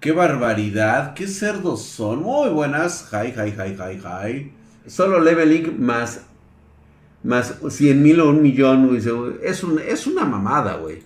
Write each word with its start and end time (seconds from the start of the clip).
Qué 0.00 0.12
barbaridad, 0.12 1.14
qué 1.14 1.26
cerdos 1.26 1.82
son. 1.82 2.22
Muy 2.22 2.50
buenas. 2.50 3.10
Hi, 3.12 3.32
hi, 3.36 3.50
hi, 3.50 3.76
hi, 3.76 4.00
hi. 4.00 4.52
Solo 4.86 5.20
leveling 5.20 5.84
más 5.84 6.22
más 7.22 7.58
100 7.68 8.02
mil 8.02 8.20
o 8.20 8.30
un 8.30 8.42
millón. 8.42 8.96
Es, 9.42 9.62
un, 9.64 9.78
es 9.80 10.06
una 10.06 10.24
mamada, 10.24 10.76
güey. 10.76 11.02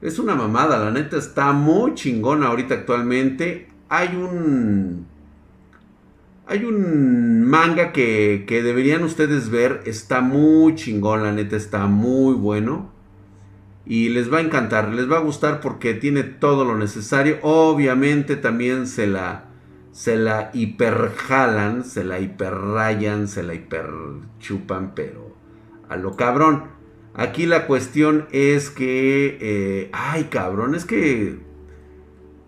Es 0.00 0.18
una 0.18 0.34
mamada, 0.34 0.78
la 0.78 0.90
neta 0.90 1.16
está 1.16 1.52
muy 1.52 1.94
chingona 1.94 2.48
ahorita 2.48 2.74
actualmente. 2.74 3.68
Hay 3.88 4.16
un... 4.16 5.06
Hay 6.46 6.62
un 6.64 7.42
manga 7.42 7.90
que, 7.92 8.44
que 8.46 8.62
deberían 8.62 9.02
ustedes 9.02 9.48
ver. 9.48 9.82
Está 9.86 10.20
muy 10.20 10.74
chingón, 10.74 11.22
la 11.22 11.32
neta 11.32 11.56
está 11.56 11.86
muy 11.86 12.34
bueno. 12.34 12.90
Y 13.86 14.08
les 14.08 14.32
va 14.32 14.38
a 14.38 14.42
encantar, 14.42 14.92
les 14.92 15.10
va 15.10 15.18
a 15.18 15.20
gustar 15.20 15.60
porque 15.60 15.94
tiene 15.94 16.22
todo 16.22 16.64
lo 16.64 16.76
necesario. 16.76 17.38
Obviamente 17.42 18.36
también 18.36 18.86
se 18.86 19.06
la 19.06 19.50
se 19.94 20.16
la 20.16 20.50
hiperjalan, 20.52 21.84
se 21.84 22.02
la 22.02 22.18
hiperrayan, 22.18 23.28
se 23.28 23.44
la 23.44 23.54
hiperchupan, 23.54 24.92
pero 24.96 25.36
a 25.88 25.96
lo 25.96 26.16
cabrón. 26.16 26.64
Aquí 27.14 27.46
la 27.46 27.68
cuestión 27.68 28.26
es 28.32 28.70
que, 28.70 29.38
eh, 29.40 29.90
ay 29.92 30.24
cabrón, 30.24 30.74
es 30.74 30.84
que 30.84 31.38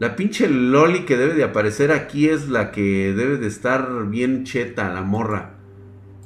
la 0.01 0.17
pinche 0.17 0.49
loli 0.49 1.05
que 1.05 1.17
debe 1.17 1.35
de 1.35 1.45
aparecer 1.45 1.93
aquí 1.93 2.29
es 2.29 2.49
la 2.49 2.73
que 2.73 3.15
debe 3.15 3.37
de 3.37 3.47
estar 3.47 4.07
bien 4.09 4.43
cheta, 4.43 4.93
la 4.93 5.03
morra. 5.03 5.55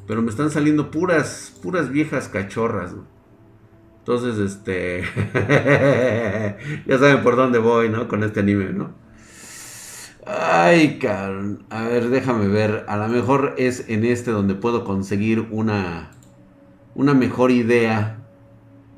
Pero 0.06 0.22
me 0.22 0.30
están 0.30 0.50
saliendo 0.50 0.90
puras, 0.90 1.54
puras 1.62 1.90
viejas 1.90 2.28
cachorras. 2.28 2.94
Entonces, 4.00 4.38
este, 4.38 5.02
ya 6.86 6.98
saben 6.98 7.22
por 7.22 7.36
dónde 7.36 7.58
voy, 7.58 7.88
¿no? 7.90 8.08
Con 8.08 8.24
este 8.24 8.40
anime, 8.40 8.72
¿no? 8.72 8.94
Ay, 10.26 10.98
cabrón. 10.98 11.64
A 11.70 11.84
ver, 11.84 12.08
déjame 12.08 12.48
ver. 12.48 12.84
A 12.88 12.96
lo 12.96 13.08
mejor 13.08 13.54
es 13.58 13.88
en 13.88 14.04
este 14.04 14.30
donde 14.30 14.54
puedo 14.54 14.84
conseguir 14.84 15.40
una 15.50 16.10
una 16.94 17.14
mejor 17.14 17.50
idea 17.50 18.18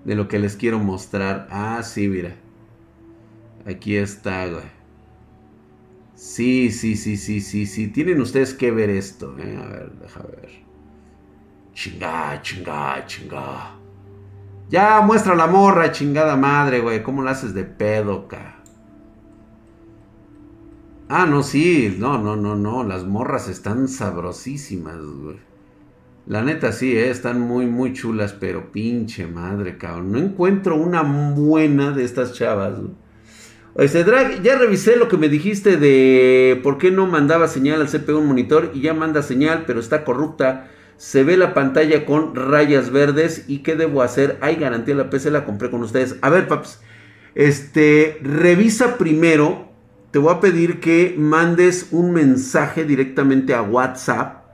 de 0.05 0.15
lo 0.15 0.29
que 0.29 0.39
les 0.39 0.57
quiero 0.57 0.79
mostrar. 0.79 1.47
Ah, 1.51 1.83
sí, 1.83 2.09
mira. 2.09 2.37
Aquí 3.67 3.97
está, 3.97 4.47
güey. 4.47 4.65
Sí, 6.15 6.71
sí, 6.71 6.97
sí, 6.97 7.17
sí, 7.17 7.41
sí, 7.41 7.67
sí. 7.67 7.89
Tienen 7.89 8.21
ustedes 8.21 8.55
que 8.55 8.71
ver 8.71 8.91
esto. 8.91 9.37
Eh. 9.39 9.59
A 9.61 9.67
ver, 9.67 9.93
déjame 10.01 10.29
ver. 10.31 10.51
Chinga, 11.75 12.41
chinga, 12.43 13.07
chinga. 13.07 13.82
Ya 14.73 15.03
muestra 15.03 15.35
la 15.35 15.47
morra, 15.47 15.93
chingada 15.93 16.35
madre, 16.35 16.81
güey. 16.81 17.03
¿Cómo 17.03 17.23
la 17.23 17.33
haces 17.33 17.53
de 17.53 17.65
pedo, 17.65 18.27
ca? 18.27 18.57
Ah, 21.11 21.27
no, 21.27 21.43
sí. 21.43 21.95
No, 21.99 22.17
no, 22.17 22.37
no, 22.37 22.57
no. 22.57 22.83
Las 22.83 23.05
morras 23.05 23.51
están 23.51 23.87
sabrosísimas, 23.87 24.97
güey. 24.97 25.37
La 26.27 26.41
neta 26.41 26.73
sí, 26.73 26.97
eh, 26.97 27.11
están 27.11 27.39
muy, 27.39 27.67
muy 27.67 27.93
chulas, 27.93 28.33
pero 28.33 28.73
pinche 28.73 29.27
madre, 29.27 29.77
cabrón. 29.77 30.11
No 30.11 30.19
encuentro 30.19 30.75
una 30.77 31.03
buena 31.03 31.91
de 31.91 32.05
estas 32.05 32.33
chavas. 32.33 32.79
Este, 33.77 34.05
Drag, 34.05 34.41
ya 34.41 34.57
revisé 34.57 34.97
lo 34.97 35.07
que 35.07 35.19
me 35.19 35.29
dijiste 35.29 35.77
de 35.77 36.59
por 36.63 36.79
qué 36.79 36.91
no 36.91 37.07
mandaba 37.07 37.47
señal 37.47 37.83
al 37.83 37.89
CPU 37.89 38.21
un 38.21 38.27
monitor 38.27 38.71
y 38.73 38.81
ya 38.81 38.95
manda 38.95 39.21
señal, 39.21 39.65
pero 39.67 39.81
está 39.81 40.03
corrupta. 40.03 40.71
Se 41.03 41.25
ve 41.25 41.37
la 41.37 41.53
pantalla 41.53 42.07
con 42.07 42.37
rayas 42.37 42.91
verdes 42.91 43.47
y 43.49 43.65
qué 43.65 43.75
debo 43.75 44.03
hacer. 44.03 44.39
Hay 44.41 44.55
garantía 44.55 44.95
la 44.95 45.11
PC, 45.11 45.33
la 45.33 45.45
compré 45.45 45.69
con 45.69 45.83
ustedes. 45.83 46.15
A 46.21 46.31
ver, 46.31 46.47
paps, 46.47 46.79
este, 47.35 48.21
revisa 48.23 48.99
primero. 48.99 49.69
Te 50.13 50.21
voy 50.21 50.33
a 50.33 50.39
pedir 50.39 50.79
que 50.79 51.17
mandes 51.19 51.89
un 51.91 52.13
mensaje 52.13 52.85
directamente 52.85 53.53
a 53.53 53.63
WhatsApp 53.63 54.45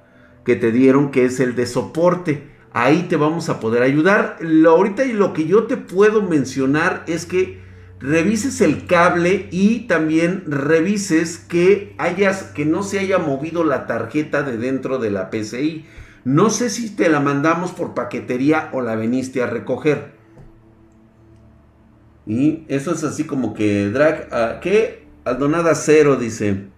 que 0.46 0.56
te 0.56 0.72
dieron, 0.72 1.10
que 1.10 1.26
es 1.26 1.38
el 1.38 1.54
de 1.54 1.66
soporte. 1.66 2.48
Ahí 2.72 3.08
te 3.10 3.16
vamos 3.16 3.50
a 3.50 3.60
poder 3.60 3.82
ayudar. 3.82 4.38
Lo, 4.40 4.70
ahorita 4.70 5.04
lo 5.04 5.34
que 5.34 5.46
yo 5.46 5.64
te 5.64 5.76
puedo 5.76 6.22
mencionar 6.22 7.04
es 7.08 7.26
que 7.26 7.60
revises 8.00 8.62
el 8.62 8.86
cable 8.86 9.48
y 9.50 9.80
también 9.80 10.44
revises 10.46 11.36
que 11.36 11.94
hayas 11.98 12.44
que 12.44 12.64
no 12.64 12.82
se 12.82 13.00
haya 13.00 13.18
movido 13.18 13.64
la 13.64 13.86
tarjeta 13.86 14.42
de 14.42 14.56
dentro 14.56 14.98
de 14.98 15.10
la 15.10 15.28
PCI. 15.28 15.84
No 16.24 16.50
sé 16.50 16.70
si 16.70 16.90
te 16.90 17.08
la 17.08 17.20
mandamos 17.20 17.72
por 17.72 17.94
paquetería 17.94 18.70
o 18.72 18.80
la 18.80 18.96
veniste 18.96 19.42
a 19.42 19.46
recoger. 19.46 20.12
Y 22.26 22.64
eso 22.68 22.92
es 22.92 23.04
así 23.04 23.24
como 23.24 23.54
que 23.54 23.88
drag, 23.88 24.28
ah, 24.32 24.60
¿qué? 24.60 25.06
Aldonada 25.24 25.74
cero 25.74 26.16
dice. 26.16 26.68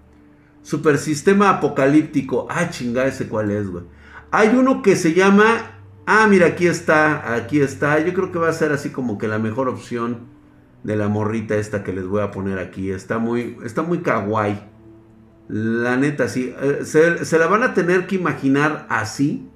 Supersistema 0.62 1.50
apocalíptico. 1.50 2.46
Ah, 2.48 2.70
chinga, 2.70 3.06
ese 3.06 3.28
cuál 3.28 3.50
es, 3.50 3.68
güey. 3.68 3.84
Hay 4.30 4.48
uno 4.48 4.82
que 4.82 4.94
se 4.94 5.14
llama. 5.14 5.78
Ah, 6.06 6.26
mira, 6.28 6.48
aquí 6.48 6.66
está, 6.66 7.34
aquí 7.34 7.60
está. 7.60 7.98
Yo 7.98 8.14
creo 8.14 8.30
que 8.30 8.38
va 8.38 8.48
a 8.48 8.52
ser 8.52 8.72
así 8.72 8.90
como 8.90 9.18
que 9.18 9.26
la 9.26 9.38
mejor 9.38 9.68
opción 9.68 10.28
de 10.84 10.96
la 10.96 11.08
morrita 11.08 11.56
esta 11.56 11.82
que 11.82 11.92
les 11.92 12.06
voy 12.06 12.22
a 12.22 12.30
poner 12.30 12.58
aquí. 12.58 12.90
Está 12.90 13.18
muy, 13.18 13.56
está 13.64 13.82
muy 13.82 13.98
kawaii. 13.98 14.69
La 15.50 15.96
neta, 15.96 16.28
sí. 16.28 16.54
Eh, 16.60 16.80
se, 16.84 17.24
se 17.24 17.38
la 17.38 17.48
van 17.48 17.64
a 17.64 17.74
tener 17.74 18.06
que 18.06 18.14
imaginar 18.14 18.86
así. 18.88 19.48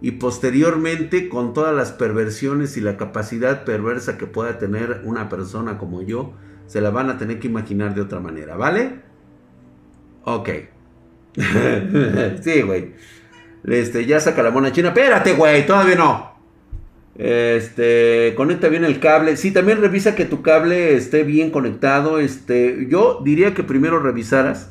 Y 0.00 0.12
posteriormente, 0.12 1.28
con 1.28 1.54
todas 1.54 1.74
las 1.74 1.92
perversiones 1.92 2.76
y 2.76 2.80
la 2.80 2.96
capacidad 2.96 3.64
perversa 3.64 4.18
que 4.18 4.26
pueda 4.26 4.58
tener 4.58 5.02
una 5.04 5.28
persona 5.28 5.78
como 5.78 6.02
yo, 6.02 6.34
se 6.66 6.80
la 6.80 6.90
van 6.90 7.10
a 7.10 7.16
tener 7.16 7.38
que 7.38 7.46
imaginar 7.46 7.94
de 7.94 8.00
otra 8.00 8.18
manera, 8.18 8.56
¿vale? 8.56 9.00
Ok. 10.24 10.48
sí, 12.40 12.62
güey. 12.62 12.94
Este, 13.64 14.04
ya 14.04 14.18
saca 14.18 14.42
la 14.42 14.50
mona 14.50 14.72
china. 14.72 14.88
Espérate, 14.88 15.34
güey, 15.34 15.64
todavía 15.64 15.94
no. 15.94 16.36
Este, 17.16 18.34
conecta 18.36 18.68
bien 18.68 18.84
el 18.84 18.98
cable. 18.98 19.36
Sí, 19.36 19.52
también 19.52 19.80
revisa 19.80 20.16
que 20.16 20.24
tu 20.24 20.42
cable 20.42 20.96
esté 20.96 21.22
bien 21.22 21.50
conectado. 21.50 22.18
Este, 22.18 22.88
yo 22.90 23.20
diría 23.24 23.54
que 23.54 23.62
primero 23.62 24.00
revisaras 24.00 24.70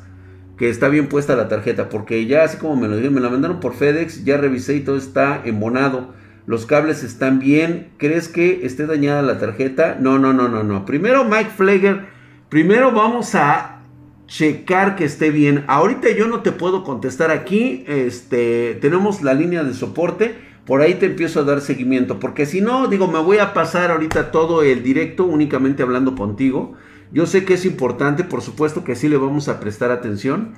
que 0.56 0.68
está 0.70 0.88
bien 0.88 1.08
puesta 1.08 1.36
la 1.36 1.48
tarjeta, 1.48 1.88
porque 1.88 2.26
ya 2.26 2.44
así 2.44 2.56
como 2.56 2.76
me 2.76 2.88
lo 2.88 2.96
dijeron, 2.96 3.14
me 3.14 3.20
la 3.20 3.28
mandaron 3.28 3.60
por 3.60 3.74
FedEx, 3.74 4.24
ya 4.24 4.36
revisé 4.36 4.76
y 4.76 4.80
todo 4.80 4.96
está 4.96 5.42
embonado. 5.44 6.14
Los 6.46 6.64
cables 6.64 7.02
están 7.02 7.40
bien. 7.40 7.88
¿Crees 7.98 8.28
que 8.28 8.64
esté 8.64 8.86
dañada 8.86 9.20
la 9.20 9.38
tarjeta? 9.38 9.98
No, 10.00 10.18
no, 10.18 10.32
no, 10.32 10.48
no, 10.48 10.62
no. 10.62 10.84
Primero 10.84 11.24
Mike 11.24 11.50
Flager, 11.56 12.06
primero 12.48 12.92
vamos 12.92 13.34
a 13.34 13.82
checar 14.28 14.94
que 14.94 15.04
esté 15.04 15.30
bien. 15.30 15.64
Ahorita 15.66 16.08
yo 16.10 16.28
no 16.28 16.40
te 16.40 16.52
puedo 16.52 16.84
contestar 16.84 17.32
aquí. 17.32 17.84
Este, 17.88 18.78
tenemos 18.80 19.22
la 19.22 19.34
línea 19.34 19.64
de 19.64 19.74
soporte. 19.74 20.36
Por 20.64 20.82
ahí 20.82 20.94
te 20.94 21.06
empiezo 21.06 21.40
a 21.40 21.44
dar 21.44 21.60
seguimiento. 21.60 22.20
Porque 22.20 22.46
si 22.46 22.60
no, 22.60 22.86
digo, 22.86 23.08
me 23.08 23.18
voy 23.18 23.38
a 23.38 23.52
pasar 23.52 23.90
ahorita 23.90 24.30
todo 24.30 24.62
el 24.62 24.84
directo 24.84 25.24
únicamente 25.24 25.82
hablando 25.82 26.14
contigo. 26.14 26.74
Yo 27.12 27.26
sé 27.26 27.44
que 27.44 27.54
es 27.54 27.64
importante, 27.64 28.24
por 28.24 28.42
supuesto 28.42 28.84
que 28.84 28.96
sí 28.96 29.08
le 29.08 29.16
vamos 29.16 29.48
a 29.48 29.60
prestar 29.60 29.90
atención. 29.90 30.54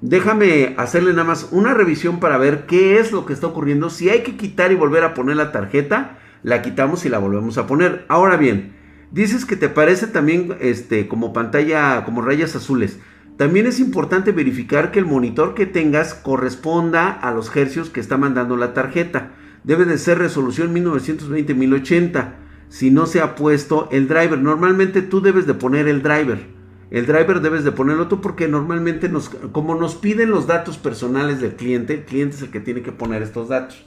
Déjame 0.00 0.74
hacerle 0.78 1.12
nada 1.12 1.24
más 1.24 1.48
una 1.50 1.74
revisión 1.74 2.20
para 2.20 2.38
ver 2.38 2.66
qué 2.66 2.98
es 2.98 3.12
lo 3.12 3.26
que 3.26 3.32
está 3.32 3.46
ocurriendo. 3.48 3.90
Si 3.90 4.08
hay 4.08 4.22
que 4.22 4.36
quitar 4.36 4.70
y 4.72 4.76
volver 4.76 5.04
a 5.04 5.14
poner 5.14 5.36
la 5.36 5.52
tarjeta, 5.52 6.18
la 6.42 6.62
quitamos 6.62 7.04
y 7.04 7.08
la 7.08 7.18
volvemos 7.18 7.58
a 7.58 7.66
poner. 7.66 8.04
Ahora 8.08 8.36
bien, 8.36 8.78
Dices 9.10 9.46
que 9.46 9.56
te 9.56 9.70
parece 9.70 10.06
también 10.06 10.56
este, 10.60 11.08
como 11.08 11.32
pantalla, 11.32 12.04
como 12.04 12.20
rayas 12.20 12.54
azules. 12.54 12.98
También 13.38 13.66
es 13.66 13.80
importante 13.80 14.32
verificar 14.32 14.90
que 14.90 14.98
el 14.98 15.06
monitor 15.06 15.54
que 15.54 15.64
tengas 15.64 16.12
corresponda 16.12 17.10
a 17.10 17.32
los 17.32 17.54
hercios 17.54 17.88
que 17.88 18.00
está 18.00 18.18
mandando 18.18 18.56
la 18.56 18.74
tarjeta. 18.74 19.30
Debe 19.64 19.86
de 19.86 19.96
ser 19.96 20.18
resolución 20.18 20.74
1920-1080. 20.74 22.34
Si 22.68 22.90
no 22.90 23.06
se 23.06 23.20
ha 23.20 23.34
puesto 23.34 23.88
el 23.90 24.08
driver, 24.08 24.38
normalmente 24.38 25.02
tú 25.02 25.20
debes 25.20 25.46
de 25.46 25.54
poner 25.54 25.88
el 25.88 26.02
driver. 26.02 26.46
El 26.90 27.06
driver 27.06 27.40
debes 27.40 27.64
de 27.64 27.72
ponerlo 27.72 28.08
tú 28.08 28.20
porque 28.20 28.48
normalmente 28.48 29.08
nos, 29.08 29.28
como 29.28 29.74
nos 29.74 29.94
piden 29.94 30.30
los 30.30 30.46
datos 30.46 30.78
personales 30.78 31.40
del 31.40 31.54
cliente, 31.54 31.94
el 31.94 32.04
cliente 32.04 32.36
es 32.36 32.42
el 32.42 32.50
que 32.50 32.60
tiene 32.60 32.82
que 32.82 32.92
poner 32.92 33.22
estos 33.22 33.48
datos. 33.48 33.84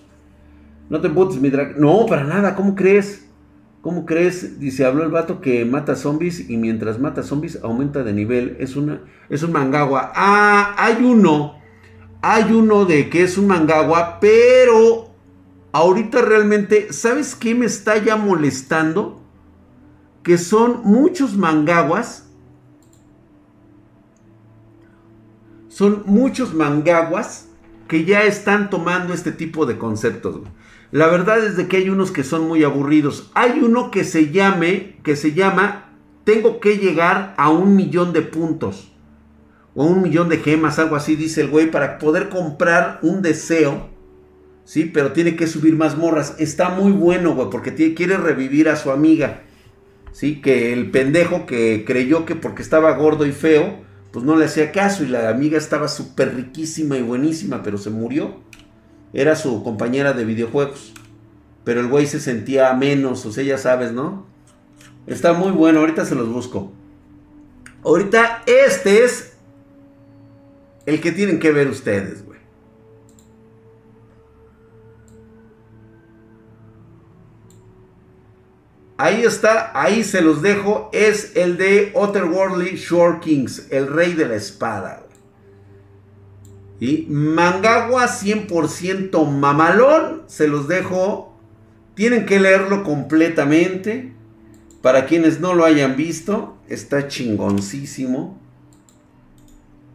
No 0.90 1.02
te 1.02 1.08
embutes, 1.08 1.40
mi 1.40 1.50
drag. 1.50 1.80
No, 1.80 2.06
para 2.06 2.24
nada, 2.24 2.56
¿cómo 2.56 2.76
crees? 2.76 3.28
¿Cómo 3.82 4.06
crees? 4.06 4.60
Dice, 4.60 4.86
habló 4.86 5.04
el 5.04 5.10
vato 5.10 5.42
que 5.42 5.66
mata 5.66 5.96
zombies 5.96 6.50
y 6.50 6.58
mientras 6.58 7.00
mata 7.00 7.24
zombies 7.24 7.60
aumenta 7.64 8.04
de 8.04 8.14
nivel. 8.14 8.58
Es, 8.60 8.76
una, 8.76 9.02
es 9.30 9.42
un 9.42 9.52
mangagua. 9.52 10.12
Ah, 10.16 10.76
hay 10.78 11.04
uno. 11.04 11.56
Hay 12.22 12.52
uno 12.52 12.86
de 12.86 13.10
que 13.10 13.24
es 13.24 13.40
un 13.40 13.48
mangagua, 13.48 14.20
pero 14.20 15.11
ahorita 15.72 16.22
realmente, 16.22 16.94
¿sabes 16.94 17.36
qué 17.36 17.56
me 17.56 17.66
está 17.66 17.98
ya 17.98 18.16
molestando? 18.16 19.22
Que 20.24 20.38
son 20.38 20.82
muchos 20.84 21.36
mangaguas. 21.38 22.30
Son 25.70 26.04
muchos 26.06 26.54
mangaguas 26.54 27.48
que 27.88 28.06
ya 28.06 28.24
están 28.24 28.70
tomando 28.70 29.14
este 29.14 29.32
tipo 29.32 29.66
de 29.66 29.78
conceptos. 29.78 30.42
La 30.92 31.08
verdad 31.08 31.44
es 31.46 31.56
de 31.56 31.68
que 31.68 31.78
hay 31.78 31.90
unos 31.90 32.12
que 32.12 32.24
son 32.24 32.48
muy 32.48 32.64
aburridos. 32.64 33.32
Hay 33.34 33.62
uno 33.62 33.92
que 33.92 34.04
se 34.04 34.32
llame, 34.32 34.98
que 35.04 35.16
se 35.16 35.34
llama 35.34 35.90
Tengo 36.26 36.60
que 36.60 36.78
llegar 36.78 37.34
a 37.38 37.50
un 37.50 37.76
millón 37.76 38.14
de 38.14 38.22
puntos. 38.22 38.90
o 39.74 39.86
un 39.86 40.02
millón 40.02 40.28
de 40.28 40.38
gemas, 40.40 40.80
algo 40.80 40.98
así, 40.98 41.16
dice 41.16 41.42
el 41.42 41.48
güey, 41.48 41.72
para 41.72 41.98
poder 41.98 42.28
comprar 42.28 43.00
un 43.02 43.22
deseo. 43.22 43.91
Sí, 44.64 44.86
pero 44.86 45.12
tiene 45.12 45.36
que 45.36 45.48
subir 45.48 45.76
más 45.76 45.98
morras. 45.98 46.36
Está 46.40 46.70
muy 46.70 46.92
bueno, 46.92 47.36
güey, 47.36 47.50
porque 47.50 47.94
quiere 47.94 48.18
revivir 48.18 48.70
a 48.70 48.76
su 48.76 48.92
amiga. 48.92 49.42
Sí, 50.12 50.42
que 50.42 50.74
el 50.74 50.92
pendejo 50.92 51.46
que 51.46 51.84
creyó 51.86 52.26
que 52.26 52.36
porque 52.36 52.62
estaba 52.62 52.96
gordo 52.96 53.26
y 53.26 53.32
feo, 53.32 53.80
pues 54.12 54.26
no 54.26 54.36
le 54.36 54.46
hacía 54.46 54.72
caso 54.72 55.04
y 55.04 55.08
la 55.08 55.30
amiga 55.30 55.58
estaba 55.58 55.88
súper 55.88 56.36
riquísima 56.36 56.98
y 56.98 57.02
buenísima, 57.02 57.64
pero 57.64 57.78
se 57.78 57.90
murió. 57.90 58.36
Era 59.14 59.36
su 59.36 59.64
compañera 59.64 60.14
de 60.14 60.26
videojuegos. 60.26 60.94
Pero 61.64 61.82
el 61.82 61.88
güey 61.88 62.08
se 62.08 62.20
sentía 62.20 62.74
menos, 62.74 63.26
o 63.26 63.32
sea, 63.32 63.44
ya 63.44 63.58
sabes, 63.58 63.92
¿no? 63.92 64.26
Está 65.08 65.34
muy 65.34 65.52
bueno, 65.52 65.80
ahorita 65.80 66.06
se 66.06 66.16
los 66.16 66.30
busco. 66.30 66.72
Ahorita 67.84 68.44
este 68.46 69.04
es 69.04 69.34
el 70.86 71.02
que 71.02 71.12
tienen 71.12 71.40
que 71.40 71.52
ver 71.52 71.68
ustedes, 71.68 72.26
güey. 72.26 72.31
Ahí 79.02 79.24
está, 79.24 79.72
ahí 79.74 80.04
se 80.04 80.22
los 80.22 80.44
dejo. 80.44 80.92
Es 80.94 81.36
el 81.36 81.58
de 81.58 81.92
Otherworldly 81.96 82.76
Shore 82.76 83.18
Kings, 83.20 83.66
el 83.72 83.88
rey 83.88 84.14
de 84.14 84.28
la 84.28 84.36
espada. 84.36 85.02
Y 86.80 87.08
Mangawa 87.10 88.06
100% 88.06 89.28
mamalón, 89.28 90.22
se 90.28 90.48
los 90.48 90.68
dejo. 90.68 91.36
Tienen 91.96 92.28
que 92.28 92.40
leerlo 92.40 92.84
completamente. 92.84 94.14
Para 94.84 95.08
quienes 95.08 95.40
no 95.40 95.56
lo 95.56 95.66
hayan 95.66 95.96
visto, 95.96 96.60
está 96.70 97.08
chingoncísimo. 97.08 98.40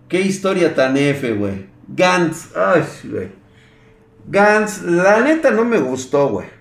Qué 0.09 0.23
historia 0.23 0.75
tan 0.75 0.97
F, 0.97 1.33
güey. 1.35 1.67
Gantz, 1.87 2.57
ay, 2.57 2.83
güey. 3.05 3.29
Gantz, 4.27 4.83
la 4.83 5.21
neta 5.21 5.53
no 5.53 5.65
me 5.65 5.79
gustó, 5.79 6.29
güey. 6.31 6.56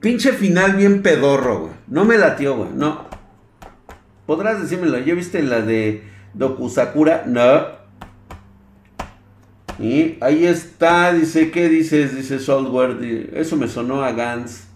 Pinche 0.00 0.32
final 0.32 0.76
bien 0.76 1.02
pedorro, 1.02 1.60
güey. 1.60 1.72
No 1.86 2.04
me 2.04 2.16
latió, 2.16 2.56
güey. 2.56 2.70
No. 2.74 3.04
Podrás 4.26 4.60
decírmelo. 4.60 4.98
¿Ya 4.98 5.14
viste 5.14 5.42
la 5.42 5.60
de 5.60 6.04
Dokusakura? 6.32 7.24
No. 7.26 7.80
Y 9.78 10.16
ahí 10.22 10.46
está. 10.46 11.12
Dice, 11.12 11.50
¿qué 11.50 11.68
dices? 11.68 12.16
Dice 12.16 12.38
Software. 12.38 13.30
Eso 13.34 13.56
me 13.56 13.68
sonó 13.68 14.02
a 14.02 14.12
Gantz. 14.12 14.68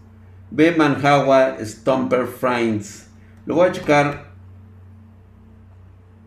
Ve 0.50 0.74
Manhawa 0.76 1.56
Stomper 1.64 2.26
Friends. 2.26 3.08
Lo 3.46 3.54
voy 3.54 3.68
a 3.68 3.72
checar. 3.72 4.34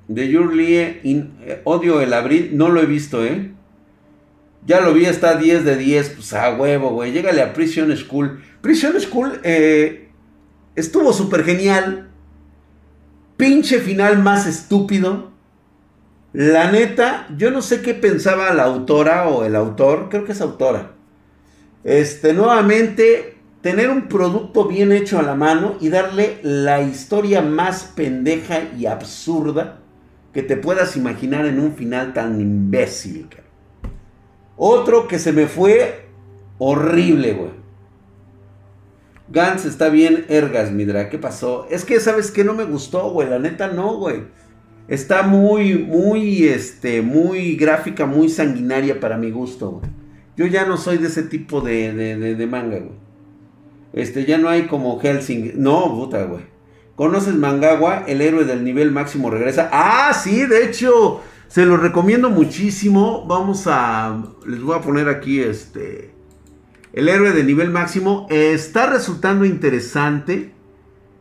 De 0.08 0.28
Yurlie, 0.30 1.02
eh, 1.04 1.62
odio 1.66 2.00
el 2.00 2.14
abril, 2.14 2.52
no 2.54 2.70
lo 2.70 2.82
he 2.82 2.86
visto, 2.86 3.26
¿eh? 3.26 3.52
Ya 4.68 4.82
lo 4.82 4.94
vi, 4.94 5.06
está 5.06 5.36
10 5.36 5.64
de 5.64 5.78
10, 5.78 6.10
pues 6.10 6.34
a 6.34 6.54
huevo, 6.54 6.90
güey. 6.90 7.14
Llégale 7.14 7.42
a 7.42 7.54
Prison 7.54 7.96
School. 7.96 8.44
Prison 8.60 9.00
School 9.00 9.40
eh, 9.44 10.10
estuvo 10.76 11.14
súper 11.14 11.46
genial. 11.46 12.10
Pinche 13.38 13.80
final 13.80 14.20
más 14.20 14.46
estúpido. 14.46 15.32
La 16.34 16.70
neta, 16.70 17.28
yo 17.38 17.50
no 17.50 17.62
sé 17.62 17.82
qué 17.82 17.94
pensaba 17.94 18.54
la 18.54 18.64
autora 18.64 19.30
o 19.30 19.46
el 19.46 19.56
autor, 19.56 20.10
creo 20.10 20.26
que 20.26 20.34
es 20.34 20.42
autora. 20.42 20.92
Este, 21.86 22.34
nuevamente, 22.34 23.38
tener 23.62 23.90
un 23.90 24.10
producto 24.10 24.68
bien 24.68 24.92
hecho 24.92 25.18
a 25.18 25.24
la 25.24 25.36
mano 25.36 25.78
y 25.80 25.88
darle 25.88 26.40
la 26.44 26.82
historia 26.82 27.42
más 27.42 27.86
pendeja 27.96 28.64
y 28.78 28.86
absurda 28.86 29.80
que 30.34 30.44
te 30.44 30.58
puedas 30.58 30.98
imaginar 30.98 31.46
en 31.46 31.62
un 31.62 31.74
final 31.74 32.12
tan 32.14 32.42
imbécil. 32.42 33.30
Otro 34.58 35.08
que 35.08 35.20
se 35.20 35.32
me 35.32 35.48
fue 35.48 36.08
horrible, 36.58 37.34
güey. 37.34 37.52
Gans 39.30 39.66
está 39.66 39.90
bien, 39.90 40.26
Ergas, 40.30 40.72
Midra. 40.72 41.10
¿Qué 41.10 41.18
pasó? 41.18 41.68
Es 41.70 41.86
que, 41.86 42.00
¿sabes 42.00 42.32
qué? 42.32 42.44
No 42.44 42.54
me 42.54 42.64
gustó, 42.64 43.12
güey. 43.12 43.30
La 43.30 43.40
neta 43.40 43.68
no, 43.68 43.98
güey. 43.98 44.24
Está 44.88 45.24
muy, 45.24 45.78
muy, 45.78 46.48
este, 46.48 47.02
muy 47.02 47.56
gráfica, 47.56 48.06
muy 48.06 48.30
sanguinaria 48.30 49.00
para 49.00 49.18
mi 49.18 49.32
gusto, 49.32 49.72
güey. 49.72 49.92
Yo 50.38 50.46
ya 50.46 50.66
no 50.66 50.78
soy 50.78 50.98
de 50.98 51.08
ese 51.08 51.24
tipo 51.24 51.62
de, 51.62 51.94
de, 51.94 52.36
de 52.36 52.48
manga, 52.48 52.78
güey. 52.80 53.08
Este, 53.94 54.26
ya 54.26 54.38
no 54.38 54.50
hay 54.50 54.68
como 54.68 55.00
Helsing. 55.00 55.54
No, 55.56 55.94
puta, 55.94 56.24
güey. 56.24 56.44
¿Conoces 56.96 57.36
Mangawa? 57.36 58.06
El 58.08 58.22
héroe 58.22 58.46
del 58.46 58.64
nivel 58.64 58.92
máximo 58.92 59.30
regresa. 59.30 59.70
Ah, 59.72 60.14
sí, 60.14 60.46
de 60.46 60.66
hecho, 60.66 61.22
se 61.48 61.66
lo 61.66 61.78
recomiendo 61.78 62.30
muchísimo. 62.30 63.26
Vamos 63.28 63.64
a. 63.68 64.24
Les 64.46 64.62
voy 64.62 64.78
a 64.78 64.82
poner 64.82 65.10
aquí 65.10 65.40
este. 65.40 66.14
El 66.94 67.10
héroe 67.10 67.32
de 67.32 67.44
nivel 67.44 67.70
máximo. 67.70 68.28
Está 68.30 68.88
resultando 68.88 69.46
interesante. 69.46 70.54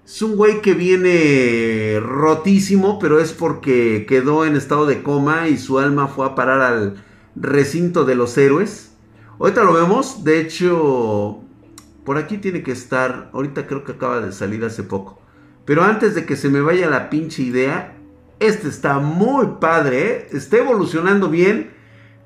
Es 0.05 0.23
un 0.23 0.37
güey 0.37 0.63
que 0.63 0.75
viene 0.75 1.99
rotísimo, 2.01 2.99
pero 2.99 3.19
es 3.19 3.33
porque 3.33 4.07
quedó 4.09 4.47
en 4.47 4.55
estado 4.55 4.87
de 4.87 5.03
coma 5.03 5.49
y 5.49 5.59
su 5.59 5.81
alma 5.81 6.07
fue 6.07 6.27
a 6.27 6.37
parar 6.37 6.61
al 6.61 7.05
recinto 7.35 8.05
de 8.05 8.15
los 8.15 8.39
héroes. 8.39 8.93
Ahorita 9.39 9.65
lo 9.65 9.73
vemos. 9.73 10.23
De 10.23 10.41
hecho, 10.41 11.41
por 12.05 12.19
aquí 12.19 12.39
tiene 12.39 12.63
que 12.63 12.73
estar. 12.73 13.31
Ahorita 13.33 13.67
creo 13.67 13.85
que 13.85 13.93
acaba 13.93 14.21
de 14.21 14.33
salir 14.33 14.65
hace 14.65 14.83
poco. 14.83 15.21
Pero 15.65 15.83
antes 15.83 16.15
de 16.15 16.25
que 16.25 16.37
se 16.37 16.49
me 16.49 16.61
vaya 16.61 16.89
la 16.89 17.11
pinche 17.11 17.43
idea, 17.43 17.96
este 18.41 18.69
está 18.69 18.99
muy 18.99 19.57
padre, 19.61 20.07
¿eh? 20.07 20.29
está 20.33 20.59
evolucionando 20.59 21.29
bien, 21.29 21.73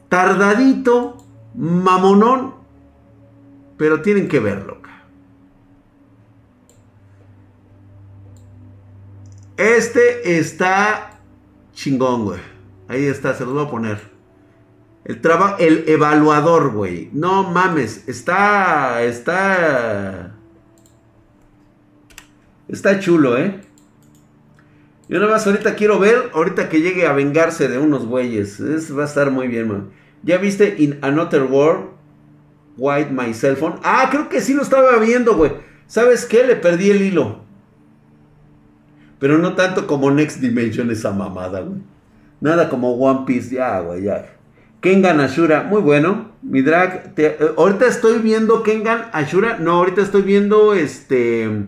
tardadito, 0.08 1.24
mamonón, 1.54 2.54
pero 3.76 4.02
tienen 4.02 4.28
que 4.28 4.40
verlo. 4.40 4.78
Este 9.56 10.38
está 10.38 11.20
chingón, 11.74 12.24
güey. 12.24 12.40
Ahí 12.88 13.04
está, 13.04 13.34
se 13.34 13.44
los 13.44 13.52
voy 13.52 13.66
a 13.66 13.70
poner. 13.70 14.10
El 15.04 15.20
trabajo, 15.20 15.56
el 15.58 15.84
evaluador, 15.86 16.72
güey. 16.72 17.10
No 17.12 17.42
mames, 17.42 18.08
está, 18.08 19.02
está 19.02 20.34
Está 22.70 23.00
chulo, 23.00 23.36
¿eh? 23.36 23.60
Yo 25.10 25.18
nada 25.18 25.32
más 25.32 25.44
ahorita 25.44 25.74
quiero 25.74 25.98
ver, 25.98 26.30
ahorita 26.34 26.68
que 26.68 26.80
llegue 26.80 27.04
a 27.04 27.12
vengarse 27.12 27.66
de 27.66 27.78
unos 27.78 28.06
güeyes. 28.06 28.60
Es, 28.60 28.96
va 28.96 29.02
a 29.02 29.06
estar 29.06 29.32
muy 29.32 29.48
bien, 29.48 29.66
man. 29.66 29.90
¿Ya 30.22 30.38
viste 30.38 30.76
In 30.78 31.00
Another 31.02 31.42
World? 31.42 31.86
White 32.76 33.10
My 33.10 33.34
Cell 33.34 33.56
Phone. 33.56 33.80
Ah, 33.82 34.06
creo 34.08 34.28
que 34.28 34.40
sí 34.40 34.54
lo 34.54 34.62
estaba 34.62 34.96
viendo, 34.98 35.34
güey. 35.34 35.50
¿Sabes 35.88 36.26
qué? 36.26 36.44
Le 36.44 36.54
perdí 36.54 36.90
el 36.90 37.02
hilo. 37.02 37.40
Pero 39.18 39.36
no 39.38 39.54
tanto 39.56 39.88
como 39.88 40.12
Next 40.12 40.38
Dimension 40.38 40.92
esa 40.92 41.10
mamada, 41.10 41.58
güey. 41.58 41.80
Nada 42.40 42.68
como 42.68 42.92
One 42.92 43.24
Piece, 43.26 43.56
ya, 43.56 43.80
güey, 43.80 44.04
ya. 44.04 44.36
Kengan 44.80 45.18
Ashura, 45.18 45.64
muy 45.64 45.82
bueno. 45.82 46.30
Mi 46.40 46.62
drag, 46.62 47.14
eh, 47.16 47.36
ahorita 47.56 47.88
estoy 47.88 48.20
viendo 48.20 48.62
Kengan 48.62 49.10
Ashura. 49.12 49.58
No, 49.58 49.72
ahorita 49.72 50.02
estoy 50.02 50.22
viendo 50.22 50.72
este. 50.72 51.66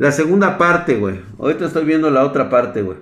La 0.00 0.12
segunda 0.12 0.56
parte, 0.56 0.96
güey. 0.96 1.20
Ahorita 1.38 1.66
estoy 1.66 1.84
viendo 1.84 2.08
la 2.08 2.24
otra 2.24 2.48
parte, 2.48 2.80
güey. 2.80 2.96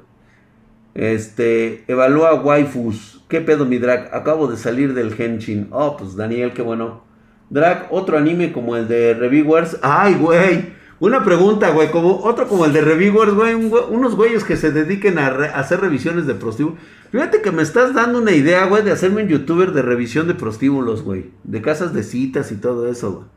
Este, 0.97 1.85
evalúa 1.87 2.35
waifus. 2.35 3.23
¿Qué 3.29 3.41
pedo, 3.41 3.65
mi 3.67 3.79
drag? 3.79 4.13
Acabo 4.13 4.49
de 4.49 4.57
salir 4.57 4.95
del 4.95 5.15
Henshin. 5.17 5.69
Oh, 5.71 5.97
pues 5.97 6.17
Daniel, 6.17 6.53
qué 6.55 6.63
bueno. 6.63 7.05
Drag, 7.51 7.87
otro 7.93 8.19
anime 8.19 8.53
como 8.53 8.75
el 8.75 8.89
de 8.89 9.15
Reviewers. 9.15 9.79
Ay, 9.81 10.15
güey. 10.15 10.73
Una 10.99 11.23
pregunta, 11.23 11.71
güey. 11.71 11.93
Como, 11.93 12.17
otro 12.25 12.49
como 12.49 12.65
el 12.65 12.73
de 12.73 12.81
Reviewers, 12.81 13.33
güey. 13.33 13.55
unos 13.55 14.17
güeyes 14.17 14.43
que 14.43 14.57
se 14.57 14.73
dediquen 14.73 15.21
a, 15.21 15.29
hacer 15.55 15.81
revisiones 15.81 16.27
de 16.27 16.35
prostíbulos. 16.35 16.81
Fíjate 17.13 17.43
que 17.43 17.53
me 17.53 17.63
estás 17.63 17.95
dando 17.95 18.19
una 18.19 18.33
idea, 18.33 18.67
güey, 18.67 18.83
de 18.83 18.91
hacerme 18.91 19.23
un 19.23 19.29
youtuber 19.29 19.71
de 19.71 19.83
revisión 19.83 20.27
de 20.27 20.35
prostíbulos, 20.35 21.05
güey. 21.05 21.31
De 21.45 21.63
casas 21.63 21.95
de 21.95 22.03
citas 22.03 22.51
y 22.51 22.57
todo 22.57 22.91
eso, 22.91 23.29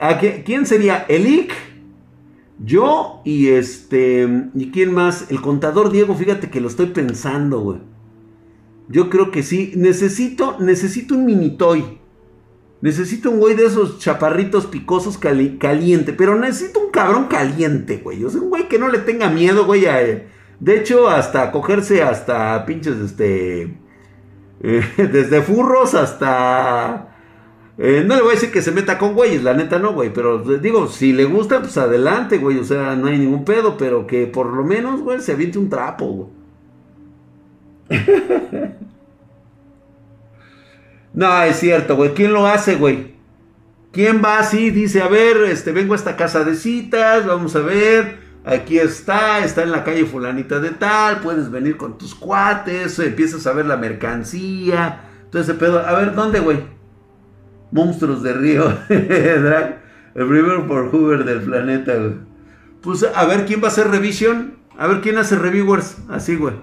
güey. 0.00 0.42
¿Quién 0.44 0.66
sería? 0.66 1.04
¿Elic? 1.08 1.69
Yo 2.62 3.22
y 3.24 3.48
este. 3.48 4.28
¿Y 4.54 4.70
quién 4.70 4.92
más? 4.92 5.30
El 5.30 5.40
contador 5.40 5.90
Diego, 5.90 6.14
fíjate 6.14 6.50
que 6.50 6.60
lo 6.60 6.68
estoy 6.68 6.86
pensando, 6.86 7.60
güey. 7.60 7.78
Yo 8.88 9.08
creo 9.08 9.30
que 9.30 9.42
sí. 9.42 9.72
Necesito, 9.76 10.56
necesito 10.60 11.14
un 11.14 11.24
mini 11.24 11.56
toy. 11.56 11.98
Necesito 12.82 13.30
un 13.30 13.38
güey 13.38 13.56
de 13.56 13.66
esos 13.66 13.98
chaparritos 13.98 14.66
picosos 14.66 15.16
caliente. 15.18 16.12
Pero 16.12 16.38
necesito 16.38 16.80
un 16.80 16.90
cabrón 16.90 17.26
caliente, 17.28 17.98
güey. 17.98 18.22
O 18.24 18.30
sea, 18.30 18.42
un 18.42 18.50
güey 18.50 18.68
que 18.68 18.78
no 18.78 18.88
le 18.88 18.98
tenga 18.98 19.30
miedo, 19.30 19.64
güey. 19.64 19.86
de 20.60 20.76
hecho, 20.76 21.08
hasta 21.08 21.52
cogerse 21.52 22.02
hasta 22.02 22.66
pinches, 22.66 22.96
este. 22.98 23.78
Eh, 24.62 24.82
desde 24.98 25.40
furros 25.40 25.94
hasta 25.94 27.09
Eh, 27.82 28.04
no 28.06 28.14
le 28.14 28.20
voy 28.20 28.32
a 28.32 28.34
decir 28.34 28.52
que 28.52 28.60
se 28.60 28.72
meta 28.72 28.98
con 28.98 29.14
güeyes, 29.14 29.42
la 29.42 29.54
neta 29.54 29.78
no, 29.78 29.94
güey. 29.94 30.12
Pero 30.12 30.38
digo, 30.58 30.86
si 30.86 31.14
le 31.14 31.24
gusta, 31.24 31.60
pues 31.60 31.78
adelante, 31.78 32.36
güey. 32.36 32.58
O 32.58 32.64
sea, 32.64 32.94
no 32.94 33.06
hay 33.06 33.18
ningún 33.18 33.46
pedo. 33.46 33.78
Pero 33.78 34.06
que 34.06 34.26
por 34.26 34.52
lo 34.52 34.64
menos, 34.64 35.00
güey, 35.00 35.20
se 35.20 35.32
aviente 35.32 35.58
un 35.58 35.70
trapo, 35.70 36.04
güey. 36.06 36.28
no, 41.14 41.42
es 41.42 41.56
cierto, 41.56 41.96
güey. 41.96 42.12
¿Quién 42.12 42.34
lo 42.34 42.46
hace, 42.46 42.76
güey? 42.76 43.14
¿Quién 43.92 44.22
va 44.22 44.40
así? 44.40 44.70
Dice, 44.70 45.00
a 45.00 45.08
ver, 45.08 45.38
este, 45.44 45.72
vengo 45.72 45.94
a 45.94 45.96
esta 45.96 46.16
casa 46.16 46.44
de 46.44 46.56
citas, 46.56 47.26
vamos 47.26 47.56
a 47.56 47.60
ver. 47.60 48.18
Aquí 48.44 48.78
está, 48.78 49.42
está 49.42 49.62
en 49.62 49.70
la 49.70 49.84
calle 49.84 50.04
fulanita 50.04 50.60
de 50.60 50.70
tal, 50.70 51.20
puedes 51.20 51.50
venir 51.50 51.76
con 51.76 51.98
tus 51.98 52.14
cuates, 52.14 52.98
empiezas 52.98 53.46
a 53.46 53.52
ver 53.52 53.66
la 53.66 53.76
mercancía. 53.78 55.00
Entonces, 55.24 55.56
pedo, 55.56 55.80
a 55.80 55.92
ver, 55.98 56.14
¿dónde, 56.14 56.40
güey? 56.40 56.79
Monstruos 57.72 58.22
de 58.22 58.32
Río, 58.32 58.64
Drag, 58.88 59.80
el 60.14 60.26
primer 60.26 60.66
por 60.66 60.90
Hoover 60.90 61.24
del 61.24 61.40
planeta, 61.40 61.94
güey. 61.94 62.14
Pues 62.82 63.04
a 63.14 63.24
ver 63.26 63.44
quién 63.46 63.62
va 63.62 63.66
a 63.66 63.70
hacer 63.70 63.88
revisión, 63.88 64.56
a 64.78 64.86
ver 64.86 65.00
quién 65.00 65.18
hace 65.18 65.36
reviewers, 65.36 65.98
así, 66.08 66.36
güey. 66.36 66.54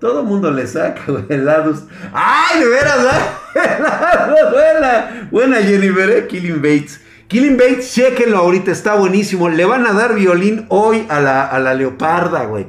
Todo 0.00 0.24
mundo 0.24 0.50
le 0.50 0.66
saca, 0.66 1.02
güey, 1.06 1.24
helados. 1.28 1.84
¡Ay, 2.12 2.60
de 2.60 2.68
veras, 2.68 2.98
güey! 3.02 4.52
buena, 4.52 5.28
buena 5.30 5.56
Jennifer, 5.58 6.10
eh, 6.10 6.26
Killing 6.26 6.62
Bates. 6.62 7.00
Killing 7.28 7.58
Bates, 7.58 7.94
chequenlo 7.94 8.38
ahorita, 8.38 8.72
está 8.72 8.94
buenísimo. 8.94 9.50
Le 9.50 9.64
van 9.66 9.86
a 9.86 9.92
dar 9.92 10.14
violín 10.14 10.64
hoy 10.68 11.06
a 11.10 11.20
la, 11.20 11.46
a 11.46 11.60
la 11.60 11.74
leoparda, 11.74 12.46
güey. 12.46 12.66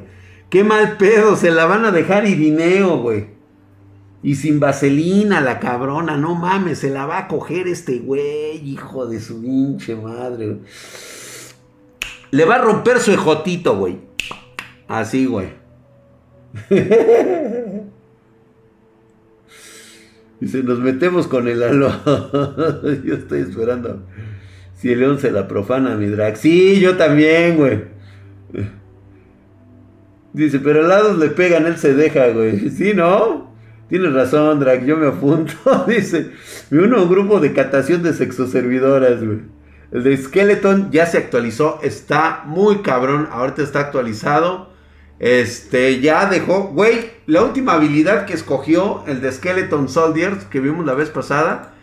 Qué 0.50 0.62
mal 0.62 0.98
pedo, 0.98 1.34
se 1.34 1.50
la 1.50 1.64
van 1.64 1.86
a 1.86 1.90
dejar 1.90 2.26
irineo, 2.26 2.98
güey. 2.98 3.31
Y 4.22 4.36
sin 4.36 4.60
vaselina, 4.60 5.40
la 5.40 5.58
cabrona, 5.58 6.16
no 6.16 6.34
mames, 6.34 6.78
se 6.78 6.90
la 6.90 7.06
va 7.06 7.18
a 7.18 7.28
coger 7.28 7.66
este 7.66 7.98
güey, 7.98 8.58
hijo 8.64 9.06
de 9.06 9.20
su 9.20 9.42
pinche 9.42 9.96
madre. 9.96 10.58
Le 12.30 12.44
va 12.44 12.54
a 12.56 12.62
romper 12.62 13.00
su 13.00 13.10
ejotito, 13.10 13.76
güey. 13.76 13.98
Así, 14.86 15.26
güey. 15.26 15.48
Dice, 20.40 20.62
nos 20.62 20.78
metemos 20.80 21.26
con 21.28 21.48
el 21.48 21.62
halo. 21.62 21.90
Yo 23.04 23.14
estoy 23.14 23.40
esperando. 23.40 24.02
Si 24.74 24.90
el 24.90 24.98
león 24.98 25.20
se 25.20 25.30
la 25.30 25.46
profana, 25.46 25.94
mi 25.94 26.06
drag. 26.06 26.36
Sí, 26.36 26.80
yo 26.80 26.96
también, 26.96 27.56
güey. 27.56 27.84
Dice, 30.32 30.58
pero 30.58 30.82
lados 30.82 31.18
le 31.18 31.28
pegan, 31.28 31.66
él 31.66 31.76
se 31.76 31.94
deja, 31.94 32.30
güey. 32.30 32.68
Sí, 32.76 32.92
¿no? 32.92 33.51
Tienes 33.92 34.14
razón, 34.14 34.58
drag, 34.58 34.86
yo 34.86 34.96
me 34.96 35.06
apunto. 35.06 35.52
Dice, 35.86 36.30
me 36.70 36.82
uno 36.82 37.02
un 37.02 37.10
grupo 37.10 37.40
de 37.40 37.52
catación 37.52 38.02
de 38.02 38.14
sexoservidoras, 38.14 39.22
güey. 39.22 39.40
El 39.90 40.02
de 40.02 40.16
Skeleton 40.16 40.90
ya 40.90 41.04
se 41.04 41.18
actualizó, 41.18 41.78
está 41.82 42.44
muy 42.46 42.78
cabrón, 42.78 43.28
ahorita 43.30 43.60
está 43.60 43.80
actualizado. 43.80 44.70
Este, 45.18 46.00
ya 46.00 46.24
dejó, 46.24 46.68
güey, 46.68 47.10
la 47.26 47.42
última 47.42 47.74
habilidad 47.74 48.24
que 48.24 48.32
escogió, 48.32 49.04
el 49.06 49.20
de 49.20 49.30
Skeleton 49.30 49.90
Soldiers, 49.90 50.46
que 50.46 50.60
vimos 50.60 50.86
la 50.86 50.94
vez 50.94 51.10
pasada, 51.10 51.74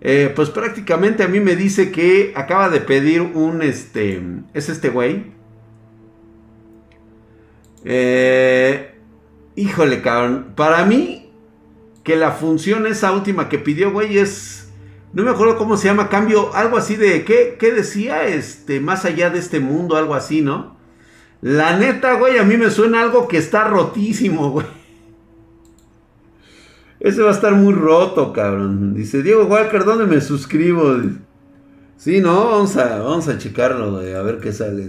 eh, 0.00 0.32
pues 0.34 0.48
prácticamente 0.48 1.22
a 1.22 1.28
mí 1.28 1.38
me 1.38 1.54
dice 1.54 1.92
que 1.92 2.32
acaba 2.34 2.70
de 2.70 2.80
pedir 2.80 3.20
un, 3.20 3.60
este, 3.60 4.22
es 4.54 4.70
este 4.70 4.88
güey. 4.88 5.34
Eh, 7.84 8.94
híjole, 9.54 10.00
cabrón. 10.00 10.52
Para 10.56 10.86
mí, 10.86 11.27
que 12.08 12.16
la 12.16 12.32
función 12.32 12.86
esa 12.86 13.12
última 13.12 13.50
que 13.50 13.58
pidió, 13.58 13.92
güey, 13.92 14.16
es, 14.16 14.70
no 15.12 15.24
me 15.24 15.30
acuerdo 15.30 15.58
cómo 15.58 15.76
se 15.76 15.88
llama, 15.88 16.08
cambio, 16.08 16.54
algo 16.54 16.78
así 16.78 16.96
de, 16.96 17.22
¿qué, 17.22 17.58
qué 17.60 17.70
decía? 17.70 18.26
Este, 18.26 18.80
más 18.80 19.04
allá 19.04 19.28
de 19.28 19.38
este 19.38 19.60
mundo, 19.60 19.94
algo 19.94 20.14
así, 20.14 20.40
¿no? 20.40 20.78
La 21.42 21.76
neta, 21.76 22.14
güey, 22.14 22.38
a 22.38 22.44
mí 22.44 22.56
me 22.56 22.70
suena 22.70 23.02
algo 23.02 23.28
que 23.28 23.36
está 23.36 23.64
rotísimo, 23.64 24.52
güey. 24.52 24.66
Ese 26.98 27.20
va 27.20 27.28
a 27.28 27.34
estar 27.34 27.52
muy 27.52 27.74
roto, 27.74 28.32
cabrón. 28.32 28.94
Dice 28.94 29.22
Diego 29.22 29.44
Walker, 29.44 29.84
¿dónde 29.84 30.06
me 30.06 30.22
suscribo? 30.22 30.96
Sí, 31.98 32.22
no, 32.22 32.46
vamos 32.46 32.74
a, 32.78 33.00
vamos 33.00 33.28
a 33.28 33.36
checarlo, 33.36 33.96
güey, 33.96 34.14
a 34.14 34.22
ver 34.22 34.38
qué 34.38 34.50
sale. 34.50 34.88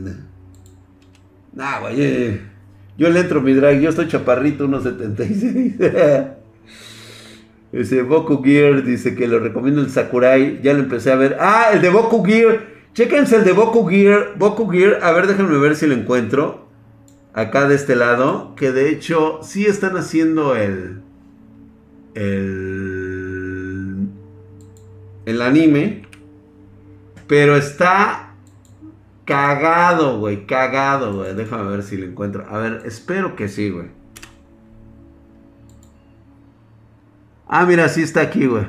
Nah, 1.52 1.80
güey. 1.82 1.96
Eh, 2.02 2.42
yo 2.98 3.10
le 3.10 3.20
entro 3.20 3.42
mi 3.42 3.54
drag, 3.54 3.82
yo 3.82 3.90
estoy 3.90 4.08
chaparrito, 4.08 4.70
1.76. 4.70 6.36
Dice 7.72 8.02
Boku 8.02 8.42
Gear, 8.44 8.84
dice 8.84 9.16
que 9.16 9.28
lo 9.28 9.40
recomiendo 9.40 9.82
el 9.82 9.90
Sakurai. 9.90 10.60
Ya 10.62 10.74
lo 10.74 10.80
empecé 10.80 11.12
a 11.12 11.16
ver. 11.16 11.38
Ah, 11.40 11.70
el 11.74 11.82
de 11.82 11.90
Boku 11.90 12.24
Gear. 12.24 12.68
Chéquense 12.94 13.36
el 13.38 13.44
de 13.44 13.52
Boku 13.52 13.88
Gear. 13.88 14.34
Boku 14.38 14.68
Gear, 14.70 15.00
a 15.04 15.12
ver, 15.12 15.28
déjenme 15.28 15.58
ver 15.60 15.76
si 15.76 15.86
lo 15.88 15.94
encuentro. 15.94 16.68
Acá 17.34 17.68
de 17.68 17.76
este 17.76 17.96
lado. 17.96 18.56
Que 18.56 18.72
de 18.72 18.90
hecho, 18.90 19.40
sí 19.44 19.66
están 19.66 19.98
haciendo 19.98 20.56
el 20.56 21.02
el, 22.16 24.08
el 25.26 25.42
anime, 25.42 26.04
pero 27.28 27.56
está 27.56 28.34
cagado, 29.26 30.20
güey, 30.20 30.46
cagado, 30.46 31.14
güey. 31.16 31.36
Déjame 31.36 31.70
ver 31.70 31.84
si 31.84 31.98
lo 31.98 32.06
encuentro. 32.06 32.46
A 32.50 32.58
ver, 32.58 32.82
espero 32.86 33.36
que 33.36 33.48
sí, 33.48 33.70
güey. 33.70 33.88
Ah, 37.50 37.66
mira, 37.66 37.90
sí 37.90 38.04
está 38.04 38.22
aquí, 38.22 38.46
güey. 38.46 38.66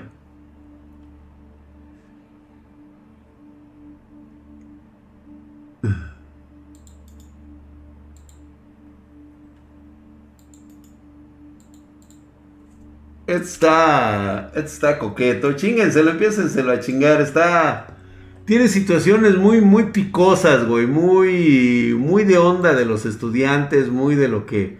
Está, 13.26 14.50
está 14.56 14.99
coqueto. 14.99 15.52
Chíngenselo, 15.52 16.10
empiécenselo 16.10 16.72
a 16.72 16.80
chingar. 16.80 17.20
Está. 17.20 17.99
Tiene 18.44 18.66
situaciones 18.68 19.37
muy, 19.37 19.60
muy 19.60 19.84
picosas, 19.92 20.66
güey. 20.66 20.87
Muy, 20.87 21.94
muy 21.99 22.25
de 22.25 22.38
onda 22.38 22.75
de 22.75 22.87
los 22.87 23.06
estudiantes. 23.06 23.88
Muy 23.88 24.16
de 24.16 24.28
lo 24.28 24.46
que 24.46 24.78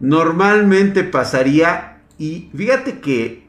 normalmente 0.00 1.04
pasaría. 1.04 1.97
Y 2.18 2.50
fíjate 2.54 3.00
que. 3.00 3.46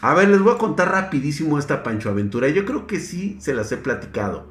A 0.00 0.14
ver, 0.14 0.28
les 0.28 0.40
voy 0.40 0.54
a 0.54 0.58
contar 0.58 0.90
rapidísimo 0.90 1.58
esta 1.58 1.84
Pancho 1.84 2.10
Aventura. 2.10 2.48
Yo 2.48 2.64
creo 2.64 2.88
que 2.88 2.98
sí 2.98 3.36
se 3.40 3.54
las 3.54 3.70
he 3.70 3.76
platicado. 3.76 4.48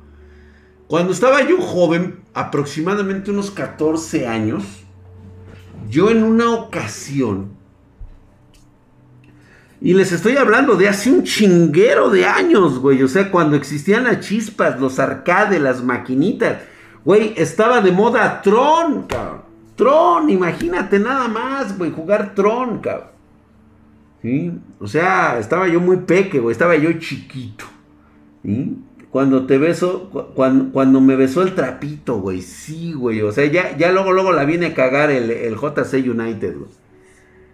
Cuando 0.88 1.12
estaba 1.12 1.42
yo 1.48 1.60
joven, 1.60 2.22
aproximadamente 2.34 3.32
unos 3.32 3.52
14 3.52 4.28
años, 4.28 4.64
yo 5.90 6.10
en 6.10 6.24
una 6.24 6.52
ocasión 6.54 7.62
y 9.84 9.96
les 9.96 10.12
estoy 10.12 10.38
hablando 10.38 10.76
de 10.76 10.88
hace 10.88 11.12
un 11.12 11.24
chinguero 11.24 12.12
de 12.12 12.28
años, 12.28 12.78
güey. 12.78 13.02
O 13.02 13.08
sea, 13.08 13.32
cuando 13.32 13.56
existían 13.56 14.04
las 14.04 14.20
chispas, 14.20 14.80
los 14.80 15.00
arcades, 15.00 15.60
las 15.60 15.84
maquinitas. 15.84 16.60
Güey, 17.04 17.34
estaba 17.36 17.82
de 17.82 17.92
moda 17.92 18.44
Tron, 18.44 19.08
cabrón. 19.08 19.42
Tron, 19.76 20.30
imagínate 20.30 21.00
nada 21.00 21.28
más, 21.28 21.76
güey, 21.80 21.92
jugar 21.92 22.36
Tron, 22.36 22.78
cabrón. 22.78 23.10
O 24.80 24.88
sea, 24.88 25.40
estaba 25.40 25.68
yo 25.68 25.80
muy 25.80 25.98
peque, 25.98 26.42
estaba 26.52 26.76
yo 26.76 26.94
chiquito. 26.94 27.66
Cuando 29.10 29.46
te 29.46 29.58
beso, 29.58 30.10
cuando, 30.36 30.72
cuando 30.72 31.02
me 31.02 31.16
besó 31.16 31.42
el 31.42 31.54
trapito, 31.54 32.20
güey, 32.20 32.42
sí, 32.42 32.94
güey. 32.94 33.22
O 33.22 33.32
sea, 33.32 33.46
ya, 33.46 33.76
ya 33.78 33.92
luego, 33.92 34.12
luego 34.14 34.32
la 34.32 34.46
viene 34.46 34.68
a 34.68 34.74
cagar 34.74 35.12
el, 35.12 35.32
el 35.32 35.56
JC 35.56 36.08
United. 36.08 36.56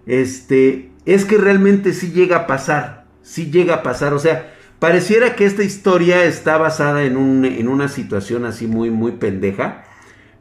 Este, 0.06 0.92
es 1.06 1.26
que 1.26 1.38
realmente 1.38 1.94
sí 1.94 2.12
llega 2.12 2.38
a 2.38 2.48
pasar, 2.48 3.06
sí 3.22 3.50
llega 3.52 3.76
a 3.76 3.84
pasar, 3.84 4.14
o 4.14 4.20
sea, 4.20 4.54
pareciera 4.80 5.36
que 5.36 5.46
esta 5.46 5.64
historia 5.64 6.24
está 6.24 6.58
basada 6.58 7.04
en, 7.04 7.18
un, 7.18 7.44
en 7.44 7.68
una 7.68 7.88
situación 7.90 8.46
así 8.46 8.68
muy, 8.68 8.90
muy 8.90 9.14
pendeja, 9.14 9.84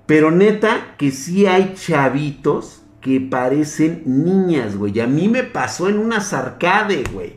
pero 0.06 0.30
neta 0.30 0.94
que 0.98 1.10
sí 1.10 1.46
hay 1.46 1.74
chavitos 1.74 2.85
que 3.06 3.20
parecen 3.20 4.02
niñas, 4.04 4.76
güey. 4.76 4.98
A 4.98 5.06
mí 5.06 5.28
me 5.28 5.44
pasó 5.44 5.88
en 5.88 5.96
una 5.96 6.16
arcade, 6.16 7.04
güey. 7.12 7.34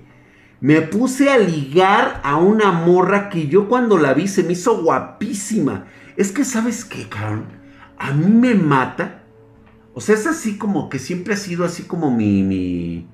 Me 0.62 0.82
puse 0.82 1.30
a 1.30 1.38
ligar 1.38 2.22
a 2.24 2.38
una 2.38 2.72
morra 2.72 3.30
que 3.30 3.48
yo 3.48 3.70
cuando 3.70 4.00
la 4.00 4.16
vi 4.16 4.28
se 4.28 4.42
me 4.42 4.54
hizo 4.54 4.82
guapísima. 4.82 5.86
Es 6.18 6.32
que, 6.32 6.44
¿sabes 6.44 6.84
qué, 6.86 7.08
cabrón? 7.08 7.46
A 8.00 8.14
mí 8.14 8.32
me 8.32 8.56
mata. 8.56 9.26
O 9.94 10.02
sea, 10.02 10.16
es 10.16 10.26
así 10.26 10.58
como 10.58 10.90
que 10.90 10.98
siempre 10.98 11.36
ha 11.36 11.38
sido 11.38 11.64
así 11.64 11.84
como 11.84 12.10
mi, 12.10 12.42
mi, 12.42 13.08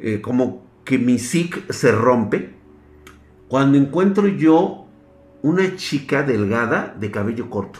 eh, 0.00 0.20
como 0.20 0.66
que 0.84 0.98
mi 0.98 1.20
SIC 1.20 1.70
se 1.70 1.92
rompe 1.92 2.54
cuando 3.46 3.78
encuentro 3.78 4.26
yo 4.26 4.88
una 5.42 5.76
chica 5.76 6.24
delgada 6.24 6.96
de 6.98 7.12
cabello 7.12 7.48
corto. 7.50 7.78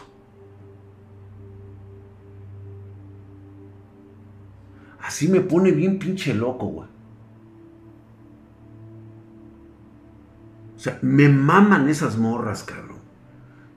Así 5.05 5.29
me 5.29 5.41
pone 5.41 5.71
bien 5.71 5.99
pinche 5.99 6.33
loco, 6.35 6.67
güey. 6.67 6.95
sea, 10.85 10.99
me 11.01 11.29
maman 11.29 11.89
esas 11.89 12.19
morras, 12.19 12.63
cabrón. 12.63 12.99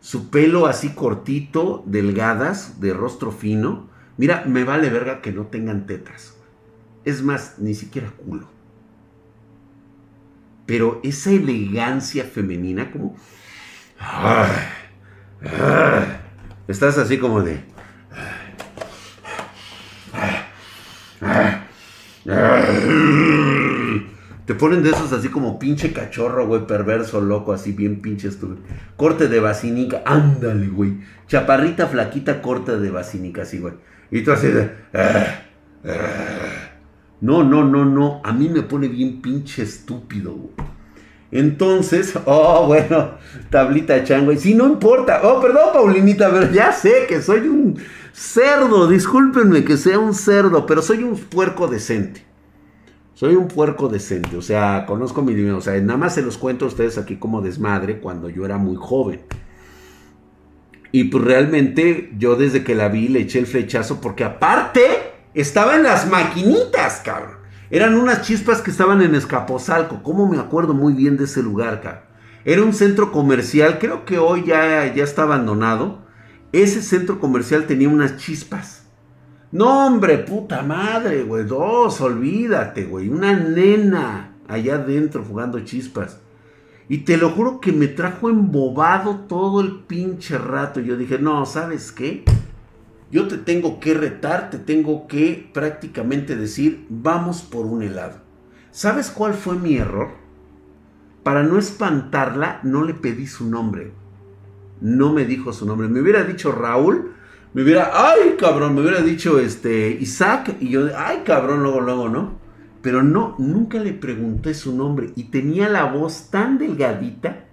Su 0.01 0.29
pelo 0.29 0.67
así 0.67 0.89
cortito, 0.89 1.83
delgadas, 1.85 2.79
de 2.81 2.93
rostro 2.93 3.31
fino. 3.31 3.87
Mira, 4.17 4.43
me 4.45 4.63
vale 4.63 4.89
verga 4.89 5.21
que 5.21 5.31
no 5.31 5.47
tengan 5.47 5.85
tetas. 5.85 6.37
Es 7.05 7.23
más, 7.23 7.59
ni 7.59 7.75
siquiera 7.75 8.11
culo. 8.11 8.49
Pero 10.65 10.99
esa 11.03 11.31
elegancia 11.31 12.25
femenina, 12.25 12.91
como... 12.91 13.15
estás 16.67 16.97
así 16.97 17.17
como 17.17 17.41
de... 17.41 17.63
Te 24.45 24.53
ponen 24.55 24.81
de 24.81 24.91
esos 24.91 25.11
así 25.11 25.27
como 25.29 25.59
pinche 25.59 25.91
cachorro, 25.91 26.47
güey, 26.47 26.65
perverso, 26.67 27.19
loco, 27.19 27.51
así 27.51 27.73
bien 27.73 28.01
pinche 28.01 28.29
estúpido. 28.29 28.59
Corte 28.95 29.27
de 29.27 29.39
vacinica, 29.39 30.03
ándale, 30.05 30.67
güey. 30.67 30.99
Chaparrita, 31.27 31.87
flaquita, 31.87 32.41
corte 32.41 32.77
de 32.77 32.89
vacinica, 32.89 33.41
así, 33.41 33.59
güey. 33.59 33.73
Y 34.09 34.21
tú 34.21 34.31
así 34.31 34.47
de... 34.47 34.71
Ah, 34.93 35.41
ah". 35.85 36.67
No, 37.19 37.43
no, 37.43 37.65
no, 37.65 37.83
no. 37.83 38.21
A 38.23 38.31
mí 38.31 38.47
me 38.47 38.61
pone 38.61 38.87
bien 38.87 39.21
pinche 39.21 39.63
estúpido, 39.63 40.33
güey. 40.33 40.53
Entonces, 41.31 42.13
oh, 42.25 42.67
bueno, 42.67 43.11
tablita 43.49 44.03
chango. 44.03 44.31
Y 44.31 44.37
si 44.37 44.53
no 44.53 44.65
importa. 44.67 45.21
Oh, 45.23 45.41
perdón, 45.41 45.69
Paulinita, 45.73 46.31
pero 46.31 46.51
ya 46.51 46.71
sé 46.71 47.05
que 47.07 47.21
soy 47.21 47.47
un 47.47 47.77
cerdo. 48.13 48.87
Discúlpenme 48.87 49.63
que 49.63 49.77
sea 49.77 49.99
un 49.99 50.13
cerdo, 50.13 50.65
pero 50.65 50.81
soy 50.81 51.03
un 51.03 51.17
puerco 51.17 51.67
decente. 51.67 52.25
Soy 53.13 53.35
un 53.35 53.47
puerco 53.47 53.89
decente. 53.89 54.37
O 54.37 54.41
sea, 54.41 54.85
conozco 54.85 55.21
mi 55.21 55.33
dinero. 55.33 55.57
O 55.57 55.61
sea, 55.61 55.79
nada 55.81 55.97
más 55.97 56.15
se 56.15 56.21
los 56.21 56.37
cuento 56.37 56.65
a 56.65 56.67
ustedes 56.67 56.97
aquí 56.97 57.17
como 57.17 57.41
desmadre 57.41 57.99
cuando 57.99 58.29
yo 58.29 58.45
era 58.45 58.57
muy 58.57 58.75
joven. 58.75 59.21
Y 60.91 61.05
pues 61.05 61.23
realmente 61.23 62.11
yo 62.17 62.35
desde 62.35 62.63
que 62.63 62.75
la 62.75 62.87
vi 62.87 63.07
le 63.07 63.21
eché 63.21 63.39
el 63.39 63.47
flechazo 63.47 63.99
porque 63.99 64.23
aparte 64.23 64.81
estaba 65.33 65.75
en 65.75 65.83
las 65.83 66.09
maquinitas, 66.09 67.01
cabrón. 67.03 67.37
Eran 67.69 67.95
unas 67.95 68.21
chispas 68.21 68.61
que 68.61 68.71
estaban 68.71 69.01
en 69.01 69.15
Escaposalco. 69.15 70.01
¿Cómo 70.03 70.27
me 70.27 70.39
acuerdo 70.39 70.73
muy 70.73 70.93
bien 70.93 71.17
de 71.17 71.25
ese 71.25 71.43
lugar, 71.43 71.81
cabrón? 71.81 72.03
Era 72.45 72.63
un 72.63 72.73
centro 72.73 73.11
comercial, 73.11 73.77
creo 73.77 74.05
que 74.05 74.19
hoy 74.19 74.45
ya, 74.45 74.93
ya 74.93 75.03
está 75.03 75.23
abandonado. 75.23 75.99
Ese 76.53 76.81
centro 76.81 77.19
comercial 77.19 77.65
tenía 77.65 77.89
unas 77.89 78.15
chispas. 78.15 78.85
No, 79.51 79.85
hombre, 79.85 80.19
puta 80.19 80.63
madre, 80.63 81.23
güey. 81.23 81.43
Dos, 81.43 81.99
olvídate, 81.99 82.85
güey. 82.85 83.09
Una 83.09 83.33
nena 83.33 84.35
allá 84.47 84.75
adentro 84.75 85.25
jugando 85.25 85.59
chispas. 85.59 86.21
Y 86.87 86.99
te 86.99 87.17
lo 87.17 87.31
juro 87.31 87.59
que 87.59 87.73
me 87.73 87.87
trajo 87.87 88.29
embobado 88.29 89.25
todo 89.27 89.59
el 89.59 89.81
pinche 89.81 90.37
rato. 90.37 90.79
Yo 90.79 90.95
dije, 90.95 91.19
no, 91.19 91.45
¿sabes 91.45 91.91
qué? 91.91 92.23
Yo 93.09 93.27
te 93.27 93.37
tengo 93.37 93.79
que 93.79 93.93
retar, 93.93 94.49
te 94.49 94.59
tengo 94.59 95.07
que 95.07 95.49
prácticamente 95.53 96.35
decir, 96.35 96.85
vamos 96.89 97.41
por 97.41 97.65
un 97.65 97.81
helado. 97.81 98.17
¿Sabes 98.71 99.09
cuál 99.09 99.33
fue 99.33 99.55
mi 99.55 99.77
error? 99.77 100.09
Para 101.23 101.43
no 101.43 101.57
espantarla, 101.57 102.59
no 102.63 102.83
le 102.83 102.93
pedí 102.93 103.25
su 103.25 103.49
nombre. 103.49 103.93
No 104.81 105.13
me 105.13 105.25
dijo 105.25 105.53
su 105.53 105.65
nombre. 105.65 105.87
Me 105.87 106.01
hubiera 106.01 106.23
dicho 106.23 106.51
Raúl, 106.51 107.13
me 107.53 107.63
hubiera, 107.63 107.91
ay 107.93 108.35
cabrón, 108.37 108.75
me 108.75 108.81
hubiera 108.81 109.01
dicho 109.01 109.39
este 109.39 109.89
Isaac 109.89 110.57
y 110.59 110.69
yo, 110.69 110.89
ay 110.95 111.23
cabrón, 111.25 111.63
luego, 111.63 111.81
luego, 111.81 112.09
¿no? 112.09 112.37
Pero 112.81 113.03
no, 113.03 113.35
nunca 113.39 113.79
le 113.79 113.93
pregunté 113.93 114.53
su 114.53 114.75
nombre 114.75 115.11
y 115.15 115.25
tenía 115.25 115.69
la 115.69 115.85
voz 115.85 116.29
tan 116.29 116.57
delgadita, 116.57 117.45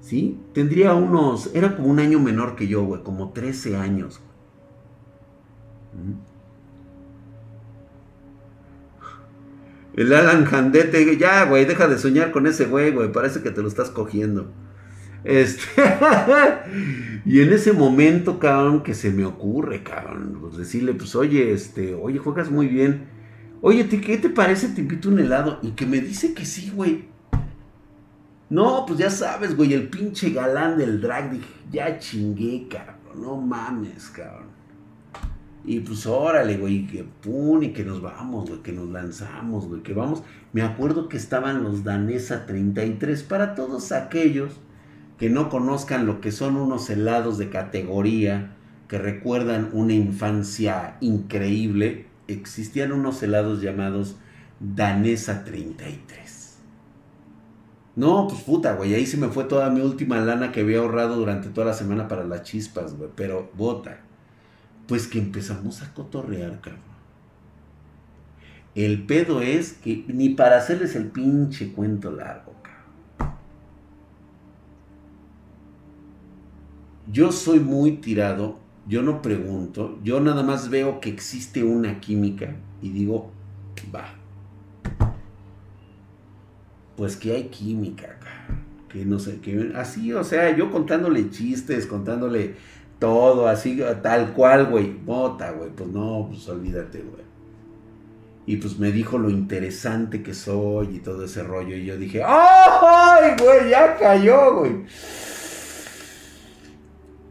¿sí? 0.00 0.38
Tendría 0.52 0.94
unos, 0.94 1.54
era 1.54 1.76
como 1.76 1.88
un 1.88 2.00
año 2.00 2.18
menor 2.20 2.54
que 2.54 2.66
yo, 2.66 2.84
güey, 2.84 3.02
como 3.02 3.30
13 3.30 3.76
años. 3.76 4.20
El 9.94 10.12
Alan 10.12 10.44
Jandete, 10.44 11.16
ya, 11.16 11.44
güey, 11.44 11.64
deja 11.64 11.88
de 11.88 11.98
soñar 11.98 12.30
con 12.30 12.46
ese 12.46 12.66
güey, 12.66 12.92
güey, 12.92 13.10
parece 13.10 13.42
que 13.42 13.50
te 13.50 13.62
lo 13.62 13.68
estás 13.68 13.90
cogiendo. 13.90 14.48
Este, 15.24 15.62
y 17.26 17.40
en 17.40 17.52
ese 17.52 17.72
momento, 17.72 18.38
cabrón, 18.38 18.82
que 18.82 18.94
se 18.94 19.10
me 19.10 19.24
ocurre, 19.24 19.82
cabrón, 19.82 20.38
pues 20.40 20.56
decirle, 20.56 20.94
pues, 20.94 21.16
oye, 21.16 21.52
este, 21.52 21.94
oye, 21.94 22.18
juegas 22.18 22.50
muy 22.50 22.68
bien. 22.68 23.08
Oye, 23.60 23.88
¿qué 23.88 24.18
te 24.18 24.30
parece? 24.30 24.68
Te 24.68 24.82
invito 24.82 25.08
un 25.08 25.18
helado. 25.18 25.58
Y 25.62 25.72
que 25.72 25.84
me 25.84 26.00
dice 26.00 26.32
que 26.32 26.44
sí, 26.44 26.70
güey. 26.72 27.06
No, 28.50 28.84
pues 28.86 29.00
ya 29.00 29.10
sabes, 29.10 29.56
güey, 29.56 29.74
el 29.74 29.88
pinche 29.88 30.30
galán 30.30 30.78
del 30.78 31.00
drag. 31.00 31.32
Dije, 31.32 31.54
ya 31.70 31.98
chingué, 31.98 32.68
cabrón. 32.68 33.20
No 33.20 33.36
mames, 33.36 34.08
cabrón. 34.10 34.57
Y 35.68 35.80
pues 35.80 36.06
órale, 36.06 36.56
güey, 36.56 36.86
que 36.86 37.04
pum, 37.04 37.62
y 37.62 37.74
que 37.74 37.84
nos 37.84 38.00
vamos, 38.00 38.48
güey, 38.48 38.62
que 38.62 38.72
nos 38.72 38.88
lanzamos, 38.88 39.68
güey, 39.68 39.82
que 39.82 39.92
vamos. 39.92 40.22
Me 40.54 40.62
acuerdo 40.62 41.10
que 41.10 41.18
estaban 41.18 41.62
los 41.62 41.84
Danesa 41.84 42.46
33 42.46 43.22
para 43.24 43.54
todos 43.54 43.92
aquellos 43.92 44.54
que 45.18 45.28
no 45.28 45.50
conozcan 45.50 46.06
lo 46.06 46.22
que 46.22 46.32
son 46.32 46.56
unos 46.56 46.88
helados 46.88 47.36
de 47.36 47.50
categoría, 47.50 48.56
que 48.88 48.96
recuerdan 48.96 49.68
una 49.74 49.92
infancia 49.92 50.96
increíble, 51.02 52.06
existían 52.28 52.90
unos 52.90 53.22
helados 53.22 53.60
llamados 53.60 54.16
Danesa 54.60 55.44
33. 55.44 56.60
No, 57.94 58.26
pues 58.26 58.40
puta, 58.40 58.72
güey, 58.72 58.94
ahí 58.94 59.04
se 59.04 59.18
me 59.18 59.28
fue 59.28 59.44
toda 59.44 59.68
mi 59.68 59.82
última 59.82 60.18
lana 60.18 60.50
que 60.50 60.60
había 60.60 60.78
ahorrado 60.78 61.16
durante 61.16 61.50
toda 61.50 61.66
la 61.66 61.74
semana 61.74 62.08
para 62.08 62.24
las 62.24 62.42
chispas, 62.44 62.96
güey, 62.96 63.10
pero 63.14 63.50
bota. 63.54 64.07
Pues 64.88 65.06
que 65.06 65.18
empezamos 65.18 65.82
a 65.82 65.94
cotorrear, 65.94 66.60
cabrón. 66.60 66.82
El 68.74 69.06
pedo 69.06 69.40
es 69.42 69.74
que 69.74 70.04
ni 70.08 70.30
para 70.30 70.58
hacerles 70.58 70.96
el 70.96 71.06
pinche 71.06 71.72
cuento 71.72 72.10
largo, 72.10 72.58
Yo 77.10 77.32
soy 77.32 77.58
muy 77.58 77.92
tirado, 77.92 78.58
yo 78.86 79.02
no 79.02 79.22
pregunto, 79.22 79.98
yo 80.04 80.20
nada 80.20 80.42
más 80.42 80.68
veo 80.68 81.00
que 81.00 81.08
existe 81.08 81.64
una 81.64 82.00
química 82.00 82.54
y 82.82 82.90
digo, 82.90 83.30
va. 83.94 84.14
Pues 86.98 87.16
que 87.16 87.32
hay 87.32 87.44
química, 87.44 88.18
que 88.90 89.06
no 89.06 89.18
sé, 89.18 89.40
que 89.40 89.72
así, 89.74 90.12
o 90.12 90.22
sea, 90.22 90.54
yo 90.54 90.70
contándole 90.70 91.30
chistes, 91.30 91.86
contándole 91.86 92.56
todo, 92.98 93.48
así, 93.48 93.80
tal 94.02 94.32
cual, 94.32 94.66
güey, 94.66 94.92
bota, 94.92 95.52
güey, 95.52 95.70
pues 95.70 95.88
no, 95.88 96.26
pues 96.30 96.48
olvídate, 96.48 97.02
güey. 97.02 97.28
Y 98.46 98.56
pues 98.56 98.78
me 98.78 98.90
dijo 98.90 99.18
lo 99.18 99.28
interesante 99.28 100.22
que 100.22 100.32
soy 100.32 100.96
y 100.96 100.98
todo 101.00 101.26
ese 101.26 101.42
rollo. 101.42 101.76
Y 101.76 101.84
yo 101.84 101.98
dije, 101.98 102.22
¡ay, 102.24 103.36
güey! 103.38 103.68
Ya 103.68 103.94
cayó, 103.94 104.56
güey. 104.56 104.86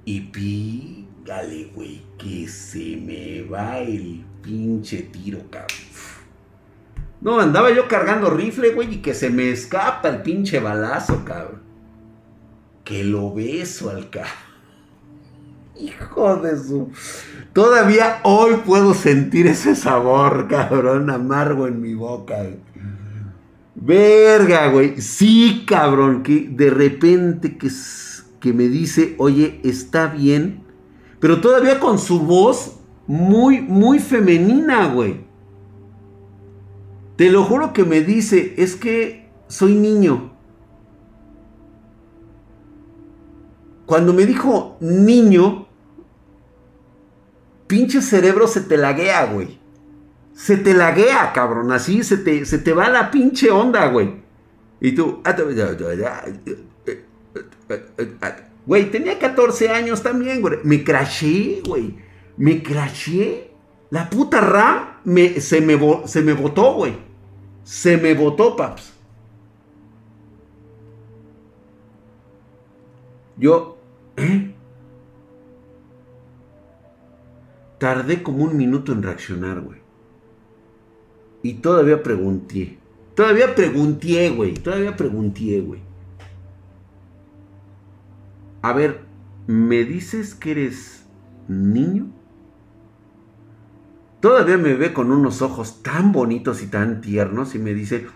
Y 0.05 0.21
pígale, 0.21 1.71
güey, 1.73 2.03
que 2.19 2.47
se 2.47 2.97
me 2.97 3.41
va 3.41 3.79
el 3.79 4.23
pinche 4.43 5.01
tiro, 5.01 5.39
cabrón. 5.49 5.75
No, 7.19 7.39
andaba 7.39 7.71
yo 7.71 7.87
cargando 7.87 8.29
rifle, 8.29 8.73
güey, 8.73 8.93
y 8.93 8.97
que 8.97 9.15
se 9.15 9.31
me 9.31 9.49
escapa 9.49 10.09
el 10.09 10.21
pinche 10.21 10.59
balazo, 10.59 11.25
cabrón. 11.25 11.63
Que 12.83 13.03
lo 13.03 13.33
beso 13.33 13.89
al 13.89 14.11
cabrón. 14.11 14.46
Hijo 15.79 16.35
de 16.37 16.57
su. 16.57 16.89
Todavía 17.53 18.19
hoy 18.23 18.55
puedo 18.65 18.93
sentir 18.93 19.47
ese 19.47 19.75
sabor, 19.75 20.47
cabrón, 20.47 21.09
amargo 21.09 21.67
en 21.67 21.81
mi 21.81 21.93
boca. 21.93 22.35
Verga, 23.75 24.67
güey. 24.69 24.99
Sí, 25.01 25.65
cabrón, 25.67 26.23
que 26.23 26.49
de 26.51 26.69
repente 26.69 27.57
que 27.57 27.69
que 28.39 28.53
me 28.53 28.67
dice, 28.67 29.15
oye, 29.17 29.59
está 29.63 30.07
bien, 30.07 30.63
pero 31.19 31.41
todavía 31.41 31.79
con 31.79 31.97
su 31.97 32.21
voz 32.21 32.77
muy, 33.07 33.61
muy 33.61 33.99
femenina, 33.99 34.87
güey. 34.87 35.25
Te 37.15 37.31
lo 37.31 37.43
juro 37.43 37.73
que 37.73 37.83
me 37.83 38.01
dice, 38.01 38.53
es 38.57 38.75
que 38.75 39.29
soy 39.47 39.73
niño. 39.73 40.33
Cuando 43.85 44.13
me 44.13 44.25
dijo 44.25 44.77
niño, 44.81 45.66
pinche 47.67 48.01
cerebro 48.01 48.47
se 48.47 48.61
te 48.61 48.77
laguea, 48.77 49.25
güey. 49.25 49.59
Se 50.33 50.57
te 50.57 50.73
laguea, 50.73 51.31
cabrón. 51.33 51.71
Así 51.71 52.03
se 52.03 52.17
te, 52.17 52.45
se 52.45 52.57
te 52.57 52.73
va 52.73 52.89
la 52.89 53.11
pinche 53.11 53.51
onda, 53.51 53.87
güey. 53.87 54.21
Y 54.79 54.93
tú, 54.93 55.21
ah, 55.25 55.35
Güey, 58.65 58.91
tenía 58.91 59.17
14 59.17 59.69
años 59.69 60.03
también, 60.03 60.41
güey. 60.41 60.59
Me 60.63 60.83
crashé, 60.83 61.61
güey. 61.65 61.95
Me 62.37 62.61
crashé. 62.61 63.51
La 63.89 64.09
puta 64.09 64.41
RAM 64.41 64.99
me, 65.05 65.39
se, 65.39 65.61
me, 65.61 65.79
se 66.05 66.21
me 66.21 66.33
botó, 66.33 66.73
güey. 66.73 66.97
Se 67.63 67.97
me 67.97 68.13
botó, 68.13 68.55
paps. 68.55 68.93
Yo, 73.37 73.77
¿eh? 74.17 74.53
Tardé 77.77 78.23
como 78.23 78.43
un 78.43 78.57
minuto 78.57 78.91
en 78.91 79.03
reaccionar, 79.03 79.61
güey. 79.61 79.79
Y 81.43 81.55
todavía 81.55 82.01
pregunté. 82.01 82.79
Todavía 83.15 83.53
pregunté, 83.55 84.29
güey. 84.29 84.53
Todavía 84.55 84.95
pregunté, 84.95 85.61
güey. 85.61 85.81
A 88.61 88.73
ver, 88.73 89.01
¿me 89.45 89.83
dices 89.83 90.35
que 90.35 90.51
eres 90.51 91.05
niño? 91.47 92.07
Todavía 94.19 94.57
me 94.57 94.73
ve 94.73 94.93
con 94.93 95.11
unos 95.11 95.41
ojos 95.41 95.83
tan 95.83 96.11
bonitos 96.11 96.63
y 96.63 96.67
tan 96.67 97.01
tiernos 97.01 97.53
y 97.53 97.59
me 97.59 97.73
dice, 97.75 98.07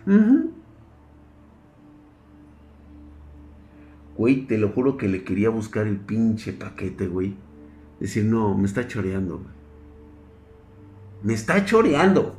güey, 4.18 4.48
te 4.48 4.58
lo 4.58 4.70
juro 4.70 4.98
que 4.98 5.08
le 5.08 5.24
quería 5.24 5.50
buscar 5.50 5.86
el 5.86 5.98
pinche 5.98 6.54
paquete, 6.54 7.08
güey. 7.08 7.36
Decir, 8.02 8.26
no, 8.26 8.58
me 8.58 8.66
está 8.66 8.88
choreando. 8.88 9.44
Me 11.22 11.36
está 11.36 11.64
choreando. 11.64 12.36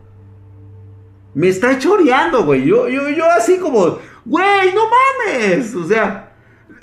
Me 1.35 1.49
está 1.49 1.79
choreando, 1.79 2.45
güey. 2.45 2.67
Yo, 2.67 2.89
yo, 2.89 3.09
yo 3.11 3.25
así 3.31 3.59
como, 3.59 3.99
güey, 4.25 4.75
no 4.75 4.83
mames. 4.91 5.73
O 5.77 5.87
sea, 5.87 6.35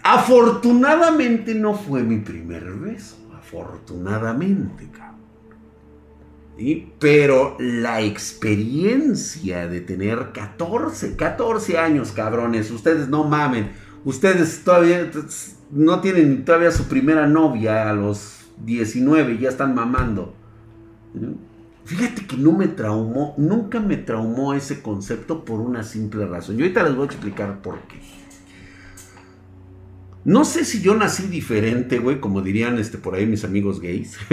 afortunadamente 0.01 1.53
no 1.55 1.73
fue 1.73 2.03
mi 2.03 2.19
primer 2.19 2.71
beso. 2.71 3.17
Afortunadamente, 3.37 4.87
cabrón. 4.89 5.19
Pero 6.99 7.57
la 7.59 7.99
experiencia 8.01 9.67
de 9.67 9.81
tener 9.81 10.31
14, 10.31 11.17
14 11.17 11.77
años, 11.77 12.13
cabrones, 12.13 12.71
ustedes 12.71 13.09
no 13.09 13.25
mamen. 13.25 13.71
Ustedes 14.05 14.63
todavía 14.63 15.11
no 15.69 15.99
tienen 15.99 16.45
todavía 16.45 16.71
su 16.71 16.87
primera 16.87 17.27
novia 17.27 17.89
a 17.89 17.93
los 17.93 18.38
19 18.65 19.37
ya 19.37 19.49
están 19.49 19.75
mamando. 19.75 20.33
Fíjate 21.85 22.27
que 22.27 22.37
no 22.37 22.51
me 22.51 22.67
traumó, 22.67 23.33
nunca 23.37 23.79
me 23.79 23.97
traumó 23.97 24.53
ese 24.53 24.81
concepto 24.81 25.43
por 25.43 25.59
una 25.59 25.83
simple 25.83 26.27
razón. 26.27 26.57
Yo 26.57 26.65
ahorita 26.65 26.83
les 26.83 26.95
voy 26.95 27.03
a 27.03 27.11
explicar 27.11 27.61
por 27.61 27.79
qué. 27.87 27.99
No 30.25 30.45
sé 30.45 30.65
si 30.65 30.81
yo 30.81 30.95
nací 30.95 31.27
diferente, 31.27 31.97
güey, 31.97 32.19
como 32.19 32.41
dirían 32.41 32.77
este, 32.77 32.97
por 32.97 33.15
ahí 33.15 33.25
mis 33.25 33.45
amigos 33.45 33.81
gays. 33.81 34.17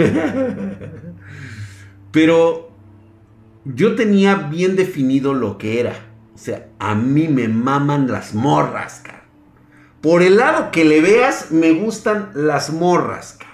Pero 2.11 2.71
yo 3.65 3.95
tenía 3.95 4.35
bien 4.35 4.75
definido 4.75 5.33
lo 5.33 5.57
que 5.57 5.79
era. 5.79 5.93
O 6.35 6.37
sea, 6.37 6.69
a 6.77 6.93
mí 6.93 7.27
me 7.27 7.47
maman 7.47 8.11
las 8.11 8.35
morras, 8.35 9.01
cara. 9.03 9.23
Por 10.01 10.21
el 10.21 10.37
lado 10.37 10.71
que 10.71 10.85
le 10.85 11.01
veas, 11.01 11.51
me 11.51 11.71
gustan 11.71 12.29
las 12.35 12.71
morras, 12.71 13.37
cara. 13.39 13.46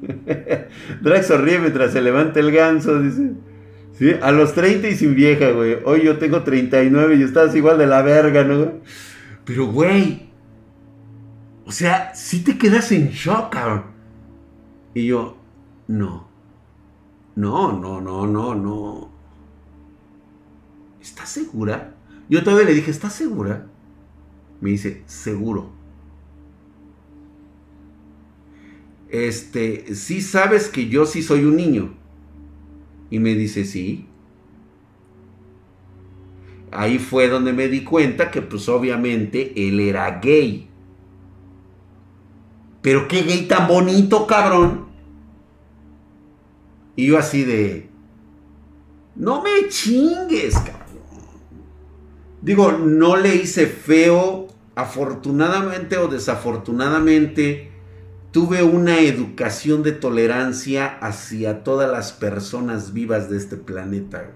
Drax 1.00 1.26
sonríe 1.26 1.58
mientras 1.58 1.92
se 1.92 2.00
levanta 2.00 2.40
el 2.40 2.52
ganso, 2.52 3.00
dice. 3.00 3.32
¿Sí? 3.98 4.12
A 4.22 4.30
los 4.30 4.54
30 4.54 4.88
y 4.88 4.96
sin 4.96 5.14
vieja, 5.14 5.50
güey. 5.50 5.78
Hoy 5.84 6.04
yo 6.04 6.18
tengo 6.18 6.44
39 6.44 7.16
y 7.16 7.22
estás 7.22 7.54
igual 7.56 7.78
de 7.78 7.86
la 7.86 8.02
verga, 8.02 8.44
¿no? 8.44 8.74
Pero, 9.44 9.66
güey. 9.66 10.28
O 11.64 11.72
sea, 11.72 12.14
si 12.14 12.44
te 12.44 12.56
quedas 12.56 12.92
en 12.92 13.10
shock. 13.10 13.56
Y 14.94 15.06
yo, 15.06 15.36
no. 15.88 16.28
No, 17.34 17.72
no, 17.72 18.00
no, 18.00 18.26
no, 18.26 18.54
no. 18.54 19.12
¿Estás 21.00 21.28
segura? 21.28 21.94
Yo 22.28 22.42
todavía 22.44 22.66
le 22.66 22.74
dije, 22.74 22.90
¿estás 22.90 23.14
segura? 23.14 23.66
Me 24.60 24.70
dice, 24.70 25.02
seguro. 25.06 25.77
Este, 29.10 29.94
sí 29.94 30.20
sabes 30.20 30.68
que 30.68 30.88
yo 30.88 31.06
sí 31.06 31.22
soy 31.22 31.44
un 31.44 31.56
niño. 31.56 31.94
Y 33.10 33.18
me 33.18 33.34
dice, 33.34 33.64
sí. 33.64 34.06
Ahí 36.70 36.98
fue 36.98 37.28
donde 37.28 37.52
me 37.52 37.68
di 37.68 37.84
cuenta 37.84 38.30
que 38.30 38.42
pues 38.42 38.68
obviamente 38.68 39.52
él 39.56 39.80
era 39.80 40.20
gay. 40.20 40.68
Pero 42.82 43.08
qué 43.08 43.22
gay 43.22 43.46
tan 43.46 43.66
bonito, 43.66 44.26
cabrón. 44.26 44.86
Y 46.96 47.06
yo 47.06 47.18
así 47.18 47.44
de... 47.44 47.88
No 49.16 49.42
me 49.42 49.68
chingues, 49.68 50.54
cabrón. 50.58 50.78
Digo, 52.42 52.72
no 52.72 53.16
le 53.16 53.34
hice 53.34 53.66
feo, 53.66 54.48
afortunadamente 54.74 55.96
o 55.96 56.06
desafortunadamente 56.06 57.67
tuve 58.30 58.62
una 58.62 59.00
educación 59.00 59.82
de 59.82 59.92
tolerancia 59.92 60.98
hacia 61.00 61.64
todas 61.64 61.90
las 61.90 62.12
personas 62.12 62.92
vivas 62.92 63.30
de 63.30 63.36
este 63.36 63.56
planeta. 63.56 64.30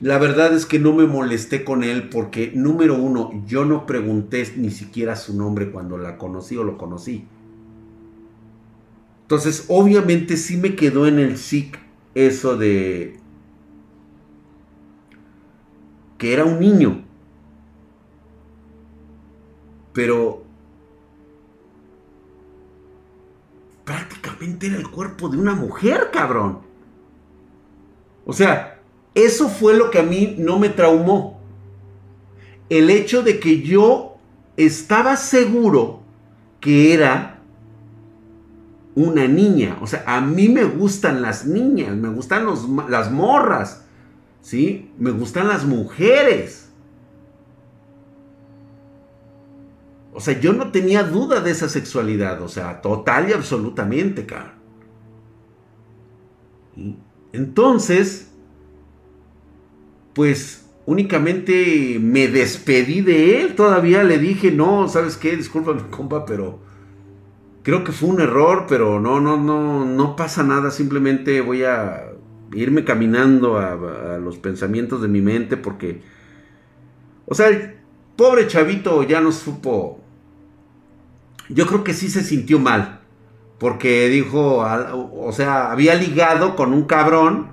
La 0.00 0.18
verdad 0.18 0.52
es 0.52 0.66
que 0.66 0.80
no 0.80 0.92
me 0.92 1.06
molesté 1.06 1.62
con 1.62 1.84
él 1.84 2.08
porque, 2.08 2.50
número 2.54 2.96
uno, 2.96 3.44
yo 3.46 3.64
no 3.64 3.86
pregunté 3.86 4.52
ni 4.56 4.70
siquiera 4.70 5.14
su 5.14 5.36
nombre 5.36 5.70
cuando 5.70 5.96
la 5.96 6.18
conocí 6.18 6.56
o 6.56 6.64
lo 6.64 6.76
conocí. 6.76 7.24
Entonces, 9.22 9.66
obviamente 9.68 10.36
sí 10.36 10.56
me 10.56 10.74
quedó 10.74 11.06
en 11.06 11.20
el 11.20 11.38
SIC 11.38 11.78
eso 12.14 12.56
de 12.56 13.20
que 16.18 16.32
era 16.32 16.44
un 16.44 16.58
niño. 16.58 17.04
Pero 19.92 20.41
prácticamente 23.92 24.68
era 24.68 24.76
el 24.76 24.90
cuerpo 24.90 25.28
de 25.28 25.36
una 25.36 25.54
mujer, 25.54 26.08
cabrón. 26.10 26.60
O 28.24 28.32
sea, 28.32 28.80
eso 29.14 29.50
fue 29.50 29.76
lo 29.76 29.90
que 29.90 29.98
a 29.98 30.02
mí 30.02 30.34
no 30.38 30.58
me 30.58 30.70
traumó. 30.70 31.38
El 32.70 32.88
hecho 32.88 33.22
de 33.22 33.38
que 33.38 33.60
yo 33.60 34.16
estaba 34.56 35.16
seguro 35.16 36.00
que 36.58 36.94
era 36.94 37.40
una 38.94 39.28
niña. 39.28 39.76
O 39.82 39.86
sea, 39.86 40.04
a 40.06 40.22
mí 40.22 40.48
me 40.48 40.64
gustan 40.64 41.20
las 41.20 41.44
niñas, 41.44 41.94
me 41.94 42.08
gustan 42.08 42.46
las 42.88 43.10
morras, 43.10 43.84
¿sí? 44.40 44.90
Me 44.98 45.10
gustan 45.10 45.48
las 45.48 45.66
mujeres. 45.66 46.61
O 50.14 50.20
sea, 50.20 50.38
yo 50.38 50.52
no 50.52 50.70
tenía 50.70 51.02
duda 51.04 51.40
de 51.40 51.50
esa 51.50 51.68
sexualidad, 51.68 52.42
o 52.42 52.48
sea, 52.48 52.82
total 52.82 53.30
y 53.30 53.32
absolutamente, 53.32 54.26
cabrón. 54.26 54.62
Entonces, 57.32 58.30
pues 60.12 60.68
únicamente 60.84 61.98
me 62.00 62.28
despedí 62.28 63.00
de 63.00 63.40
él. 63.40 63.54
Todavía 63.54 64.04
le 64.04 64.18
dije, 64.18 64.50
no, 64.50 64.88
¿sabes 64.88 65.16
qué? 65.16 65.36
Discúlpame, 65.36 65.82
compa, 65.90 66.26
pero 66.26 66.60
creo 67.62 67.84
que 67.84 67.92
fue 67.92 68.10
un 68.10 68.20
error, 68.20 68.66
pero 68.68 69.00
no, 69.00 69.20
no, 69.20 69.38
no, 69.38 69.86
no 69.86 70.16
pasa 70.16 70.42
nada. 70.42 70.70
Simplemente 70.70 71.40
voy 71.40 71.64
a 71.64 72.12
irme 72.54 72.84
caminando 72.84 73.58
a, 73.58 74.14
a 74.14 74.18
los 74.18 74.36
pensamientos 74.36 75.00
de 75.00 75.08
mi 75.08 75.22
mente 75.22 75.56
porque, 75.56 76.02
o 77.24 77.34
sea, 77.34 77.48
el 77.48 77.76
pobre 78.14 78.46
chavito 78.46 79.02
ya 79.04 79.22
no 79.22 79.32
supo 79.32 80.01
yo 81.54 81.66
creo 81.66 81.84
que 81.84 81.94
sí 81.94 82.08
se 82.08 82.22
sintió 82.22 82.58
mal. 82.58 83.00
Porque 83.58 84.08
dijo, 84.08 84.64
o 85.14 85.32
sea, 85.32 85.70
había 85.70 85.94
ligado 85.94 86.56
con 86.56 86.72
un 86.72 86.84
cabrón 86.84 87.52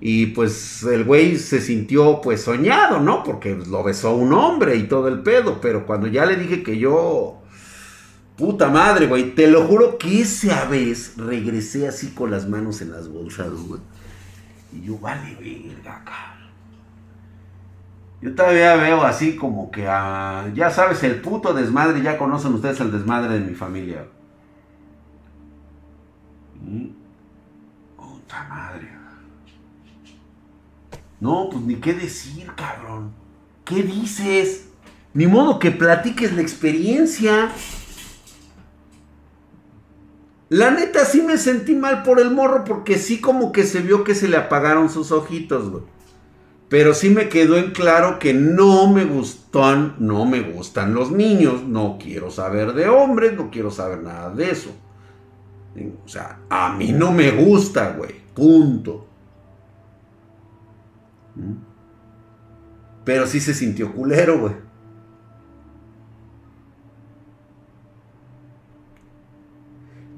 y 0.00 0.26
pues 0.26 0.82
el 0.82 1.04
güey 1.04 1.38
se 1.38 1.60
sintió 1.60 2.20
pues 2.20 2.42
soñado, 2.42 3.00
¿no? 3.00 3.24
Porque 3.24 3.56
lo 3.56 3.82
besó 3.82 4.14
un 4.14 4.34
hombre 4.34 4.76
y 4.76 4.82
todo 4.84 5.08
el 5.08 5.20
pedo. 5.20 5.60
Pero 5.60 5.86
cuando 5.86 6.06
ya 6.06 6.26
le 6.26 6.36
dije 6.36 6.62
que 6.62 6.78
yo... 6.78 7.34
Puta 8.36 8.68
madre, 8.68 9.06
güey. 9.08 9.34
Te 9.34 9.48
lo 9.48 9.64
juro 9.64 9.98
que 9.98 10.20
esa 10.20 10.66
vez 10.66 11.14
regresé 11.16 11.88
así 11.88 12.10
con 12.10 12.30
las 12.30 12.48
manos 12.48 12.80
en 12.82 12.92
las 12.92 13.08
bolsas, 13.08 13.50
güey. 13.50 13.80
Y 14.72 14.86
yo, 14.86 14.98
vale, 14.98 15.36
verga, 15.40 16.04
cabrón. 16.04 16.37
Yo 18.20 18.34
todavía 18.34 18.74
veo 18.76 19.02
así 19.02 19.36
como 19.36 19.70
que, 19.70 19.86
a, 19.88 20.50
ya 20.54 20.70
sabes, 20.70 21.02
el 21.04 21.20
puto 21.20 21.54
desmadre, 21.54 22.02
ya 22.02 22.18
conocen 22.18 22.54
ustedes 22.54 22.80
el 22.80 22.90
desmadre 22.90 23.38
de 23.38 23.40
mi 23.40 23.54
familia. 23.54 24.06
Puta 27.96 28.44
madre. 28.48 28.88
No, 31.20 31.48
pues 31.50 31.62
ni 31.64 31.76
qué 31.76 31.94
decir, 31.94 32.50
cabrón. 32.54 33.12
¿Qué 33.64 33.82
dices? 33.82 34.68
Ni 35.14 35.26
modo 35.26 35.58
que 35.58 35.70
platiques 35.70 36.32
la 36.32 36.42
experiencia. 36.42 37.50
La 40.48 40.70
neta 40.70 41.04
sí 41.04 41.22
me 41.22 41.36
sentí 41.38 41.74
mal 41.74 42.02
por 42.02 42.20
el 42.20 42.30
morro 42.30 42.64
porque 42.64 42.98
sí 42.98 43.20
como 43.20 43.52
que 43.52 43.64
se 43.64 43.80
vio 43.80 44.02
que 44.02 44.14
se 44.14 44.28
le 44.28 44.36
apagaron 44.36 44.88
sus 44.88 45.12
ojitos, 45.12 45.70
güey. 45.70 45.84
Pero 46.68 46.92
sí 46.92 47.08
me 47.08 47.28
quedó 47.28 47.56
en 47.56 47.70
claro 47.70 48.18
que 48.18 48.34
no 48.34 48.92
me 48.92 49.04
gustan, 49.04 49.94
no 49.98 50.26
me 50.26 50.40
gustan 50.40 50.92
los 50.94 51.10
niños, 51.10 51.64
no 51.64 51.96
quiero 51.98 52.30
saber 52.30 52.74
de 52.74 52.88
hombres, 52.88 53.34
no 53.34 53.50
quiero 53.50 53.70
saber 53.70 54.02
nada 54.02 54.30
de 54.30 54.50
eso. 54.50 54.70
O 56.04 56.08
sea, 56.08 56.40
a 56.50 56.74
mí 56.74 56.92
no 56.92 57.12
me 57.12 57.30
gusta, 57.30 57.92
güey. 57.92 58.14
Punto. 58.34 59.06
¿Mm? 61.36 61.52
Pero 63.04 63.26
sí 63.26 63.40
se 63.40 63.54
sintió 63.54 63.94
culero, 63.94 64.38
güey. 64.38 64.67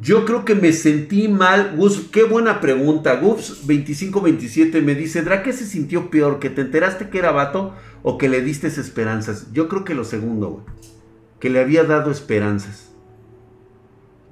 Yo 0.00 0.24
creo 0.24 0.46
que 0.46 0.54
me 0.54 0.72
sentí 0.72 1.28
mal. 1.28 1.74
Gus, 1.76 2.08
qué 2.10 2.24
buena 2.24 2.60
pregunta. 2.60 3.16
Gus 3.16 3.66
2527 3.66 4.80
me 4.80 4.94
dice, 4.94 5.22
¿Dra 5.22 5.44
se 5.44 5.66
sintió 5.66 6.10
peor? 6.10 6.38
¿Que 6.40 6.48
te 6.48 6.62
enteraste 6.62 7.10
que 7.10 7.18
era 7.18 7.32
vato 7.32 7.74
o 8.02 8.16
que 8.16 8.30
le 8.30 8.40
diste 8.40 8.68
esperanzas? 8.68 9.52
Yo 9.52 9.68
creo 9.68 9.84
que 9.84 9.94
lo 9.94 10.04
segundo, 10.04 10.48
güey. 10.48 10.64
Que 11.38 11.50
le 11.50 11.60
había 11.60 11.84
dado 11.84 12.10
esperanzas. 12.10 12.90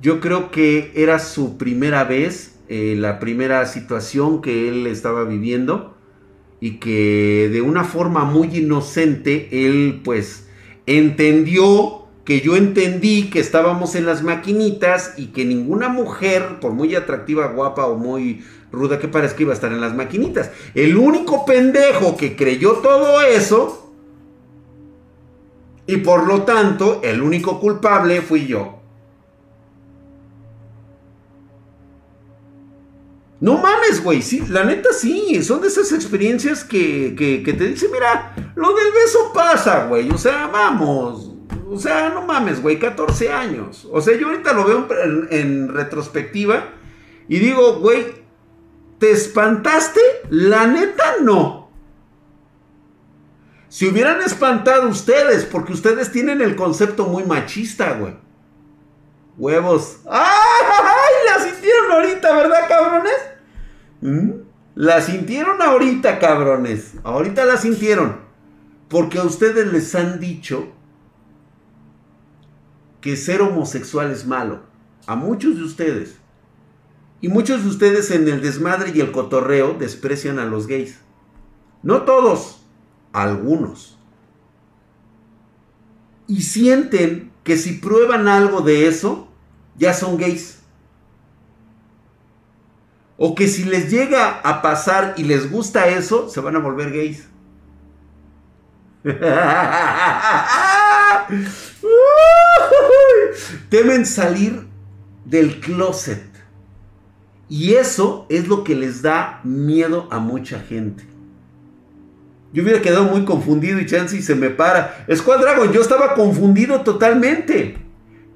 Yo 0.00 0.20
creo 0.20 0.50
que 0.50 0.92
era 0.94 1.18
su 1.18 1.58
primera 1.58 2.04
vez, 2.04 2.54
eh, 2.68 2.94
la 2.96 3.18
primera 3.18 3.66
situación 3.66 4.40
que 4.40 4.68
él 4.68 4.86
estaba 4.86 5.24
viviendo 5.24 5.96
y 6.60 6.78
que 6.78 7.48
de 7.52 7.60
una 7.62 7.84
forma 7.84 8.24
muy 8.24 8.56
inocente 8.56 9.48
él 9.50 10.00
pues 10.04 10.48
entendió 10.86 12.07
que 12.28 12.42
yo 12.42 12.56
entendí 12.56 13.30
que 13.30 13.40
estábamos 13.40 13.94
en 13.94 14.04
las 14.04 14.22
maquinitas 14.22 15.14
y 15.16 15.28
que 15.28 15.46
ninguna 15.46 15.88
mujer, 15.88 16.60
por 16.60 16.72
muy 16.72 16.94
atractiva, 16.94 17.46
guapa 17.46 17.86
o 17.86 17.96
muy 17.96 18.44
ruda 18.70 18.98
que 18.98 19.08
parezca, 19.08 19.40
iba 19.40 19.52
a 19.52 19.54
estar 19.54 19.72
en 19.72 19.80
las 19.80 19.94
maquinitas. 19.94 20.50
El 20.74 20.98
único 20.98 21.46
pendejo 21.46 22.18
que 22.18 22.36
creyó 22.36 22.72
todo 22.82 23.22
eso 23.22 23.94
y 25.86 25.96
por 25.96 26.26
lo 26.26 26.42
tanto 26.42 27.00
el 27.02 27.22
único 27.22 27.58
culpable 27.58 28.20
fui 28.20 28.46
yo. 28.46 28.78
No 33.40 33.56
mames, 33.56 34.04
güey, 34.04 34.20
sí, 34.20 34.42
la 34.50 34.64
neta 34.64 34.90
sí, 34.92 35.42
son 35.42 35.62
de 35.62 35.68
esas 35.68 35.92
experiencias 35.92 36.62
que, 36.62 37.14
que 37.16 37.52
te 37.54 37.68
dicen, 37.68 37.90
mira, 37.90 38.52
lo 38.54 38.74
del 38.74 38.92
beso 38.92 39.32
pasa, 39.32 39.86
güey, 39.86 40.10
o 40.10 40.18
sea, 40.18 40.48
vamos, 40.48 41.37
o 41.70 41.78
sea, 41.78 42.10
no 42.10 42.22
mames, 42.22 42.62
güey, 42.62 42.78
14 42.78 43.30
años. 43.30 43.86
O 43.92 44.00
sea, 44.00 44.16
yo 44.16 44.28
ahorita 44.28 44.52
lo 44.52 44.64
veo 44.64 44.88
en, 45.30 45.68
retrospectiva 45.68 46.64
y 47.28 47.38
digo, 47.38 47.78
güey, 47.80 48.06
¿te 48.98 49.10
espantaste? 49.10 50.00
La 50.30 50.66
neta 50.66 51.16
no. 51.22 51.68
Si 53.68 53.86
hubieran 53.86 54.22
espantado 54.22 54.88
ustedes, 54.88 55.44
porque 55.44 55.74
ustedes 55.74 56.10
tienen 56.10 56.40
el 56.40 56.56
concepto 56.56 57.04
muy 57.04 57.24
machista, 57.24 57.92
güey. 57.92 58.16
Huevos. 59.36 60.00
¡Ay! 60.10 60.24
La 61.26 61.44
sintieron 61.44 61.92
ahorita, 61.92 62.34
¿verdad, 62.34 62.68
cabrones? 62.68 63.14
¿Mm? 64.00 64.30
La 64.74 65.02
sintieron 65.02 65.60
ahorita, 65.60 66.18
cabrones. 66.18 66.94
Ahorita 67.04 67.44
la 67.44 67.58
sintieron. 67.58 68.20
Porque 68.88 69.18
a 69.18 69.24
ustedes 69.24 69.70
les 69.70 69.94
han 69.94 70.18
dicho 70.18 70.72
que 73.00 73.16
ser 73.16 73.42
homosexual 73.42 74.10
es 74.10 74.26
malo. 74.26 74.60
A 75.06 75.16
muchos 75.16 75.56
de 75.56 75.62
ustedes. 75.62 76.18
Y 77.20 77.28
muchos 77.28 77.62
de 77.62 77.68
ustedes 77.68 78.10
en 78.10 78.28
el 78.28 78.40
desmadre 78.40 78.92
y 78.94 79.00
el 79.00 79.10
cotorreo 79.10 79.74
desprecian 79.74 80.38
a 80.38 80.44
los 80.44 80.66
gays. 80.66 81.00
No 81.82 82.02
todos, 82.02 82.62
algunos. 83.12 83.98
Y 86.26 86.42
sienten 86.42 87.32
que 87.42 87.56
si 87.56 87.74
prueban 87.74 88.28
algo 88.28 88.60
de 88.60 88.86
eso, 88.86 89.28
ya 89.76 89.94
son 89.94 90.16
gays. 90.16 90.58
O 93.16 93.34
que 93.34 93.48
si 93.48 93.64
les 93.64 93.90
llega 93.90 94.40
a 94.40 94.62
pasar 94.62 95.14
y 95.16 95.24
les 95.24 95.50
gusta 95.50 95.88
eso, 95.88 96.28
se 96.28 96.40
van 96.40 96.54
a 96.54 96.60
volver 96.60 96.92
gays. 96.92 97.26
Temen 103.68 104.06
salir 104.06 104.66
del 105.24 105.60
closet. 105.60 106.22
Y 107.48 107.74
eso 107.74 108.26
es 108.28 108.48
lo 108.48 108.64
que 108.64 108.74
les 108.74 109.02
da 109.02 109.40
miedo 109.44 110.08
a 110.10 110.18
mucha 110.18 110.60
gente. 110.60 111.04
Yo 112.52 112.62
hubiera 112.62 112.80
quedado 112.80 113.04
muy 113.04 113.24
confundido 113.24 113.78
y 113.78 113.86
chance 113.86 114.20
se 114.22 114.34
me 114.34 114.50
para. 114.50 115.04
Squad 115.14 115.40
Dragon, 115.40 115.72
yo 115.72 115.80
estaba 115.80 116.14
confundido 116.14 116.80
totalmente. 116.82 117.78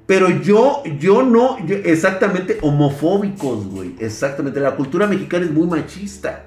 Pero 0.07 0.29
yo, 0.29 0.83
yo 0.99 1.23
no, 1.23 1.57
exactamente 1.69 2.59
homofóbicos, 2.61 3.67
güey. 3.67 3.95
Exactamente. 3.99 4.61
La 4.61 4.77
cultura 4.77 5.07
mexicana 5.07 5.45
es 5.45 5.51
muy 5.51 5.67
machista. 5.67 6.45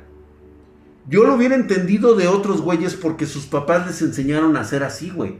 Yo 1.07 1.23
lo 1.23 1.35
hubiera 1.35 1.55
entendido 1.55 2.15
de 2.15 2.27
otros 2.27 2.61
güeyes 2.61 2.95
porque 2.95 3.25
sus 3.25 3.45
papás 3.45 3.87
les 3.87 4.01
enseñaron 4.01 4.57
a 4.57 4.63
ser 4.63 4.83
así, 4.83 5.09
güey. 5.09 5.35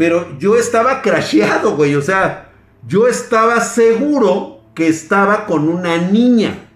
Pero 0.00 0.38
yo 0.38 0.56
estaba 0.56 1.02
crasheado, 1.02 1.76
güey. 1.76 1.94
O 1.94 2.00
sea, 2.00 2.52
yo 2.88 3.06
estaba 3.06 3.60
seguro 3.60 4.62
que 4.74 4.88
estaba 4.88 5.44
con 5.44 5.68
una 5.68 5.98
niña. 5.98 6.70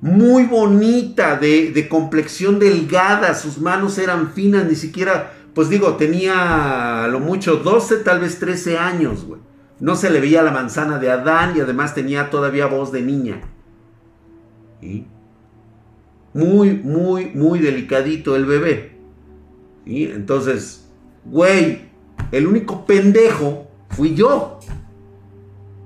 Muy 0.00 0.42
bonita, 0.42 1.36
de, 1.36 1.70
de 1.70 1.88
complexión 1.88 2.58
delgada. 2.58 3.32
Sus 3.34 3.58
manos 3.58 3.96
eran 3.96 4.32
finas, 4.32 4.66
ni 4.66 4.74
siquiera, 4.74 5.34
pues 5.54 5.68
digo, 5.68 5.94
tenía 5.94 7.04
a 7.04 7.06
lo 7.06 7.20
mucho 7.20 7.58
12, 7.58 7.98
tal 7.98 8.18
vez 8.18 8.40
13 8.40 8.76
años, 8.76 9.24
güey. 9.24 9.40
No 9.78 9.94
se 9.94 10.10
le 10.10 10.18
veía 10.18 10.42
la 10.42 10.50
manzana 10.50 10.98
de 10.98 11.12
Adán 11.12 11.56
y 11.56 11.60
además 11.60 11.94
tenía 11.94 12.28
todavía 12.28 12.66
voz 12.66 12.90
de 12.90 13.02
niña. 13.02 13.40
Muy, 16.34 16.74
muy, 16.74 17.26
muy 17.26 17.60
delicadito 17.60 18.34
el 18.34 18.46
bebé. 18.46 18.98
¿Sí? 19.86 20.10
Entonces, 20.12 20.88
güey, 21.24 21.87
el 22.32 22.46
único 22.46 22.86
pendejo 22.86 23.68
fui 23.90 24.14
yo. 24.14 24.60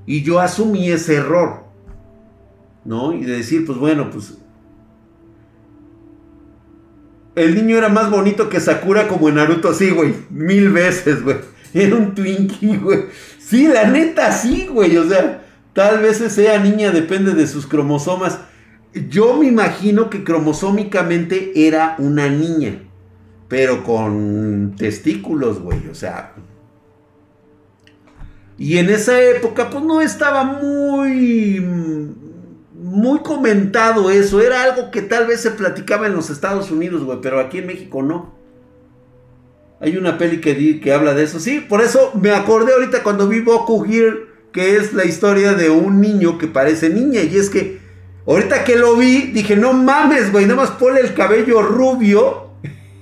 Y 0.06 0.22
yo 0.22 0.40
asumí 0.40 0.90
ese 0.90 1.16
error. 1.16 1.64
¿No? 2.84 3.12
Y 3.12 3.24
de 3.24 3.36
decir, 3.36 3.64
pues 3.64 3.78
bueno, 3.78 4.10
pues... 4.10 4.38
El 7.34 7.54
niño 7.54 7.78
era 7.78 7.88
más 7.88 8.10
bonito 8.10 8.48
que 8.48 8.60
Sakura 8.60 9.08
como 9.08 9.28
en 9.28 9.36
Naruto, 9.36 9.72
sí, 9.72 9.90
güey. 9.90 10.14
Mil 10.28 10.70
veces, 10.70 11.22
güey. 11.22 11.36
Era 11.72 11.96
un 11.96 12.14
Twinkie, 12.14 12.76
güey. 12.76 13.04
Sí, 13.38 13.68
la 13.68 13.84
neta, 13.84 14.32
sí, 14.32 14.66
güey. 14.66 14.96
O 14.98 15.08
sea, 15.08 15.42
tal 15.72 16.00
vez 16.00 16.18
sea 16.18 16.58
niña 16.58 16.90
depende 16.90 17.32
de 17.32 17.46
sus 17.46 17.66
cromosomas. 17.66 18.40
Yo 19.08 19.38
me 19.38 19.46
imagino 19.46 20.10
que 20.10 20.24
cromosómicamente 20.24 21.66
era 21.66 21.96
una 21.98 22.28
niña 22.28 22.82
pero 23.52 23.84
con 23.84 24.76
testículos, 24.78 25.60
güey, 25.60 25.86
o 25.90 25.94
sea. 25.94 26.32
Y 28.56 28.78
en 28.78 28.88
esa 28.88 29.20
época, 29.20 29.68
pues 29.68 29.84
no 29.84 30.00
estaba 30.00 30.42
muy, 30.42 31.60
muy 32.72 33.18
comentado 33.18 34.10
eso. 34.10 34.40
Era 34.40 34.62
algo 34.62 34.90
que 34.90 35.02
tal 35.02 35.26
vez 35.26 35.42
se 35.42 35.50
platicaba 35.50 36.06
en 36.06 36.14
los 36.14 36.30
Estados 36.30 36.70
Unidos, 36.70 37.04
güey, 37.04 37.18
pero 37.20 37.40
aquí 37.40 37.58
en 37.58 37.66
México 37.66 38.00
no. 38.00 38.34
Hay 39.80 39.98
una 39.98 40.16
peli 40.16 40.40
que, 40.40 40.80
que 40.80 40.92
habla 40.94 41.12
de 41.12 41.24
eso. 41.24 41.38
Sí, 41.38 41.60
por 41.60 41.82
eso 41.82 42.10
me 42.18 42.30
acordé 42.30 42.72
ahorita 42.72 43.02
cuando 43.02 43.28
vi 43.28 43.40
Boku 43.40 43.84
Here, 43.84 44.28
que 44.50 44.76
es 44.76 44.94
la 44.94 45.04
historia 45.04 45.52
de 45.52 45.68
un 45.68 46.00
niño 46.00 46.38
que 46.38 46.46
parece 46.46 46.88
niña. 46.88 47.20
Y 47.20 47.36
es 47.36 47.50
que 47.50 47.80
ahorita 48.26 48.64
que 48.64 48.76
lo 48.76 48.96
vi, 48.96 49.24
dije, 49.24 49.56
no 49.56 49.74
mames, 49.74 50.32
güey, 50.32 50.46
nada 50.46 50.62
más 50.62 50.70
ponle 50.70 51.02
el 51.02 51.12
cabello 51.12 51.60
rubio 51.60 52.41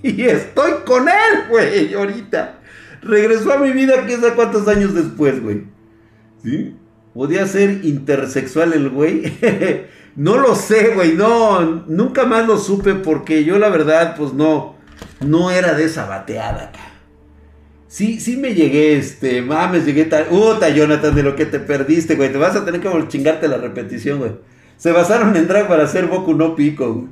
Y 0.03 0.23
estoy 0.23 0.73
con 0.87 1.09
él, 1.09 1.49
güey, 1.49 1.95
ahorita. 1.95 2.61
Regresó 3.03 3.53
a 3.53 3.59
mi 3.59 3.71
vida, 3.73 4.05
quién 4.07 4.21
sabe 4.21 4.35
cuántos 4.35 4.69
años 4.69 4.95
después, 4.95 5.43
güey. 5.43 5.65
¿Sí? 6.43 6.75
¿Podía 7.15 7.47
ser 7.47 7.85
intersexual 7.85 8.73
el 8.73 8.91
güey? 8.91 9.33
no 10.17 10.39
lo 10.39 10.55
sé, 10.55 10.95
güey, 10.95 11.15
no, 11.15 11.85
nunca 11.87 12.25
más 12.25 12.47
lo 12.47 12.59
supe 12.59 12.95
porque 12.95 13.45
yo 13.45 13.59
la 13.59 13.69
verdad, 13.69 14.15
pues 14.17 14.33
no, 14.33 14.77
no 15.21 15.51
era 15.51 15.75
de 15.75 15.85
esa 15.85 16.07
bateada, 16.07 16.73
Sí, 17.89 18.21
sí 18.21 18.37
me 18.37 18.55
llegué, 18.55 18.97
este, 18.97 19.43
mames, 19.43 19.85
llegué 19.85 20.05
tal. 20.05 20.29
Uta, 20.31 20.69
Jonathan, 20.69 21.13
de 21.13 21.25
lo 21.25 21.35
que 21.35 21.45
te 21.45 21.59
perdiste, 21.59 22.15
güey. 22.15 22.31
Te 22.31 22.39
vas 22.39 22.55
a 22.55 22.65
tener 22.65 22.81
que 22.81 22.89
chingarte 23.09 23.49
la 23.49 23.57
repetición, 23.57 24.21
güey. 24.21 24.31
Se 24.77 24.93
basaron 24.93 25.35
en 25.35 25.49
drag 25.49 25.67
para 25.67 25.83
hacer 25.83 26.07
Boku 26.07 26.35
no 26.35 26.55
Pico, 26.55 26.95
güey. 26.95 27.09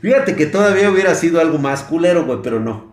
Fíjate 0.00 0.36
que 0.36 0.46
todavía 0.46 0.90
hubiera 0.90 1.14
sido 1.14 1.40
algo 1.40 1.58
más 1.58 1.82
culero, 1.82 2.24
güey, 2.24 2.38
pero 2.42 2.60
no. 2.60 2.92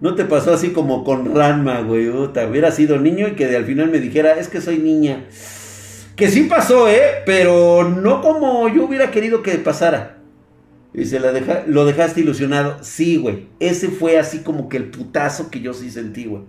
No 0.00 0.14
te 0.14 0.24
pasó 0.24 0.52
así 0.52 0.70
como 0.70 1.02
con 1.02 1.34
Ranma, 1.34 1.80
güey. 1.80 2.08
hubiera 2.08 2.70
sido 2.70 2.98
niño 2.98 3.28
y 3.28 3.32
que 3.32 3.56
al 3.56 3.64
final 3.64 3.90
me 3.90 3.98
dijera, 3.98 4.38
es 4.38 4.48
que 4.48 4.60
soy 4.60 4.78
niña. 4.78 5.24
Que 6.14 6.28
sí 6.28 6.44
pasó, 6.44 6.88
¿eh? 6.88 7.22
Pero 7.26 7.88
no 7.88 8.20
como 8.20 8.68
yo 8.68 8.84
hubiera 8.84 9.10
querido 9.10 9.42
que 9.42 9.52
pasara. 9.58 10.18
Y 10.94 11.04
se 11.04 11.20
la 11.20 11.32
lo 11.66 11.84
dejaste 11.84 12.20
ilusionado. 12.20 12.78
Sí, 12.82 13.16
güey. 13.16 13.48
Ese 13.60 13.88
fue 13.88 14.18
así 14.18 14.40
como 14.40 14.68
que 14.68 14.76
el 14.76 14.90
putazo 14.90 15.50
que 15.50 15.60
yo 15.60 15.74
sí 15.74 15.90
sentí, 15.90 16.26
güey. 16.26 16.42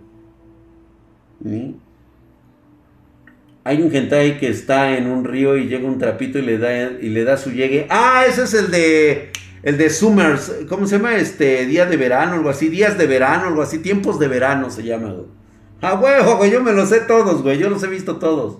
Hay 3.64 3.82
un 3.82 3.94
hentai 3.94 4.40
que 4.40 4.48
está 4.48 4.98
en 4.98 5.08
un 5.08 5.26
río 5.26 5.58
y 5.58 5.68
llega 5.68 5.88
un 5.88 6.00
trapito 6.00 6.40
y 6.40 6.44
le 6.44 6.58
da, 6.58 6.92
y 6.92 7.10
le 7.10 7.24
da 7.24 7.38
su 7.38 7.52
llegue. 7.52 7.88
Ah, 7.90 8.24
ese 8.28 8.44
es 8.44 8.54
el 8.54 8.72
de. 8.72 9.32
El 9.62 9.78
de 9.78 9.90
Summers. 9.90 10.54
¿Cómo 10.70 10.88
se 10.88 10.98
llama? 10.98 11.16
Este. 11.16 11.66
Día 11.66 11.86
de 11.86 11.98
verano, 11.98 12.34
algo 12.34 12.50
así. 12.50 12.70
Días 12.70 12.98
de 12.98 13.08
verano, 13.08 13.48
algo 13.48 13.62
así. 13.62 13.80
Tiempos 13.80 14.20
de 14.20 14.28
verano 14.28 14.70
se 14.70 14.84
llama, 14.84 15.12
güey. 15.12 15.28
Ah, 15.82 15.96
huevo, 15.96 16.38
güey. 16.38 16.52
Yo 16.52 16.62
me 16.64 16.72
los 16.72 16.90
sé 16.90 17.02
todos, 17.02 17.44
güey. 17.44 17.58
Yo 17.58 17.70
los 17.70 17.84
he 17.84 17.88
visto 17.88 18.18
todos. 18.18 18.60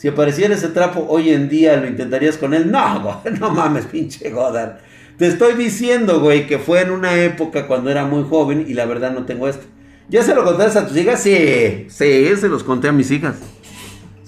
Si 0.00 0.08
apareciera 0.08 0.54
ese 0.54 0.68
trapo 0.68 1.04
hoy 1.10 1.28
en 1.28 1.50
día, 1.50 1.76
¿lo 1.76 1.86
intentarías 1.86 2.38
con 2.38 2.54
él? 2.54 2.70
No, 2.70 3.02
güey, 3.02 3.34
no 3.38 3.50
mames, 3.50 3.84
pinche 3.84 4.30
Godard. 4.30 4.78
Te 5.18 5.26
estoy 5.26 5.52
diciendo, 5.52 6.20
güey, 6.20 6.46
que 6.46 6.58
fue 6.58 6.80
en 6.80 6.90
una 6.90 7.22
época 7.22 7.66
cuando 7.66 7.90
era 7.90 8.06
muy 8.06 8.24
joven 8.24 8.64
y 8.66 8.72
la 8.72 8.86
verdad 8.86 9.12
no 9.12 9.26
tengo 9.26 9.46
esto. 9.46 9.66
¿Ya 10.08 10.22
se 10.22 10.34
lo 10.34 10.42
contaste 10.42 10.78
a 10.78 10.86
tus 10.86 10.96
hijas? 10.96 11.22
Sí, 11.22 11.86
sí, 11.90 12.34
se 12.34 12.48
los 12.48 12.64
conté 12.64 12.88
a 12.88 12.92
mis 12.92 13.10
hijas. 13.10 13.36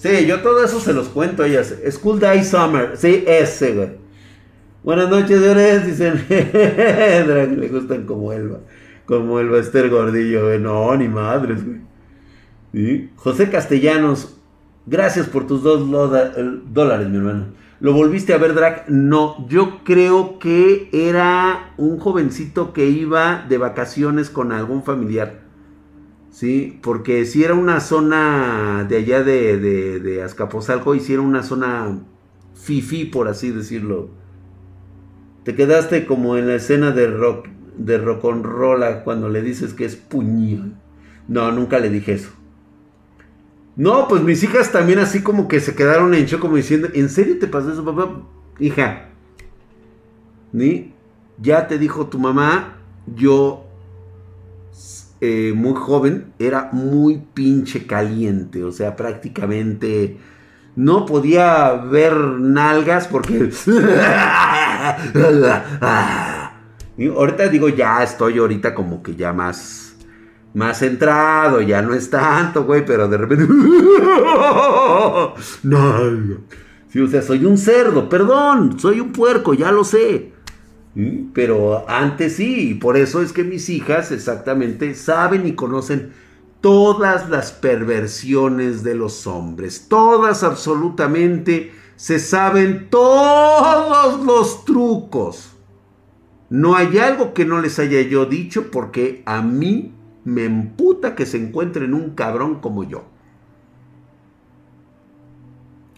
Sí, 0.03 0.25
yo 0.25 0.41
todo 0.41 0.61
eso 0.61 0.81
se 0.81 0.91
los 0.91 1.07
cuento 1.07 1.43
a 1.43 1.47
ellas. 1.47 1.73
School 1.89 2.19
Day 2.19 2.43
Summer, 2.43 2.97
sí, 2.97 3.23
ese, 3.25 3.73
güey. 3.73 3.89
Buenas 4.83 5.09
noches, 5.09 5.39
señores, 5.39 5.85
dicen. 5.85 6.25
le 6.29 7.69
gustan 7.69 8.05
como 8.05 8.33
Elba. 8.33 8.59
Como 9.05 9.39
Elba 9.39 9.59
Esther 9.59 9.89
Gordillo, 9.89 10.47
güey. 10.47 10.59
No, 10.59 10.93
ni 10.97 11.07
madres, 11.07 11.59
güey. 11.63 13.11
José 13.15 13.49
Castellanos, 13.49 14.35
Gracias 14.85 15.27
por 15.27 15.47
tus 15.47 15.63
dos 15.63 15.89
dólares, 16.73 17.07
mi 17.07 17.15
hermano. 17.15 17.45
¿Lo 17.79 17.93
volviste 17.93 18.33
a 18.33 18.37
ver, 18.37 18.55
Drag? 18.55 18.83
No, 18.89 19.47
yo 19.47 19.85
creo 19.85 20.37
que 20.37 20.89
era 20.91 21.73
un 21.77 21.97
jovencito 21.97 22.73
que 22.73 22.87
iba 22.87 23.45
de 23.47 23.57
vacaciones 23.57 24.29
con 24.29 24.51
algún 24.51 24.83
familiar. 24.83 25.42
Sí, 26.33 26.79
porque 26.81 27.25
si 27.25 27.43
era 27.43 27.53
una 27.53 27.79
zona 27.79 28.87
de 28.89 28.97
allá 28.97 29.21
de, 29.21 29.59
de, 29.59 29.99
de 29.99 30.23
Azcapotzalco, 30.23 30.95
era 30.95 31.21
una 31.21 31.43
zona 31.43 31.99
fifi, 32.55 33.05
por 33.05 33.27
así 33.27 33.51
decirlo. 33.51 34.09
Te 35.43 35.53
quedaste 35.53 36.07
como 36.07 36.35
en 36.35 36.47
la 36.47 36.55
escena 36.55 36.89
de 36.89 37.05
rock, 37.05 37.49
de 37.77 37.99
rock 37.99 38.25
and 38.25 39.03
cuando 39.03 39.29
le 39.29 39.43
dices 39.43 39.75
que 39.75 39.85
es 39.85 39.95
puñal. 39.95 40.73
No, 41.27 41.51
nunca 41.51 41.77
le 41.77 41.91
dije 41.91 42.13
eso. 42.13 42.31
No, 43.75 44.07
pues 44.07 44.23
mis 44.23 44.41
hijas 44.41 44.71
también 44.71 44.97
así 44.97 45.21
como 45.21 45.47
que 45.47 45.59
se 45.59 45.75
quedaron 45.75 46.15
en 46.15 46.25
shock 46.25 46.41
como 46.41 46.55
diciendo, 46.55 46.87
¿en 46.95 47.09
serio 47.09 47.37
te 47.37 47.45
pasó 47.45 47.71
eso, 47.71 47.85
papá? 47.85 48.23
Hija, 48.59 49.09
¿ni? 50.51 50.95
Ya 51.39 51.67
te 51.67 51.77
dijo 51.77 52.07
tu 52.07 52.17
mamá, 52.17 52.79
yo 53.15 53.67
eh, 55.25 55.53
muy 55.55 55.71
joven 55.73 56.33
era 56.37 56.67
muy 56.73 57.23
pinche 57.33 57.87
caliente, 57.87 58.61
o 58.65 58.73
sea, 58.73 58.97
prácticamente 58.97 60.17
no 60.75 61.05
podía 61.05 61.75
ver 61.75 62.13
nalgas 62.13 63.07
porque... 63.07 63.49
ahorita 67.15 67.47
digo, 67.47 67.69
ya 67.69 68.03
estoy 68.03 68.37
ahorita 68.37 68.75
como 68.75 69.01
que 69.01 69.15
ya 69.15 69.31
más 69.31 69.95
más 70.53 70.79
centrado, 70.79 71.61
ya 71.61 71.81
no 71.81 71.93
es 71.93 72.09
tanto, 72.09 72.65
güey, 72.65 72.85
pero 72.85 73.07
de 73.07 73.17
repente. 73.17 73.47
no. 75.63 75.93
Sí, 76.89 76.99
o 76.99 77.07
sea, 77.07 77.21
soy 77.21 77.45
un 77.45 77.57
cerdo, 77.57 78.09
perdón, 78.09 78.77
soy 78.77 78.99
un 78.99 79.13
puerco, 79.13 79.53
ya 79.53 79.71
lo 79.71 79.85
sé. 79.85 80.32
Pero 81.33 81.89
antes 81.89 82.35
sí, 82.35 82.69
y 82.69 82.73
por 82.75 82.97
eso 82.97 83.21
es 83.21 83.33
que 83.33 83.43
mis 83.43 83.69
hijas 83.69 84.11
exactamente 84.11 84.93
saben 84.93 85.47
y 85.47 85.53
conocen 85.53 86.13
todas 86.61 87.29
las 87.29 87.51
perversiones 87.51 88.83
de 88.83 88.95
los 88.95 89.25
hombres, 89.25 89.87
todas 89.89 90.43
absolutamente 90.43 91.71
se 91.95 92.19
saben 92.19 92.89
todos 92.89 94.23
los 94.23 94.65
trucos. 94.65 95.49
No 96.49 96.75
hay 96.75 96.99
algo 96.99 97.33
que 97.33 97.45
no 97.45 97.59
les 97.59 97.79
haya 97.79 98.01
yo 98.01 98.27
dicho 98.27 98.69
porque 98.69 99.23
a 99.25 99.41
mí 99.41 99.93
me 100.23 100.45
emputa 100.45 101.15
que 101.15 101.25
se 101.25 101.37
encuentren 101.37 101.93
un 101.93 102.11
cabrón 102.11 102.59
como 102.59 102.83
yo. 102.83 103.05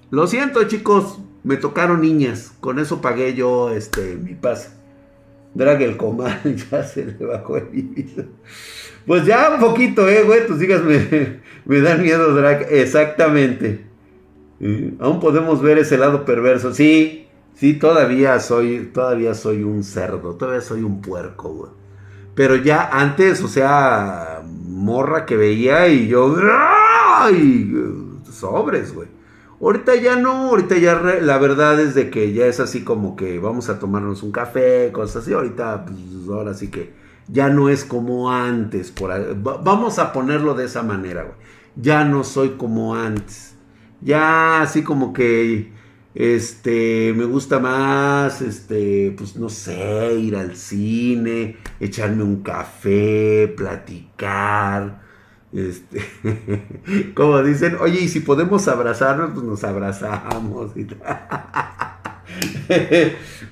Lo 0.09 0.27
siento, 0.27 0.63
chicos, 0.63 1.19
me 1.43 1.57
tocaron 1.57 2.01
niñas. 2.01 2.53
Con 2.59 2.79
eso 2.79 3.01
pagué 3.01 3.33
yo 3.33 3.69
este 3.71 4.15
mi 4.15 4.33
pase. 4.33 4.74
Drag 5.55 5.81
el 5.81 5.97
comal, 5.97 6.41
ya 6.71 6.83
se 6.83 7.05
le 7.05 7.25
bajó 7.25 7.57
el 7.57 7.65
vida. 7.65 8.25
Pues 9.07 9.25
ya 9.25 9.51
un 9.53 9.59
poquito, 9.59 10.07
eh, 10.07 10.23
güey. 10.23 10.45
Tus 10.45 10.61
hijas 10.61 10.83
me, 10.83 11.39
me 11.65 11.81
dan 11.81 12.01
miedo, 12.03 12.33
Drag. 12.33 12.67
Exactamente. 12.69 13.85
Aún 14.99 15.19
podemos 15.19 15.61
ver 15.61 15.77
ese 15.77 15.97
lado 15.97 16.25
perverso. 16.25 16.73
Sí, 16.73 17.27
sí, 17.55 17.73
todavía 17.73 18.39
soy, 18.39 18.91
todavía 18.93 19.33
soy 19.33 19.63
un 19.63 19.83
cerdo. 19.83 20.35
Todavía 20.35 20.61
soy 20.61 20.83
un 20.83 21.01
puerco, 21.01 21.49
güey. 21.49 21.71
Pero 22.35 22.57
ya 22.57 22.89
antes, 22.91 23.41
o 23.41 23.47
sea, 23.47 24.43
morra 24.45 25.25
que 25.25 25.37
veía 25.37 25.87
y 25.87 26.09
yo, 26.09 26.35
¡ay! 26.51 27.71
Sobres, 28.29 28.93
güey. 28.93 29.14
Ahorita 29.65 29.95
ya 29.95 30.15
no, 30.15 30.49
ahorita 30.49 30.77
ya 30.77 30.93
la 30.93 31.39
verdad 31.39 31.79
es 31.79 31.95
de 31.95 32.11
que 32.11 32.33
ya 32.33 32.45
es 32.45 32.59
así 32.59 32.83
como 32.83 33.15
que 33.15 33.39
vamos 33.39 33.67
a 33.67 33.79
tomarnos 33.79 34.21
un 34.21 34.31
café, 34.31 34.91
cosas 34.91 35.23
así. 35.23 35.33
Ahorita, 35.33 35.85
pues 35.85 35.97
ahora 36.29 36.53
sí 36.53 36.67
que 36.67 36.93
ya 37.27 37.49
no 37.49 37.69
es 37.69 37.83
como 37.83 38.31
antes. 38.31 38.91
Por 38.91 39.11
vamos 39.41 39.97
a 39.97 40.13
ponerlo 40.13 40.53
de 40.53 40.65
esa 40.65 40.83
manera, 40.83 41.23
güey. 41.23 41.35
Ya 41.75 42.05
no 42.05 42.23
soy 42.23 42.49
como 42.57 42.93
antes. 42.93 43.55
Ya 44.01 44.61
así 44.61 44.83
como 44.83 45.13
que 45.13 45.71
este, 46.13 47.11
me 47.15 47.25
gusta 47.25 47.57
más, 47.57 48.43
este, 48.43 49.15
pues 49.17 49.35
no 49.35 49.49
sé, 49.49 50.13
ir 50.13 50.35
al 50.35 50.55
cine, 50.55 51.57
echarme 51.79 52.21
un 52.21 52.43
café, 52.43 53.51
platicar. 53.57 55.04
Este, 55.55 56.01
como 57.15 57.41
dicen, 57.41 57.77
oye, 57.79 58.01
y 58.01 58.09
si 58.09 58.19
podemos 58.19 58.67
abrazarnos, 58.67 59.31
pues 59.33 59.45
nos 59.45 59.63
abrazamos. 59.63 60.71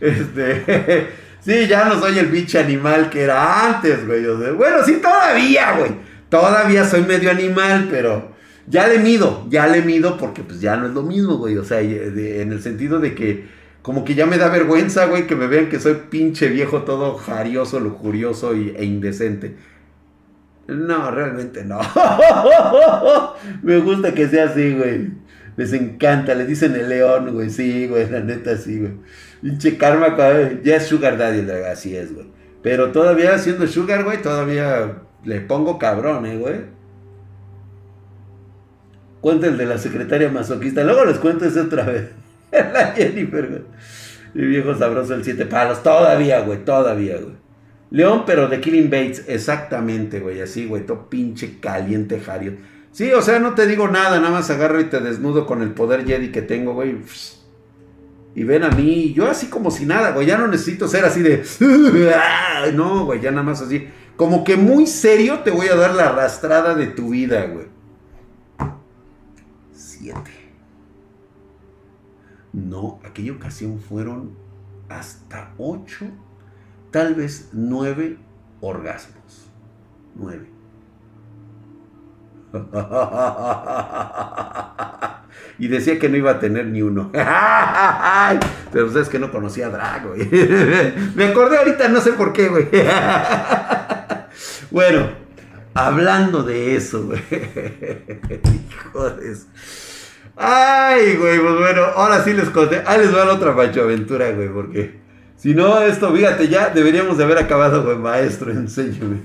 este, 0.02 1.08
sí, 1.40 1.68
ya 1.68 1.86
no 1.86 2.00
soy 2.00 2.20
el 2.20 2.28
bicho 2.28 2.60
animal 2.60 3.10
que 3.10 3.22
era 3.22 3.76
antes, 3.76 4.06
güey. 4.06 4.26
bueno, 4.54 4.84
sí, 4.86 5.00
todavía, 5.02 5.78
güey. 5.78 5.92
Todavía 6.28 6.86
soy 6.86 7.04
medio 7.04 7.32
animal, 7.32 7.88
pero 7.90 8.34
ya 8.68 8.88
le 8.88 9.00
mido, 9.00 9.46
ya 9.50 9.68
le 9.68 9.82
mido 9.82 10.18
porque 10.18 10.44
pues 10.44 10.60
ya 10.60 10.76
no 10.76 10.88
es 10.88 10.94
lo 10.94 11.04
mismo, 11.04 11.38
güey. 11.38 11.58
O 11.58 11.64
sea, 11.64 11.80
en 11.80 12.52
el 12.52 12.62
sentido 12.62 13.00
de 13.00 13.16
que 13.16 13.48
como 13.82 14.04
que 14.04 14.16
ya 14.16 14.26
me 14.26 14.38
da 14.38 14.50
vergüenza, 14.50 15.06
güey, 15.06 15.28
que 15.28 15.36
me 15.36 15.48
vean 15.48 15.70
que 15.70 15.80
soy 15.80 15.96
pinche 16.10 16.48
viejo 16.48 16.82
todo 16.84 17.16
jarioso, 17.16 17.80
lujurioso 17.80 18.56
y, 18.56 18.74
e 18.76 18.84
indecente. 18.84 19.56
No, 20.68 21.12
realmente 21.12 21.66
no. 21.66 21.80
me 23.64 23.80
gusta 23.80 24.14
que 24.14 24.28
sea 24.28 24.46
así, 24.46 24.74
güey. 24.74 25.12
Les 25.56 25.74
encanta, 25.74 26.34
les 26.36 26.48
dicen 26.48 26.74
el 26.76 26.90
león, 26.90 27.34
güey. 27.34 27.50
Sí, 27.50 27.88
güey, 27.88 28.10
la 28.10 28.22
neta 28.22 28.58
sí, 28.58 28.80
güey. 28.80 28.94
Pinche 29.42 29.78
karma, 29.78 30.16
ya 30.64 30.78
es 30.78 30.88
Sugar 30.88 31.18
Daddy, 31.18 31.50
así 31.70 31.96
es, 31.96 32.14
güey. 32.14 32.28
Pero 32.62 32.92
todavía 32.92 33.38
siendo 33.38 33.68
Sugar, 33.68 34.06
güey, 34.06 34.22
todavía 34.22 35.04
le 35.26 35.42
pongo 35.42 35.78
cabrón, 35.78 36.26
eh, 36.26 36.38
güey. 36.38 36.62
Cuenta 39.20 39.48
el 39.48 39.58
de 39.58 39.66
la 39.66 39.78
secretaria 39.78 40.30
masoquista. 40.30 40.84
Luego 40.84 41.06
les 41.06 41.18
cuento 41.18 41.46
ese 41.46 41.62
otra 41.62 41.84
vez. 41.84 42.10
la 42.52 42.94
Jennifer, 42.96 43.48
güey. 43.48 43.62
Mi 44.34 44.46
viejo 44.48 44.74
sabroso, 44.76 45.14
el 45.14 45.24
siete 45.24 45.46
palos. 45.46 45.84
Todavía, 45.84 46.40
güey. 46.42 46.64
Todavía, 46.64 47.18
güey. 47.18 47.43
León, 47.94 48.24
pero 48.26 48.50
de 48.50 48.60
Killing 48.60 48.90
Bates. 48.90 49.24
Exactamente, 49.28 50.20
güey. 50.20 50.42
Así, 50.42 50.66
güey. 50.66 50.86
Todo 50.86 51.08
pinche 51.08 51.62
caliente, 51.62 52.20
Jario. 52.20 52.58
Sí, 52.92 53.10
o 53.14 53.22
sea, 53.22 53.40
no 53.40 53.54
te 53.54 53.66
digo 53.66 53.88
nada. 53.88 54.20
Nada 54.20 54.32
más 54.32 54.50
agarro 54.50 54.82
y 54.82 54.86
te 54.86 55.00
desnudo 55.00 55.46
con 55.46 55.62
el 55.62 55.72
poder 55.72 56.06
Jedi 56.06 56.32
que 56.32 56.42
tengo, 56.42 56.74
güey. 56.74 56.98
Y 58.36 58.44
ven 58.44 58.64
a 58.64 58.72
mí. 58.72 59.14
Yo 59.14 59.30
así 59.30 59.48
como 59.48 59.72
si 59.72 59.86
nada, 59.86 60.12
güey. 60.12 60.28
Ya 60.28 60.38
no 60.38 60.48
necesito 60.48 60.90
ser 60.90 61.06
así 61.06 61.22
de. 61.22 61.46
No, 62.74 63.06
güey. 63.06 63.22
Ya 63.22 63.32
nada 63.32 63.44
más 63.44 63.62
así. 63.62 63.88
Como 64.18 64.44
que 64.44 64.58
muy 64.58 64.88
serio 64.88 65.40
te 65.40 65.52
voy 65.52 65.68
a 65.68 65.76
dar 65.76 65.94
la 65.96 66.10
arrastrada 66.10 66.76
de 66.76 66.88
tu 66.88 67.12
vida, 67.12 67.46
güey. 67.46 67.74
No, 72.52 73.00
aquella 73.04 73.32
ocasión 73.32 73.80
fueron 73.80 74.32
hasta 74.90 75.54
ocho, 75.58 76.06
tal 76.94 77.16
vez 77.16 77.50
nueve 77.52 78.18
orgasmos. 78.62 79.52
Nueve. 80.16 80.48
Y 85.60 85.68
decía 85.68 86.00
que 86.00 86.10
no 86.10 86.18
iba 86.18 86.32
a 86.32 86.40
tener 86.40 86.66
ni 86.66 86.82
uno. 86.82 87.12
Pero 88.72 88.88
ustedes 88.88 89.08
que 89.08 89.20
no 89.20 89.32
conocía 89.32 89.68
a 89.68 89.70
Drag, 89.70 90.08
güey. 90.08 90.28
Me 91.16 91.26
acordé 91.26 91.58
ahorita, 91.58 91.90
no 91.90 92.02
sé 92.02 92.14
por 92.14 92.34
qué, 92.34 92.50
güey. 92.50 92.68
Bueno, 94.72 95.10
hablando 95.76 96.42
de 96.42 96.76
eso, 96.76 97.06
güey. 97.06 97.22
Hijos. 98.44 99.46
Ay, 100.36 101.18
güey, 101.18 101.40
pues 101.40 101.60
bueno, 101.60 101.84
ahora 101.96 102.24
sí 102.24 102.34
les 102.34 102.50
conté. 102.50 102.82
Ah, 102.86 102.98
les 102.98 103.16
va 103.16 103.24
la 103.24 103.34
otra 103.34 103.56
Pancho 103.56 103.84
Aventura, 103.84 104.32
güey, 104.32 104.50
porque 104.50 105.03
si 105.44 105.54
no, 105.54 105.82
esto, 105.82 106.16
fíjate, 106.16 106.48
ya 106.48 106.70
deberíamos 106.70 107.18
de 107.18 107.26
haber 107.26 107.38
acabado, 107.38 107.84
güey, 107.84 107.98
maestro, 107.98 108.50
enséñame. 108.50 109.18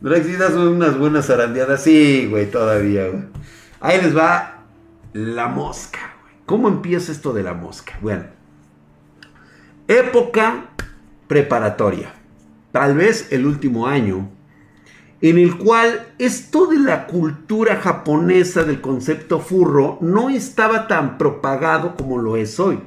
Drag, 0.00 0.24
si 0.24 0.32
das 0.32 0.54
unas 0.54 0.98
buenas 0.98 1.26
zarandeadas, 1.26 1.84
sí, 1.84 2.26
güey, 2.28 2.50
todavía, 2.50 3.06
güey. 3.06 3.22
Ahí 3.78 4.02
les 4.02 4.16
va 4.16 4.64
la 5.12 5.46
mosca, 5.46 6.16
güey. 6.20 6.34
¿Cómo 6.46 6.66
empieza 6.66 7.12
esto 7.12 7.32
de 7.32 7.44
la 7.44 7.54
mosca? 7.54 7.96
Bueno, 8.00 8.24
época 9.86 10.64
preparatoria. 11.28 12.12
Tal 12.72 12.96
vez 12.96 13.28
el 13.30 13.46
último 13.46 13.86
año 13.86 14.30
en 15.20 15.38
el 15.38 15.56
cual 15.58 16.08
esto 16.18 16.66
de 16.66 16.80
la 16.80 17.06
cultura 17.06 17.76
japonesa 17.76 18.64
del 18.64 18.80
concepto 18.80 19.38
furro 19.38 19.98
no 20.00 20.28
estaba 20.28 20.88
tan 20.88 21.18
propagado 21.18 21.94
como 21.94 22.18
lo 22.18 22.36
es 22.36 22.58
hoy. 22.58 22.80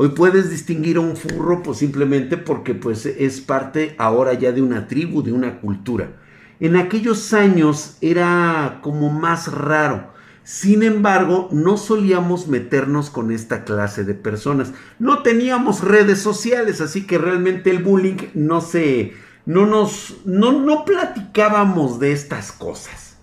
Hoy 0.00 0.10
puedes 0.10 0.48
distinguir 0.48 0.98
a 0.98 1.00
un 1.00 1.16
furro 1.16 1.60
pues 1.60 1.78
simplemente 1.78 2.36
porque 2.36 2.72
pues 2.72 3.04
es 3.04 3.40
parte 3.40 3.96
ahora 3.98 4.32
ya 4.34 4.52
de 4.52 4.62
una 4.62 4.86
tribu, 4.86 5.24
de 5.24 5.32
una 5.32 5.58
cultura. 5.58 6.12
En 6.60 6.76
aquellos 6.76 7.32
años 7.32 7.96
era 8.00 8.78
como 8.84 9.10
más 9.10 9.52
raro. 9.52 10.12
Sin 10.44 10.84
embargo, 10.84 11.48
no 11.50 11.76
solíamos 11.76 12.46
meternos 12.46 13.10
con 13.10 13.32
esta 13.32 13.64
clase 13.64 14.04
de 14.04 14.14
personas. 14.14 14.72
No 15.00 15.24
teníamos 15.24 15.82
redes 15.82 16.20
sociales, 16.20 16.80
así 16.80 17.04
que 17.04 17.18
realmente 17.18 17.70
el 17.70 17.82
bullying 17.82 18.28
no 18.34 18.60
se, 18.60 19.14
no 19.46 19.66
nos, 19.66 20.18
no, 20.24 20.52
no 20.52 20.84
platicábamos 20.84 21.98
de 21.98 22.12
estas 22.12 22.52
cosas. 22.52 23.16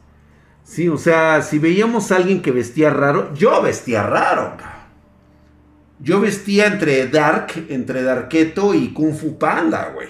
Sí, 0.66 0.90
o 0.90 0.98
sea, 0.98 1.42
si 1.42 1.58
veíamos 1.58 2.12
a 2.12 2.18
alguien 2.18 2.42
que 2.42 2.52
vestía 2.52 2.90
raro, 2.90 3.34
yo 3.34 3.62
vestía 3.62 4.04
raro, 4.04 4.58
Yo 6.00 6.20
vestía 6.20 6.68
entre 6.68 7.08
Dark, 7.08 7.54
entre 7.70 8.04
Darketo 8.04 8.74
y 8.74 8.90
Kung 8.94 9.14
Fu 9.14 9.38
Panda, 9.38 9.94
güey. 9.94 10.10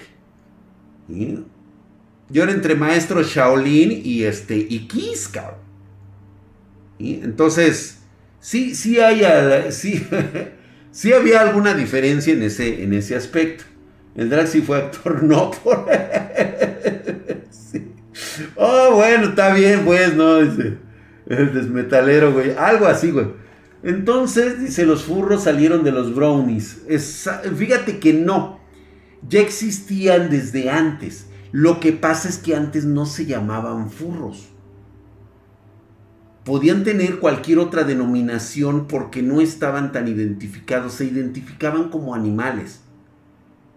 Yo 2.28 2.42
era 2.42 2.52
entre 2.52 2.74
maestro 2.74 3.22
Shaolin 3.22 4.02
y 4.04 4.24
este, 4.24 4.56
y 4.56 4.88
cabrón. 5.32 5.60
Entonces, 6.98 7.98
sí, 8.40 8.74
sí 8.74 8.98
hay, 8.98 9.22
sí, 9.70 10.06
sí 10.90 11.12
había 11.12 11.42
alguna 11.42 11.74
diferencia 11.74 12.32
en 12.32 12.42
ese, 12.42 12.82
en 12.82 12.92
ese 12.92 13.14
aspecto. 13.14 13.64
El 14.16 14.30
drag 14.30 14.48
sí 14.48 14.62
fue 14.62 14.78
actor, 14.78 15.22
no 15.22 15.50
por... 15.50 15.86
Oh, 18.56 18.94
bueno, 18.94 19.28
está 19.28 19.54
bien, 19.54 19.84
pues, 19.84 20.14
¿no? 20.14 20.38
Dice, 20.38 20.78
el 21.26 21.54
desmetalero, 21.54 22.32
güey. 22.32 22.52
Algo 22.56 22.86
así, 22.86 23.10
güey. 23.10 23.26
Entonces, 23.86 24.58
dice, 24.58 24.84
los 24.84 25.04
furros 25.04 25.44
salieron 25.44 25.84
de 25.84 25.92
los 25.92 26.12
brownies. 26.12 26.82
fíjate 27.56 28.00
que 28.00 28.12
no. 28.14 28.58
Ya 29.28 29.40
existían 29.40 30.28
desde 30.28 30.70
antes. 30.70 31.28
Lo 31.52 31.78
que 31.78 31.92
pasa 31.92 32.28
es 32.28 32.38
que 32.38 32.56
antes 32.56 32.84
no 32.84 33.06
se 33.06 33.26
llamaban 33.26 33.88
furros. 33.92 34.48
Podían 36.44 36.82
tener 36.82 37.20
cualquier 37.20 37.60
otra 37.60 37.84
denominación 37.84 38.88
porque 38.88 39.22
no 39.22 39.40
estaban 39.40 39.92
tan 39.92 40.08
identificados. 40.08 40.94
Se 40.94 41.04
identificaban 41.04 41.88
como 41.88 42.16
animales. 42.16 42.80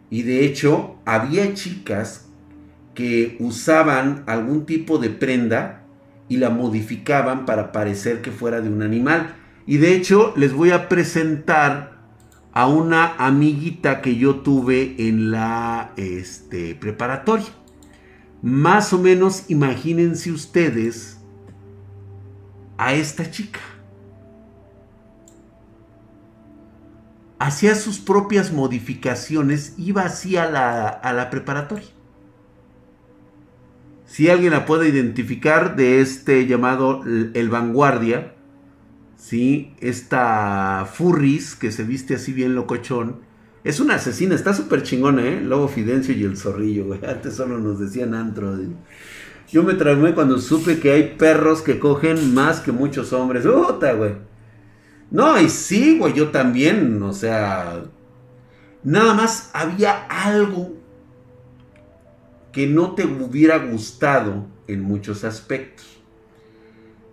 Y 0.10 0.24
de 0.24 0.44
hecho, 0.44 0.96
había 1.06 1.54
chicas 1.54 2.26
que 2.96 3.38
usaban 3.40 4.24
algún 4.26 4.66
tipo 4.66 4.98
de 4.98 5.12
prenda 5.12 5.84
y 6.30 6.38
la 6.38 6.50
modificaban 6.50 7.46
para 7.46 7.72
parecer 7.72 8.24
que 8.24 8.32
fuera 8.32 8.60
de 8.60 8.70
un 8.70 8.82
animal. 8.82 9.36
Y 9.70 9.78
de 9.78 9.94
hecho, 9.94 10.34
les 10.36 10.52
voy 10.52 10.72
a 10.72 10.90
presentar 10.90 12.00
a 12.54 12.68
una 12.68 13.14
amiguita 13.18 14.02
que 14.02 14.16
yo 14.16 14.38
tuve 14.38 14.96
en 14.98 15.30
la 15.30 15.92
este, 15.96 16.74
preparatoria. 16.74 17.46
Más 18.42 18.94
o 18.94 18.98
menos 18.98 19.46
imagínense 19.48 20.32
ustedes 20.32 21.20
a 22.80 22.96
esta 22.96 23.30
chica. 23.30 23.60
hacía 27.38 27.76
sus 27.76 28.00
propias 28.00 28.52
modificaciones, 28.52 29.76
iba 29.78 30.02
así 30.02 30.36
a 30.36 30.50
la, 30.50 31.30
preparatoria. 31.30 31.88
Si 34.08 34.30
alguien 34.30 34.52
la 34.52 34.66
puede 34.66 34.90
identificar 34.90 35.76
de 35.76 36.02
este 36.02 36.48
llamado 36.48 37.04
El 37.06 37.50
Vanguardia, 37.50 38.34
¿sí? 39.20 39.74
esta 39.82 40.90
Furris 40.92 41.56
que 41.56 41.72
se 41.72 41.84
viste 41.84 42.16
así 42.16 42.34
bien 42.34 42.56
locochón, 42.56 43.18
es 43.64 43.80
una 43.80 43.96
asesina, 43.96 44.36
está 44.36 44.54
súper 44.54 44.84
chingona, 44.84 45.24
¿eh? 45.24 45.42
Lobo 45.42 45.68
Fidencio 45.68 46.16
y 46.16 46.24
el 46.24 46.38
zorrillo, 46.38 46.86
güey. 46.86 47.06
Antes 47.08 47.36
solo 47.36 47.60
nos 47.60 47.80
decían 47.80 48.14
antro. 48.14 48.58
Yo 49.52 49.64
me 49.64 49.74
traumé 49.74 50.14
cuando 50.14 50.40
supe 50.40 50.80
que 50.80 50.92
hay 50.94 51.16
perros 51.18 51.62
que 51.62 51.78
cogen 51.78 52.34
más 52.34 52.62
que 52.62 52.72
muchos 52.72 53.12
hombres. 53.12 53.46
¡Puta, 53.46 53.94
güey! 53.94 54.14
No, 55.12 55.40
y 55.40 55.50
sí, 55.50 55.98
güey, 56.00 56.14
yo 56.14 56.30
también, 56.30 57.02
o 57.02 57.14
sea, 57.14 57.84
nada 58.84 59.14
más 59.14 59.50
había 59.54 60.06
algo 60.06 60.78
que 62.54 62.68
no 62.68 62.94
te 62.94 63.06
hubiera 63.06 63.58
gustado 63.58 64.46
en 64.68 64.84
muchos 64.84 65.24
aspectos. 65.24 65.99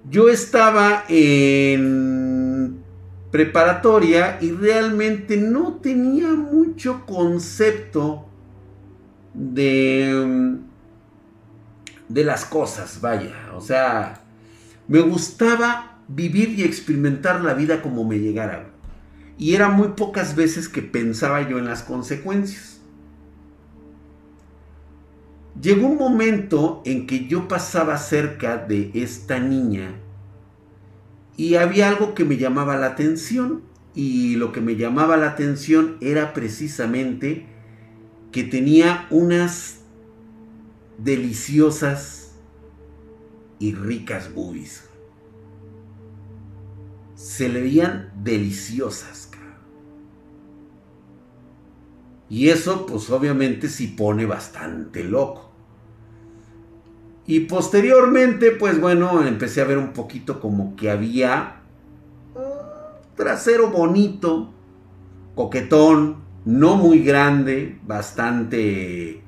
Yo 0.09 0.28
estaba 0.28 1.04
en 1.09 2.82
preparatoria 3.30 4.38
y 4.40 4.52
realmente 4.52 5.36
no 5.36 5.74
tenía 5.74 6.28
mucho 6.28 7.04
concepto 7.07 8.26
de 9.34 10.57
de 12.09 12.24
las 12.24 12.44
cosas, 12.44 13.00
vaya, 13.00 13.34
o 13.54 13.61
sea, 13.61 14.20
me 14.88 15.00
gustaba 15.00 15.98
vivir 16.09 16.50
y 16.59 16.62
experimentar 16.62 17.40
la 17.42 17.54
vida 17.54 17.82
como 17.82 18.04
me 18.04 18.18
llegara. 18.18 18.70
Y 19.38 19.54
era 19.54 19.68
muy 19.68 19.88
pocas 19.88 20.36
veces 20.36 20.68
que 20.68 20.82
pensaba 20.82 21.48
yo 21.48 21.59
en 21.59 21.66
las 21.66 21.82
consecuencias. 21.82 22.76
Llegó 25.61 25.86
un 25.86 25.98
momento 25.98 26.82
en 26.84 27.07
que 27.07 27.26
yo 27.26 27.48
pasaba 27.48 27.96
cerca 27.98 28.57
de 28.57 28.90
esta 28.94 29.38
niña 29.38 29.94
y 31.36 31.54
había 31.57 31.88
algo 31.88 32.14
que 32.14 32.24
me 32.24 32.36
llamaba 32.36 32.76
la 32.76 32.86
atención. 32.86 33.62
Y 33.94 34.36
lo 34.36 34.52
que 34.52 34.61
me 34.61 34.76
llamaba 34.76 35.16
la 35.16 35.28
atención 35.30 35.96
era 36.02 36.34
precisamente 36.34 37.46
que 38.30 38.44
tenía 38.44 39.07
unas 39.09 39.80
deliciosas 40.98 42.34
y 43.59 43.74
ricas 43.74 44.34
boobies 44.34 44.86
se 47.16 47.48
le 47.48 47.61
veían 47.61 48.12
deliciosas. 48.22 49.30
Y 52.28 52.48
eso 52.48 52.86
pues 52.86 53.09
obviamente 53.11 53.68
sí 53.68 53.88
pone 53.88 54.26
bastante 54.26 55.04
loco. 55.04 55.45
Y 57.27 57.41
posteriormente 57.41 58.53
pues 58.53 58.81
bueno, 58.81 59.27
empecé 59.27 59.61
a 59.61 59.64
ver 59.64 59.79
un 59.79 59.93
poquito 59.93 60.41
como 60.41 60.77
que 60.77 60.91
había 60.91 61.57
trasero 63.16 63.70
bonito, 63.70 64.53
coquetón, 65.35 66.18
no 66.45 66.77
muy 66.77 67.01
grande, 67.01 67.81
bastante 67.85 69.22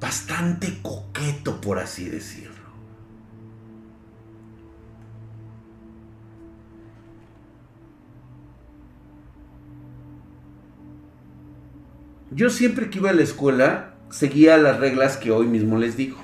bastante 0.00 0.80
coqueto 0.82 1.60
por 1.62 1.78
así 1.78 2.04
decirlo. 2.04 2.54
Yo 12.30 12.50
siempre 12.50 12.90
que 12.90 12.98
iba 12.98 13.10
a 13.10 13.14
la 13.14 13.22
escuela 13.22 13.94
seguía 14.10 14.58
las 14.58 14.78
reglas 14.80 15.16
que 15.16 15.30
hoy 15.30 15.46
mismo 15.46 15.78
les 15.78 15.96
digo. 15.96 16.23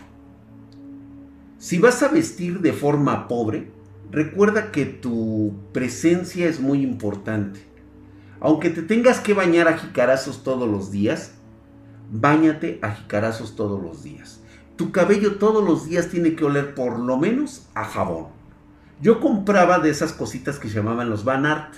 Si 1.60 1.78
vas 1.78 2.02
a 2.02 2.08
vestir 2.08 2.60
de 2.60 2.72
forma 2.72 3.28
pobre, 3.28 3.70
recuerda 4.10 4.72
que 4.72 4.86
tu 4.86 5.52
presencia 5.74 6.48
es 6.48 6.58
muy 6.58 6.80
importante. 6.82 7.60
Aunque 8.40 8.70
te 8.70 8.80
tengas 8.80 9.20
que 9.20 9.34
bañar 9.34 9.68
a 9.68 9.76
jicarazos 9.76 10.42
todos 10.42 10.66
los 10.66 10.90
días, 10.90 11.34
báñate 12.10 12.78
a 12.80 12.92
jicarazos 12.92 13.56
todos 13.56 13.82
los 13.82 14.02
días. 14.02 14.40
Tu 14.76 14.90
cabello 14.90 15.34
todos 15.34 15.62
los 15.62 15.84
días 15.84 16.08
tiene 16.08 16.34
que 16.34 16.46
oler 16.46 16.74
por 16.74 16.98
lo 16.98 17.18
menos 17.18 17.68
a 17.74 17.84
jabón. 17.84 18.28
Yo 19.02 19.20
compraba 19.20 19.80
de 19.80 19.90
esas 19.90 20.14
cositas 20.14 20.58
que 20.58 20.70
llamaban 20.70 21.10
los 21.10 21.24
Van 21.24 21.44
Art. 21.44 21.74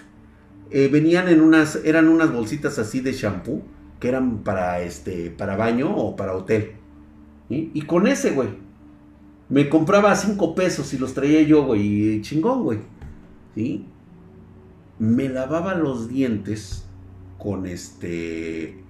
Eh, 0.71 0.89
venían 0.93 1.27
en 1.27 1.41
unas, 1.41 1.75
eran 1.85 2.07
unas 2.09 2.33
bolsitas 2.33 2.79
así 2.79 3.01
de 3.01 3.15
shampoo, 3.15 3.65
que 3.99 4.07
eran 4.07 4.45
para, 4.45 4.81
este, 4.81 5.31
para 5.31 5.57
baño 5.57 5.93
o 5.93 6.15
para 6.15 6.37
hotel. 6.37 6.75
Y 7.49 7.83
con 7.83 8.07
ese, 8.07 8.31
güey, 8.31 8.49
me 9.53 9.69
compraba 9.69 10.17
5 10.17 10.55
pesos 10.55 10.95
y 10.95 10.99
los 10.99 11.13
traía 11.13 11.43
yo, 11.43 11.67
güey, 11.67 12.23
chingón, 12.23 12.63
güey. 12.63 12.79
¿Sí? 13.55 13.85
Me 14.99 15.29
lavaba 15.29 15.75
los 15.75 16.09
dientes 16.09 16.87
con 17.37 17.67
este, 17.67 18.83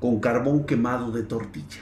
con 0.00 0.18
carbón 0.18 0.66
quemado 0.66 1.12
de 1.12 1.22
tortilla. 1.22 1.80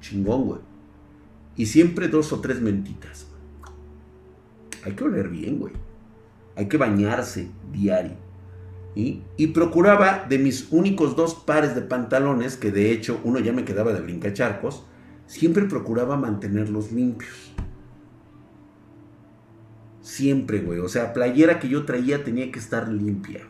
Chingón, 0.00 0.46
güey. 0.46 0.60
Y 1.54 1.66
siempre 1.66 2.08
dos 2.08 2.32
o 2.32 2.40
tres 2.40 2.60
mentitas. 2.60 3.28
Hay 4.84 4.94
que 4.94 5.04
oler 5.04 5.28
bien, 5.28 5.60
güey. 5.60 5.74
Hay 6.56 6.66
que 6.66 6.76
bañarse 6.76 7.48
diario. 7.70 8.27
Y 9.00 9.46
procuraba 9.54 10.26
de 10.28 10.40
mis 10.40 10.72
únicos 10.72 11.14
dos 11.14 11.36
pares 11.36 11.76
de 11.76 11.82
pantalones, 11.82 12.56
que 12.56 12.72
de 12.72 12.90
hecho 12.90 13.20
uno 13.22 13.38
ya 13.38 13.52
me 13.52 13.64
quedaba 13.64 13.92
de 13.92 14.00
brincacharcos, 14.00 14.84
siempre 15.26 15.66
procuraba 15.66 16.16
mantenerlos 16.16 16.90
limpios. 16.90 17.52
Siempre, 20.00 20.62
güey. 20.62 20.80
O 20.80 20.88
sea, 20.88 21.12
playera 21.12 21.60
que 21.60 21.68
yo 21.68 21.84
traía 21.84 22.24
tenía 22.24 22.50
que 22.50 22.58
estar 22.58 22.88
limpia. 22.88 23.42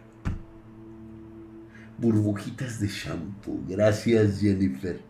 Burbujitas 1.97 2.79
de 2.79 2.89
shampoo. 2.89 3.65
Gracias, 3.67 4.41
Jennifer. 4.41 5.01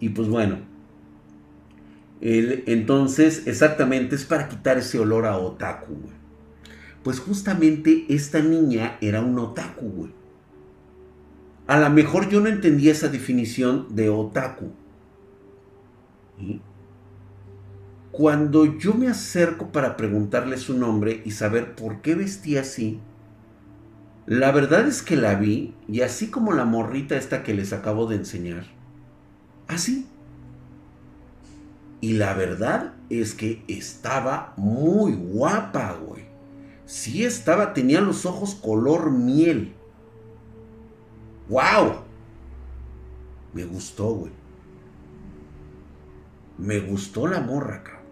Y, 0.00 0.08
pues 0.08 0.26
bueno. 0.28 0.60
entonces, 2.22 3.46
exactamente 3.46 4.14
es 4.14 4.24
para 4.24 4.48
quitar 4.48 4.78
ese 4.78 4.98
olor 4.98 5.26
a 5.26 5.36
otaku, 5.36 5.92
güey. 5.96 6.21
Pues 7.02 7.20
justamente 7.20 8.06
esta 8.08 8.40
niña 8.40 8.96
era 9.00 9.20
un 9.20 9.38
otaku, 9.38 9.88
güey. 9.88 10.10
A 11.66 11.78
lo 11.78 11.90
mejor 11.90 12.28
yo 12.28 12.40
no 12.40 12.48
entendía 12.48 12.92
esa 12.92 13.08
definición 13.08 13.94
de 13.94 14.08
otaku. 14.08 14.70
Cuando 18.10 18.78
yo 18.78 18.94
me 18.94 19.08
acerco 19.08 19.72
para 19.72 19.96
preguntarle 19.96 20.58
su 20.58 20.76
nombre 20.76 21.22
y 21.24 21.30
saber 21.30 21.74
por 21.74 22.02
qué 22.02 22.14
vestía 22.14 22.60
así, 22.60 23.00
la 24.26 24.52
verdad 24.52 24.86
es 24.86 25.02
que 25.02 25.16
la 25.16 25.34
vi 25.34 25.74
y 25.88 26.02
así 26.02 26.28
como 26.28 26.52
la 26.52 26.64
morrita 26.64 27.16
esta 27.16 27.42
que 27.42 27.54
les 27.54 27.72
acabo 27.72 28.06
de 28.06 28.16
enseñar, 28.16 28.66
así. 29.66 30.06
Y 32.00 32.14
la 32.14 32.34
verdad 32.34 32.94
es 33.10 33.34
que 33.34 33.62
estaba 33.68 34.52
muy 34.56 35.12
guapa, 35.12 35.96
güey. 36.04 36.31
Sí 36.92 37.24
estaba, 37.24 37.72
tenía 37.72 38.02
los 38.02 38.26
ojos 38.26 38.54
color 38.54 39.10
miel. 39.10 39.74
¡Wow! 41.48 42.02
Me 43.54 43.64
gustó, 43.64 44.10
güey. 44.10 44.32
Me 46.58 46.80
gustó 46.80 47.26
la 47.26 47.40
morra, 47.40 47.82
cabrón. 47.82 48.04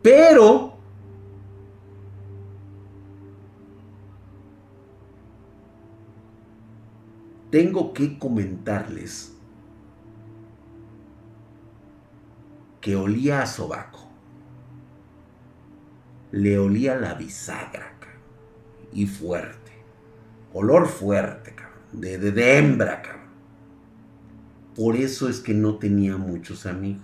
Pero... 0.00 0.78
Tengo 7.50 7.92
que 7.92 8.18
comentarles 8.18 9.36
que 12.80 12.96
olía 12.96 13.42
a 13.42 13.46
sobaco 13.46 14.07
le 16.30 16.58
olía 16.58 16.96
la 16.96 17.14
bisagra, 17.14 17.94
Y 18.92 19.06
fuerte. 19.06 19.72
Olor 20.52 20.88
fuerte, 20.88 21.54
cabrón. 21.54 22.00
De, 22.00 22.18
de, 22.18 22.58
hembra, 22.58 23.02
cabrón. 23.02 23.28
Por 24.74 24.96
eso 24.96 25.28
es 25.28 25.40
que 25.40 25.52
no 25.54 25.76
tenía 25.76 26.16
muchos 26.16 26.64
amigos. 26.64 27.02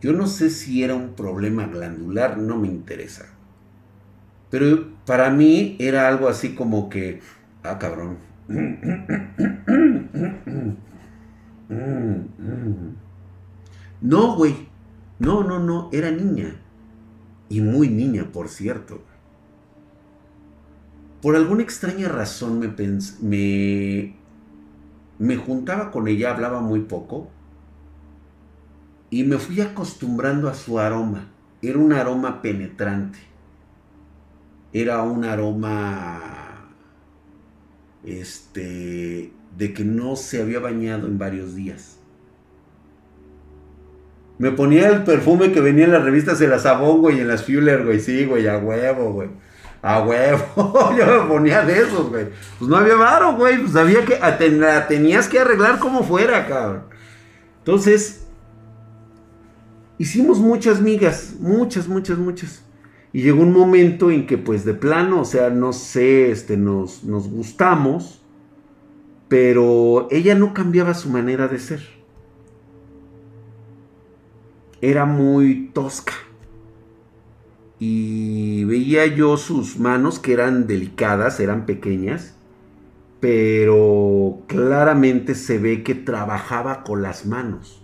Yo 0.00 0.12
no 0.12 0.26
sé 0.26 0.50
si 0.50 0.82
era 0.82 0.94
un 0.94 1.14
problema 1.14 1.66
glandular, 1.66 2.38
no 2.38 2.56
me 2.56 2.68
interesa. 2.68 3.26
Pero 4.50 4.88
para 5.04 5.30
mí 5.30 5.76
era 5.78 6.08
algo 6.08 6.28
así 6.28 6.54
como 6.54 6.88
que, 6.88 7.20
ah, 7.62 7.78
cabrón. 7.78 8.18
No, 14.00 14.36
güey. 14.36 14.68
No, 15.18 15.42
no, 15.42 15.58
no, 15.58 15.88
era 15.92 16.10
niña. 16.10 16.54
Y 17.48 17.60
muy 17.60 17.88
niña, 17.88 18.30
por 18.32 18.48
cierto. 18.48 19.02
Por 21.22 21.36
alguna 21.36 21.62
extraña 21.62 22.08
razón 22.08 22.58
me, 22.58 22.68
me, 23.20 24.16
me 25.18 25.36
juntaba 25.36 25.90
con 25.90 26.08
ella, 26.08 26.32
hablaba 26.32 26.60
muy 26.60 26.80
poco. 26.80 27.30
Y 29.10 29.24
me 29.24 29.38
fui 29.38 29.60
acostumbrando 29.60 30.48
a 30.48 30.54
su 30.54 30.78
aroma. 30.78 31.28
Era 31.62 31.78
un 31.78 31.92
aroma 31.92 32.42
penetrante. 32.42 33.18
Era 34.72 35.02
un 35.02 35.24
aroma 35.24 36.26
este 38.04 39.32
de 39.56 39.72
que 39.72 39.84
no 39.84 40.16
se 40.16 40.40
había 40.40 40.60
bañado 40.60 41.06
en 41.06 41.18
varios 41.18 41.54
días. 41.54 41.98
Me 44.38 44.50
ponía 44.50 44.90
el 44.90 45.04
perfume 45.04 45.50
que 45.50 45.60
venía 45.60 45.86
en 45.86 45.92
las 45.92 46.04
revistas 46.04 46.38
de 46.38 46.48
la 46.48 46.58
Sabón, 46.58 47.00
güey, 47.00 47.20
en 47.20 47.28
las 47.28 47.44
Fuller, 47.44 47.84
güey. 47.84 48.00
Sí, 48.00 48.26
güey, 48.26 48.46
a 48.46 48.58
huevo, 48.58 49.12
güey. 49.12 49.30
A 49.80 50.02
huevo. 50.02 50.94
Yo 50.98 51.22
me 51.22 51.28
ponía 51.28 51.62
de 51.62 51.80
esos, 51.80 52.10
güey. 52.10 52.26
Pues 52.58 52.68
no 52.68 52.76
había 52.76 52.96
varo, 52.96 53.34
güey. 53.36 53.58
Pues 53.58 53.74
había 53.76 54.04
que. 54.04 54.18
tenías 54.88 55.28
que 55.28 55.38
arreglar 55.38 55.78
como 55.78 56.02
fuera, 56.02 56.46
cabrón. 56.46 56.82
Entonces. 57.58 58.26
Hicimos 59.98 60.38
muchas 60.38 60.82
migas. 60.82 61.36
Muchas, 61.40 61.88
muchas, 61.88 62.18
muchas. 62.18 62.62
Y 63.14 63.22
llegó 63.22 63.40
un 63.40 63.54
momento 63.54 64.10
en 64.10 64.26
que, 64.26 64.36
pues, 64.36 64.66
de 64.66 64.74
plano, 64.74 65.22
o 65.22 65.24
sea, 65.24 65.48
no 65.48 65.72
sé, 65.72 66.30
este, 66.30 66.58
nos, 66.58 67.04
nos 67.04 67.30
gustamos. 67.30 68.22
Pero 69.28 70.08
ella 70.10 70.34
no 70.34 70.52
cambiaba 70.52 70.92
su 70.92 71.08
manera 71.08 71.48
de 71.48 71.58
ser 71.58 71.95
era 74.90 75.04
muy 75.04 75.70
tosca. 75.74 76.12
Y 77.80 78.64
veía 78.64 79.04
yo 79.06 79.36
sus 79.36 79.80
manos 79.80 80.20
que 80.20 80.32
eran 80.32 80.68
delicadas, 80.68 81.40
eran 81.40 81.66
pequeñas, 81.66 82.36
pero 83.18 84.44
claramente 84.46 85.34
se 85.34 85.58
ve 85.58 85.82
que 85.82 85.96
trabajaba 85.96 86.84
con 86.84 87.02
las 87.02 87.26
manos. 87.26 87.82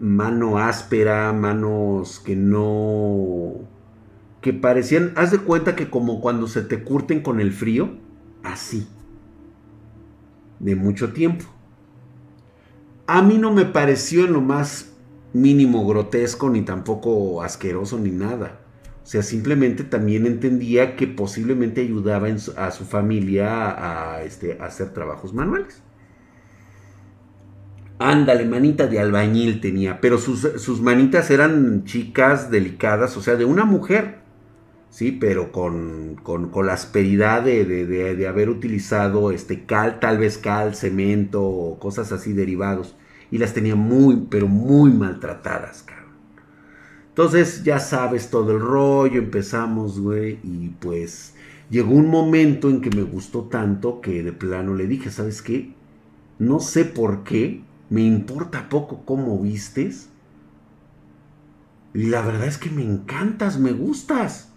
Mano 0.00 0.58
áspera, 0.58 1.30
manos 1.34 2.18
que 2.18 2.34
no... 2.34 3.68
que 4.40 4.54
parecían, 4.54 5.12
haz 5.16 5.32
de 5.32 5.38
cuenta 5.38 5.76
que 5.76 5.90
como 5.90 6.22
cuando 6.22 6.48
se 6.48 6.62
te 6.62 6.82
curten 6.82 7.20
con 7.20 7.40
el 7.40 7.52
frío, 7.52 7.90
así. 8.42 8.88
De 10.60 10.74
mucho 10.76 11.12
tiempo. 11.12 11.44
A 13.06 13.20
mí 13.20 13.36
no 13.36 13.52
me 13.52 13.66
pareció 13.66 14.24
en 14.24 14.32
lo 14.32 14.40
más 14.40 14.95
mínimo 15.32 15.86
grotesco, 15.86 16.50
ni 16.50 16.62
tampoco 16.62 17.42
asqueroso, 17.42 17.98
ni 17.98 18.10
nada. 18.10 18.60
O 19.02 19.08
sea, 19.08 19.22
simplemente 19.22 19.84
también 19.84 20.26
entendía 20.26 20.96
que 20.96 21.06
posiblemente 21.06 21.80
ayudaba 21.80 22.26
a 22.26 22.70
su 22.72 22.84
familia 22.84 24.16
a, 24.16 24.22
este, 24.24 24.58
hacer 24.60 24.92
trabajos 24.92 25.32
manuales. 25.32 25.80
Ándale, 27.98 28.44
manita 28.44 28.88
de 28.88 28.98
albañil 28.98 29.60
tenía, 29.60 30.00
pero 30.00 30.18
sus, 30.18 30.80
manitas 30.82 31.30
eran 31.30 31.84
chicas, 31.84 32.50
delicadas, 32.50 33.16
o 33.16 33.22
sea, 33.22 33.36
de 33.36 33.44
una 33.44 33.64
mujer, 33.64 34.18
¿sí? 34.90 35.12
Pero 35.12 35.52
con, 35.52 36.16
con, 36.16 36.50
la 36.66 36.74
asperidad 36.74 37.42
de, 37.42 37.64
de, 37.64 38.28
haber 38.28 38.50
utilizado 38.50 39.30
este 39.30 39.64
cal, 39.64 40.00
tal 40.00 40.18
vez 40.18 40.36
cal, 40.36 40.74
cemento, 40.74 41.42
o 41.42 41.78
cosas 41.78 42.12
así 42.12 42.32
derivados 42.32 42.96
y 43.30 43.38
las 43.38 43.54
tenía 43.54 43.76
muy, 43.76 44.26
pero 44.30 44.48
muy 44.48 44.90
maltratadas, 44.90 45.82
cabrón. 45.82 46.06
Entonces, 47.08 47.64
ya 47.64 47.78
sabes 47.78 48.28
todo 48.30 48.52
el 48.52 48.60
rollo, 48.60 49.18
empezamos, 49.18 49.98
güey, 49.98 50.38
y 50.42 50.68
pues 50.80 51.34
llegó 51.70 51.94
un 51.94 52.08
momento 52.08 52.68
en 52.68 52.80
que 52.80 52.90
me 52.90 53.02
gustó 53.02 53.44
tanto 53.44 54.00
que 54.00 54.22
de 54.22 54.32
plano 54.32 54.74
le 54.74 54.86
dije, 54.86 55.10
¿sabes 55.10 55.40
qué? 55.42 55.74
No 56.38 56.60
sé 56.60 56.84
por 56.84 57.24
qué, 57.24 57.62
me 57.88 58.02
importa 58.02 58.68
poco 58.68 59.04
cómo 59.04 59.38
vistes. 59.38 60.10
Y 61.94 62.04
la 62.08 62.20
verdad 62.20 62.46
es 62.46 62.58
que 62.58 62.68
me 62.68 62.82
encantas, 62.82 63.58
me 63.58 63.72
gustas. 63.72 64.50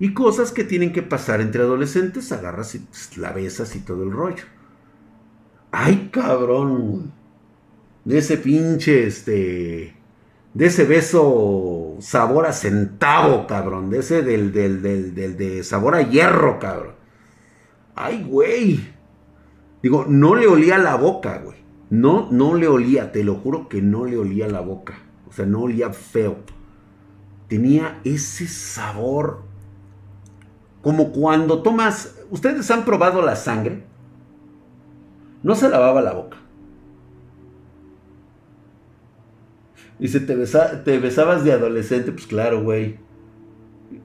Y 0.00 0.14
cosas 0.14 0.50
que 0.50 0.64
tienen 0.64 0.92
que 0.92 1.02
pasar 1.02 1.40
entre 1.40 1.62
adolescentes, 1.62 2.32
agarras 2.32 2.74
y 2.74 2.80
pues, 2.80 3.16
la 3.16 3.30
besas 3.30 3.76
y 3.76 3.80
todo 3.80 4.02
el 4.02 4.10
rollo. 4.10 4.44
Ay, 5.70 6.10
cabrón. 6.12 7.12
De 8.04 8.18
ese 8.18 8.36
pinche, 8.36 9.06
este. 9.06 9.96
De 10.54 10.66
ese 10.66 10.84
beso 10.84 11.96
sabor 12.00 12.46
a 12.46 12.52
centavo, 12.52 13.46
cabrón. 13.46 13.90
De 13.90 14.00
ese 14.00 14.22
del, 14.22 14.52
del, 14.52 14.82
del, 14.82 15.14
del 15.14 15.36
de 15.36 15.64
sabor 15.64 15.94
a 15.94 16.02
hierro, 16.02 16.58
cabrón. 16.58 16.94
Ay, 17.94 18.24
güey. 18.24 18.80
Digo, 19.82 20.04
no 20.08 20.34
le 20.34 20.46
olía 20.46 20.78
la 20.78 20.96
boca, 20.96 21.38
güey. 21.38 21.58
No, 21.90 22.28
no 22.30 22.54
le 22.54 22.68
olía, 22.68 23.12
te 23.12 23.22
lo 23.22 23.34
juro 23.34 23.68
que 23.68 23.82
no 23.82 24.06
le 24.06 24.16
olía 24.16 24.48
la 24.48 24.60
boca. 24.60 24.94
O 25.28 25.32
sea, 25.32 25.46
no 25.46 25.62
olía 25.62 25.92
feo. 25.92 26.38
Tenía 27.48 28.00
ese 28.04 28.46
sabor. 28.46 29.42
Como 30.82 31.12
cuando 31.12 31.62
tomas. 31.62 32.18
¿Ustedes 32.30 32.70
han 32.70 32.84
probado 32.84 33.22
la 33.22 33.36
sangre? 33.36 33.84
No 35.42 35.54
se 35.54 35.68
lavaba 35.68 36.00
la 36.00 36.12
boca. 36.12 36.38
Y 40.02 40.08
te, 40.08 40.20
te 40.84 40.98
besabas 40.98 41.44
de 41.44 41.52
adolescente, 41.52 42.10
pues 42.10 42.26
claro, 42.26 42.60
güey. 42.60 42.96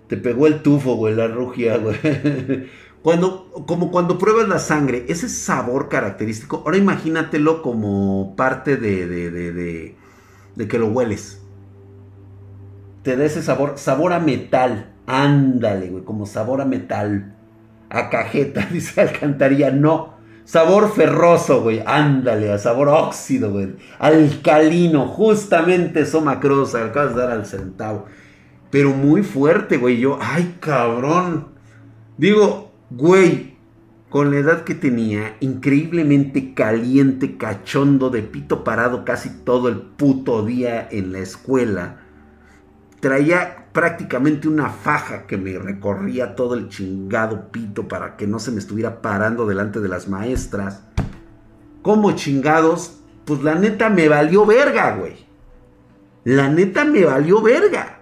Te 0.05 0.15
pegó 0.15 0.45
el 0.45 0.61
tufo, 0.61 0.93
güey, 0.95 1.15
la 1.15 1.27
rugia, 1.27 1.77
güey. 1.77 1.97
Cuando, 3.01 3.49
como 3.65 3.89
cuando 3.89 4.19
pruebas 4.19 4.47
la 4.47 4.59
sangre, 4.59 5.05
ese 5.07 5.29
sabor 5.29 5.87
característico, 5.87 6.57
ahora 6.65 6.77
imagínatelo 6.77 7.61
como 7.61 8.35
parte 8.35 8.75
de, 8.75 9.07
de, 9.07 9.31
de, 9.31 9.95
de, 10.55 10.67
que 10.67 10.77
lo 10.77 10.89
hueles. 10.89 11.41
Te 13.03 13.15
da 13.15 13.23
ese 13.23 13.41
sabor, 13.41 13.77
sabor 13.77 14.13
a 14.13 14.19
metal. 14.19 14.93
Ándale, 15.07 15.89
güey, 15.89 16.03
como 16.03 16.25
sabor 16.27 16.61
a 16.61 16.65
metal. 16.65 17.33
A 17.89 18.09
cajeta, 18.09 18.67
dice 18.71 19.01
Alcantarilla. 19.01 19.71
No, 19.71 20.16
sabor 20.47 20.91
ferroso, 20.91 21.61
güey. 21.61 21.83
Ándale, 21.85 22.51
a 22.51 22.57
sabor 22.57 22.87
óxido, 22.87 23.51
güey. 23.51 23.75
Alcalino, 23.99 25.07
justamente 25.07 26.07
somacrosa, 26.07 26.83
acabas 26.83 27.13
de 27.13 27.21
dar 27.21 27.31
al 27.31 27.45
centavo. 27.45 28.05
Pero 28.71 28.89
muy 28.89 29.21
fuerte, 29.21 29.77
güey. 29.77 29.99
Yo, 29.99 30.17
ay, 30.19 30.55
cabrón. 30.59 31.49
Digo, 32.17 32.67
Güey, 32.89 33.57
con 34.07 34.31
la 34.31 34.37
edad 34.37 34.63
que 34.63 34.73
tenía, 34.73 35.35
increíblemente 35.41 36.53
caliente, 36.53 37.35
cachondo, 37.35 38.09
de 38.09 38.21
pito 38.23 38.63
parado 38.63 39.03
casi 39.03 39.29
todo 39.43 39.67
el 39.67 39.81
puto 39.81 40.45
día 40.45 40.87
en 40.89 41.11
la 41.11 41.19
escuela. 41.19 41.97
Traía 43.01 43.66
prácticamente 43.78 44.47
una 44.47 44.71
faja 44.71 45.28
que 45.28 45.38
me 45.38 45.55
recorría 45.59 46.36
todo 46.36 46.55
el 46.55 46.67
chingado 46.67 47.51
pito 47.51 47.88
para 47.88 48.17
que 48.17 48.25
no 48.25 48.39
se 48.39 48.49
me 48.49 48.57
estuviera 48.57 49.03
parando 49.03 49.45
delante 49.45 49.80
de 49.80 49.88
las 49.88 50.07
maestras. 50.07 50.82
¿Cómo 51.84 52.13
chingados? 52.13 52.97
Pues 53.23 53.43
la 53.43 53.53
neta 53.53 53.91
me 53.91 54.09
valió 54.09 54.47
verga, 54.47 54.95
güey. 54.95 55.13
La 56.23 56.49
neta 56.49 56.86
me 56.86 57.05
valió 57.05 57.39
verga. 57.43 57.99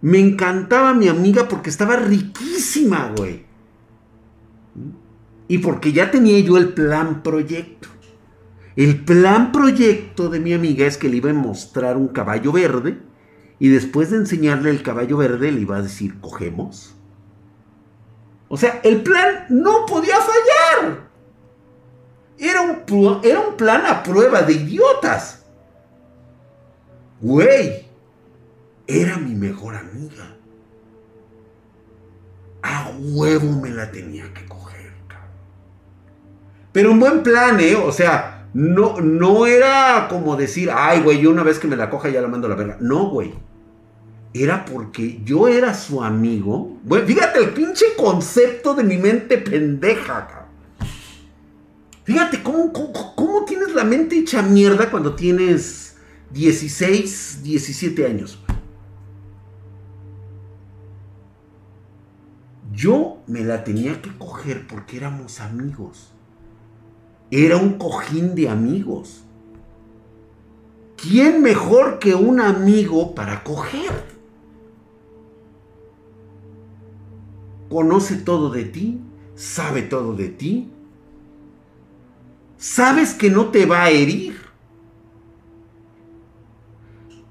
Me 0.00 0.18
encantaba 0.18 0.94
mi 0.94 1.08
amiga 1.08 1.46
porque 1.46 1.68
estaba 1.68 1.96
riquísima, 1.96 3.12
güey. 3.18 3.44
Y 5.46 5.58
porque 5.58 5.92
ya 5.92 6.10
tenía 6.10 6.40
yo 6.40 6.56
el 6.56 6.72
plan 6.72 7.22
proyecto. 7.22 7.88
El 8.76 9.04
plan 9.04 9.52
proyecto 9.52 10.30
de 10.30 10.40
mi 10.40 10.54
amiga 10.54 10.86
es 10.86 10.96
que 10.96 11.10
le 11.10 11.18
iba 11.18 11.28
a 11.28 11.34
mostrar 11.34 11.98
un 11.98 12.08
caballo 12.08 12.50
verde 12.50 13.06
y 13.58 13.68
después 13.68 14.10
de 14.10 14.18
enseñarle 14.18 14.70
el 14.70 14.82
caballo 14.82 15.16
verde 15.16 15.50
le 15.50 15.60
iba 15.60 15.76
a 15.76 15.82
decir, 15.82 16.20
¿cogemos? 16.20 16.94
O 18.48 18.56
sea, 18.56 18.80
el 18.82 19.02
plan 19.02 19.46
no 19.48 19.84
podía 19.86 20.16
fallar. 20.16 21.08
Era 22.38 22.62
un, 22.62 23.20
era 23.24 23.40
un 23.40 23.56
plan 23.56 23.84
a 23.84 24.02
prueba 24.02 24.42
de 24.42 24.54
idiotas. 24.54 25.44
Güey. 27.20 27.86
Era 28.86 29.18
mi 29.18 29.34
mejor 29.34 29.74
amiga. 29.74 30.36
A 32.62 32.90
huevo 32.98 33.60
me 33.60 33.70
la 33.70 33.90
tenía 33.90 34.32
que 34.32 34.46
coger, 34.46 34.92
cabrón. 35.08 35.30
Pero 36.72 36.92
un 36.92 37.00
buen 37.00 37.22
plan, 37.22 37.60
¿eh? 37.60 37.74
O 37.76 37.92
sea, 37.92 38.48
no, 38.54 39.00
no 39.00 39.46
era 39.46 40.06
como 40.08 40.36
decir, 40.36 40.70
ay, 40.72 41.02
güey, 41.02 41.20
yo 41.20 41.30
una 41.30 41.42
vez 41.42 41.58
que 41.58 41.68
me 41.68 41.76
la 41.76 41.90
coja 41.90 42.08
ya 42.08 42.22
la 42.22 42.28
mando 42.28 42.46
a 42.46 42.50
la 42.50 42.56
verga. 42.56 42.78
No, 42.80 43.10
güey. 43.10 43.34
Era 44.34 44.64
porque 44.64 45.20
yo 45.24 45.48
era 45.48 45.74
su 45.74 46.02
amigo. 46.02 46.78
Güey, 46.84 47.06
fíjate 47.06 47.40
el 47.40 47.50
pinche 47.50 47.86
concepto 47.96 48.74
de 48.74 48.84
mi 48.84 48.96
mente 48.98 49.38
pendeja, 49.38 50.26
cabrón. 50.26 50.48
Fíjate 52.04 52.42
cómo, 52.42 52.72
cómo, 52.72 53.14
cómo 53.14 53.44
tienes 53.44 53.74
la 53.74 53.84
mente 53.84 54.18
hecha 54.18 54.42
mierda 54.42 54.90
cuando 54.90 55.14
tienes 55.14 55.96
16, 56.30 57.40
17 57.42 58.06
años. 58.06 58.38
Yo 62.72 63.22
me 63.26 63.40
la 63.40 63.64
tenía 63.64 64.00
que 64.00 64.16
coger 64.16 64.66
porque 64.66 64.96
éramos 64.96 65.40
amigos. 65.40 66.12
Era 67.30 67.56
un 67.56 67.76
cojín 67.76 68.34
de 68.34 68.48
amigos. 68.48 69.24
¿Quién 70.96 71.42
mejor 71.42 71.98
que 71.98 72.14
un 72.14 72.40
amigo 72.40 73.14
para 73.14 73.44
coger? 73.44 74.17
Conoce 77.68 78.16
todo 78.16 78.50
de 78.50 78.64
ti, 78.64 79.00
sabe 79.34 79.82
todo 79.82 80.14
de 80.14 80.28
ti. 80.28 80.70
Sabes 82.56 83.14
que 83.14 83.30
no 83.30 83.50
te 83.50 83.66
va 83.66 83.84
a 83.84 83.90
herir. 83.90 84.36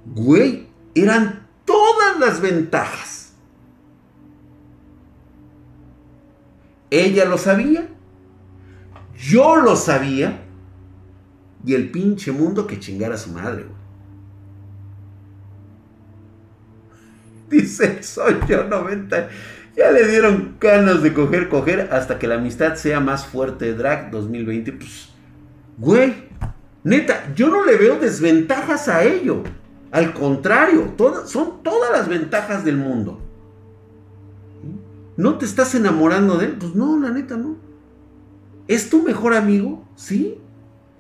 Güey, 0.06 0.68
eran 0.96 1.48
todas 1.66 2.20
las 2.20 2.40
ventajas 2.40 3.18
Ella 6.90 7.26
lo 7.26 7.38
sabía, 7.38 7.90
yo 9.18 9.58
lo 9.58 9.76
sabía, 9.76 10.44
y 11.66 11.74
el 11.74 11.92
pinche 11.92 12.32
mundo 12.32 12.66
que 12.66 12.80
chingara 12.80 13.18
su 13.18 13.32
madre, 13.32 13.66
Dice, 17.50 18.04
soy 18.04 18.36
yo 18.48 18.66
90. 18.66 19.30
Ya 19.78 19.92
le 19.92 20.08
dieron 20.08 20.56
ganas 20.60 21.04
de 21.04 21.14
coger, 21.14 21.50
coger, 21.50 21.90
hasta 21.92 22.18
que 22.18 22.28
la 22.28 22.36
amistad 22.36 22.74
sea 22.76 23.00
más 23.00 23.28
fuerte. 23.28 23.76
Drag 23.76 24.10
2020, 24.10 24.74
pues, 24.74 25.10
güey, 25.78 26.16
neta, 26.84 27.32
yo 27.36 27.50
no 27.50 27.64
le 27.64 27.78
veo 27.78 28.00
desventajas 28.00 28.88
a 28.88 29.04
ello. 29.04 29.44
Al 29.92 30.14
contrario, 30.14 30.96
son 31.28 31.62
todas 31.62 31.92
las 31.92 32.10
ventajas 32.10 32.66
del 32.66 32.78
mundo. 32.78 33.22
¿No 35.16 35.38
te 35.38 35.46
estás 35.46 35.76
enamorando 35.76 36.38
de 36.38 36.48
él? 36.48 36.56
Pues 36.60 36.74
no, 36.74 37.00
la 37.00 37.12
neta 37.12 37.38
no. 37.38 37.58
¿Es 38.68 38.90
tu 38.90 39.04
mejor 39.04 39.36
amigo? 39.36 39.88
Sí. 39.96 40.42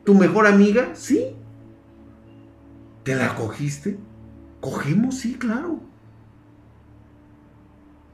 ¿Tu 0.03 0.13
mejor 0.13 0.45
amiga? 0.45 0.91
Sí. 0.93 1.35
¿Te 3.03 3.15
la 3.15 3.35
cogiste? 3.35 3.97
Cogemos, 4.61 5.17
sí, 5.17 5.33
claro. 5.35 5.79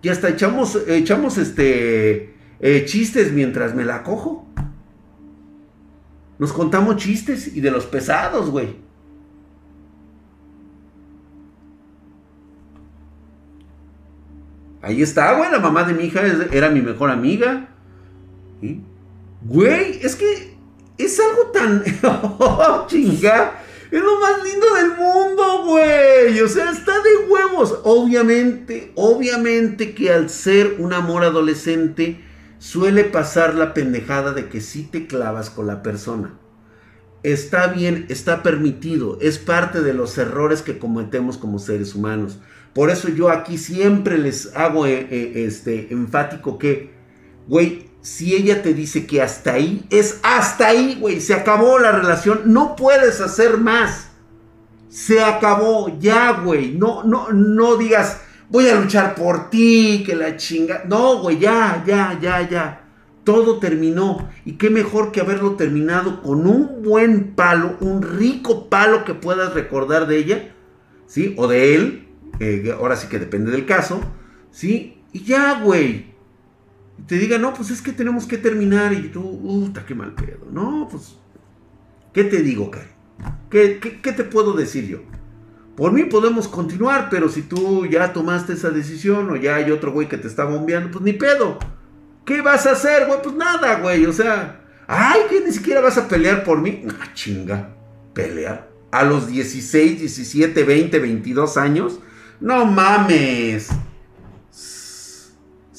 Y 0.03 0.09
hasta 0.09 0.27
echamos, 0.27 0.77
echamos 0.87 1.37
este, 1.37 2.35
eh, 2.59 2.85
chistes 2.85 3.31
mientras 3.31 3.73
me 3.73 3.85
la 3.85 4.03
cojo. 4.03 4.45
Nos 6.37 6.51
contamos 6.51 6.97
chistes 6.97 7.55
y 7.55 7.61
de 7.61 7.71
los 7.71 7.85
pesados, 7.85 8.49
güey. 8.49 8.75
Ahí 14.81 15.01
está, 15.01 15.37
güey, 15.37 15.49
la 15.49 15.59
mamá 15.59 15.85
de 15.85 15.93
mi 15.93 16.03
hija 16.03 16.21
era 16.51 16.69
mi 16.69 16.81
mejor 16.81 17.09
amiga. 17.09 17.69
Güey, 19.41 19.99
es 20.01 20.17
que 20.17 20.57
es 20.97 21.17
algo 21.17 21.51
tan... 21.53 21.81
oh, 22.39 22.85
chinga. 22.87 23.62
Es 23.93 24.01
lo 24.01 24.19
más 24.19 24.43
lindo 24.43 24.73
del 24.73 24.97
mundo, 24.97 25.65
güey. 25.65 26.41
O 26.41 26.47
sea, 26.47 26.71
está 26.71 26.93
de 26.93 27.27
huevos. 27.29 27.77
Obviamente, 27.83 28.91
obviamente 28.95 29.93
que 29.93 30.09
al 30.11 30.31
ser 30.31 30.77
un 30.79 30.93
amor 30.93 31.23
adolescente 31.23 32.19
suele 32.57 33.03
pasar 33.03 33.53
la 33.53 33.75
pendejada 33.75 34.33
de 34.33 34.49
que 34.49 34.61
sí 34.61 34.81
te 34.81 35.05
clavas 35.05 35.51
con 35.51 35.67
la 35.67 35.83
persona. 35.83 36.39
Está 37.21 37.67
bien, 37.67 38.07
está 38.09 38.41
permitido, 38.41 39.19
es 39.21 39.37
parte 39.37 39.81
de 39.81 39.93
los 39.93 40.17
errores 40.17 40.63
que 40.63 40.79
cometemos 40.79 41.37
como 41.37 41.59
seres 41.59 41.93
humanos. 41.93 42.39
Por 42.73 42.89
eso 42.89 43.09
yo 43.09 43.29
aquí 43.29 43.59
siempre 43.59 44.17
les 44.17 44.55
hago 44.55 44.87
eh, 44.87 45.07
eh, 45.11 45.45
este, 45.45 45.93
enfático 45.93 46.57
que, 46.57 46.89
güey, 47.47 47.91
si 48.03 48.35
ella 48.35 48.61
te 48.61 48.73
dice 48.73 49.07
que 49.07 49.21
hasta 49.21 49.53
ahí, 49.53 49.85
es 49.89 50.19
hasta 50.23 50.67
ahí, 50.67 50.97
güey, 50.99 51.21
se 51.21 51.33
acabó 51.33 51.79
la 51.79 51.93
relación, 51.93 52.41
no 52.47 52.75
puedes 52.75 53.21
hacer 53.21 53.57
más. 53.57 54.09
Se 54.89 55.23
acabó, 55.23 55.97
ya, 55.99 56.41
güey. 56.43 56.73
No, 56.77 57.03
no, 57.03 57.31
no 57.31 57.77
digas, 57.77 58.19
voy 58.49 58.67
a 58.67 58.75
luchar 58.75 59.15
por 59.15 59.49
ti, 59.49 60.03
que 60.05 60.15
la 60.15 60.35
chinga. 60.35 60.83
No, 60.85 61.19
güey, 61.19 61.39
ya, 61.39 61.81
ya, 61.87 62.19
ya, 62.21 62.47
ya. 62.47 62.85
Todo 63.23 63.59
terminó. 63.59 64.29
Y 64.43 64.57
qué 64.57 64.69
mejor 64.69 65.13
que 65.13 65.21
haberlo 65.21 65.55
terminado 65.55 66.21
con 66.21 66.45
un 66.45 66.83
buen 66.83 67.33
palo, 67.35 67.77
un 67.79 68.01
rico 68.01 68.67
palo 68.67 69.05
que 69.05 69.13
puedas 69.13 69.53
recordar 69.53 70.07
de 70.07 70.17
ella, 70.17 70.55
¿sí? 71.07 71.33
O 71.37 71.47
de 71.47 71.75
él, 71.75 72.07
ahora 72.77 72.97
sí 72.97 73.07
que 73.07 73.17
depende 73.17 73.49
del 73.49 73.65
caso, 73.65 74.01
¿sí? 74.51 75.01
Y 75.13 75.23
ya, 75.23 75.61
güey. 75.63 76.12
Te 77.07 77.17
diga, 77.17 77.37
no, 77.37 77.53
pues 77.53 77.71
es 77.71 77.81
que 77.81 77.91
tenemos 77.91 78.25
que 78.25 78.37
terminar. 78.37 78.93
Y 78.93 79.09
tú, 79.09 79.41
puta, 79.41 79.85
qué 79.85 79.95
mal 79.95 80.13
pedo. 80.13 80.47
No, 80.51 80.87
pues, 80.89 81.15
¿qué 82.13 82.23
te 82.23 82.41
digo, 82.41 82.71
Karen? 82.71 82.89
¿Qué, 83.49 83.79
qué 83.79 84.11
te 84.11 84.23
puedo 84.23 84.53
decir 84.53 84.87
yo? 84.87 84.99
Por 85.75 85.91
mí 85.91 86.03
podemos 86.03 86.47
continuar, 86.47 87.07
pero 87.09 87.29
si 87.29 87.41
tú 87.41 87.85
ya 87.85 88.13
tomaste 88.13 88.53
esa 88.53 88.69
decisión 88.69 89.29
o 89.31 89.35
ya 89.35 89.55
hay 89.55 89.71
otro 89.71 89.91
güey 89.91 90.07
que 90.07 90.17
te 90.17 90.27
está 90.27 90.45
bombeando, 90.45 90.91
pues 90.91 91.03
ni 91.03 91.13
pedo. 91.13 91.57
¿Qué 92.25 92.41
vas 92.41 92.65
a 92.67 92.71
hacer, 92.71 93.07
güey? 93.07 93.21
Pues 93.21 93.35
nada, 93.35 93.79
güey. 93.79 94.05
O 94.05 94.13
sea, 94.13 94.61
ay, 94.87 95.21
que 95.29 95.41
ni 95.41 95.51
siquiera 95.51 95.81
vas 95.81 95.97
a 95.97 96.07
pelear 96.07 96.43
por 96.43 96.61
mí. 96.61 96.85
Ah, 96.89 97.11
chinga, 97.13 97.75
pelear. 98.13 98.69
A 98.91 99.03
los 99.03 99.27
16, 99.27 99.99
17, 99.99 100.63
20, 100.63 100.99
22 100.99 101.57
años. 101.57 101.99
No 102.39 102.65
mames. 102.65 103.69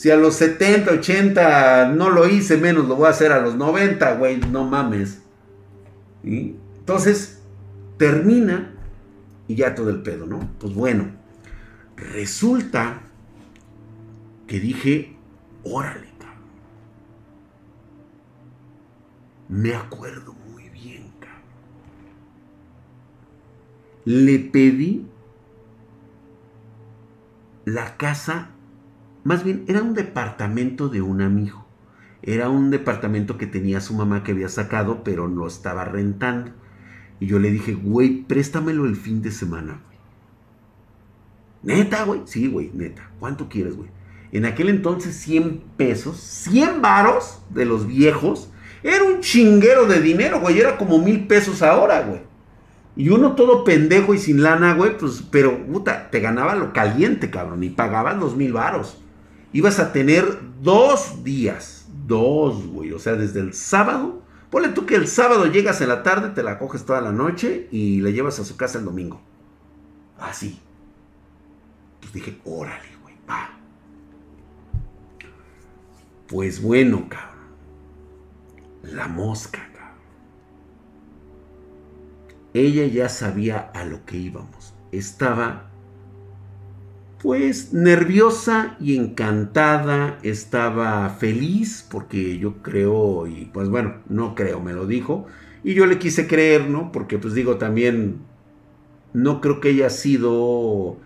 Si 0.05 0.11
a 0.11 0.19
los 0.19 0.35
70, 0.35 0.91
80 0.91 1.95
no 1.95 2.11
lo 2.11 2.29
hice, 2.29 2.59
menos 2.59 2.87
lo 2.87 2.95
voy 2.95 3.07
a 3.07 3.09
hacer 3.13 3.33
a 3.33 3.41
los 3.41 3.55
90, 3.55 4.17
güey. 4.17 4.37
No 4.37 4.63
mames. 4.63 5.23
Entonces, 6.23 7.41
termina 7.97 8.75
y 9.49 9.55
ya 9.55 9.75
todo 9.75 9.89
el 9.89 10.03
pedo, 10.03 10.27
¿no? 10.27 10.47
Pues 10.61 10.75
bueno, 10.75 11.07
resulta 11.97 13.01
que 14.47 14.61
dije, 14.61 15.17
órale, 15.63 16.13
Me 19.49 19.75
acuerdo 19.75 20.35
muy 20.35 20.69
bien, 20.69 21.13
cabrón. 21.19 21.41
Le 24.05 24.39
pedí 24.39 25.07
la 27.65 27.97
casa, 27.97 28.51
más 29.25 29.43
bien 29.43 29.65
era 29.67 29.83
un 29.83 29.95
departamento 29.95 30.89
de 30.89 31.03
un 31.03 31.23
amigo. 31.23 31.67
Era 32.23 32.49
un 32.49 32.71
departamento 32.71 33.37
que 33.37 33.47
tenía 33.47 33.81
su 33.81 33.95
mamá 33.95 34.23
que 34.23 34.33
había 34.33 34.49
sacado, 34.49 35.05
pero 35.05 35.29
no 35.29 35.47
estaba 35.47 35.85
rentando. 35.85 36.53
Y 37.21 37.27
yo 37.27 37.39
le 37.39 37.51
dije, 37.51 37.75
güey, 37.75 38.23
préstamelo 38.23 38.87
el 38.87 38.97
fin 38.97 39.21
de 39.21 39.31
semana, 39.31 39.81
güey. 39.85 41.79
Neta, 41.79 42.05
güey. 42.05 42.23
Sí, 42.25 42.49
güey, 42.49 42.71
neta. 42.75 43.11
¿Cuánto 43.19 43.49
quieres, 43.49 43.77
güey? 43.77 43.91
En 44.33 44.47
aquel 44.47 44.69
entonces 44.69 45.17
100 45.17 45.63
pesos, 45.77 46.17
100 46.19 46.83
varos 46.83 47.43
de 47.51 47.65
los 47.65 47.87
viejos 47.87 48.51
era 48.83 49.05
un 49.05 49.21
chinguero 49.21 49.87
de 49.87 50.01
dinero, 50.01 50.41
güey. 50.41 50.59
Era 50.59 50.77
como 50.77 50.99
mil 50.99 51.27
pesos 51.27 51.63
ahora, 51.63 52.03
güey. 52.03 52.21
Y 52.97 53.09
uno 53.09 53.35
todo 53.35 53.65
pendejo 53.65 54.15
y 54.15 54.19
sin 54.19 54.43
lana, 54.43 54.75
güey, 54.75 54.97
pues, 54.99 55.25
pero, 55.31 55.67
puta, 55.67 56.11
te 56.11 56.21
ganaba 56.21 56.55
lo 56.55 56.73
caliente, 56.73 57.31
cabrón. 57.31 57.63
Y 57.65 57.71
pagaban 57.71 58.21
dos 58.21 58.37
mil 58.37 58.53
varos. 58.53 59.01
Ibas 59.55 59.79
a 59.79 59.95
tener 59.95 60.39
dos 60.61 61.25
días. 61.25 61.87
Dos, 62.07 62.67
güey. 62.67 62.93
O 62.93 62.99
sea, 62.99 63.15
desde 63.15 63.41
el 63.41 63.55
sábado. 63.55 64.23
Ponle 64.51 64.69
tú 64.69 64.85
que 64.85 64.97
el 64.97 65.09
sábado 65.09 65.47
llegas 65.47 65.81
en 65.81 65.89
la 65.89 66.03
tarde, 66.03 66.29
te 66.29 66.43
la 66.43 66.59
coges 66.59 66.85
toda 66.85 67.01
la 67.01 67.11
noche 67.11 67.69
y 67.73 68.03
la 68.03 68.11
llevas 68.11 68.39
a 68.39 68.45
su 68.45 68.59
casa 68.59 68.79
el 68.79 68.85
domingo. 68.85 69.23
Así. 70.19 70.61
Pues 72.01 72.13
dije, 72.13 72.39
órale, 72.45 72.89
güey, 73.03 73.17
va. 73.27 73.51
Pues 76.29 76.61
bueno, 76.61 77.09
cabrón 77.09 77.35
la 78.93 79.09
mosca. 79.09 79.61
Ella 82.53 82.87
ya 82.87 83.09
sabía 83.09 83.73
a 83.75 83.85
lo 83.85 84.05
que 84.05 84.17
íbamos. 84.17 84.75
Estaba 84.93 85.71
pues 87.25 87.73
nerviosa 87.73 88.77
y 88.81 88.99
encantada, 88.99 90.19
estaba 90.23 91.09
feliz 91.09 91.87
porque 91.91 92.37
yo 92.37 92.57
creo 92.61 93.27
y 93.27 93.47
pues 93.47 93.71
bueno, 93.71 93.95
no 94.11 94.35
creo, 94.35 94.61
me 94.61 94.75
lo 94.75 94.87
dijo 94.87 95.27
y 95.65 95.73
yo 95.73 95.87
le 95.87 95.99
quise 95.99 96.27
creer, 96.27 96.69
¿no? 96.69 96.93
Porque 96.93 97.17
pues 97.17 97.33
digo 97.33 97.57
también 97.57 98.19
no 99.15 99.41
creo 99.41 99.59
que 99.61 99.71
haya 99.71 99.89
sido 99.89 100.99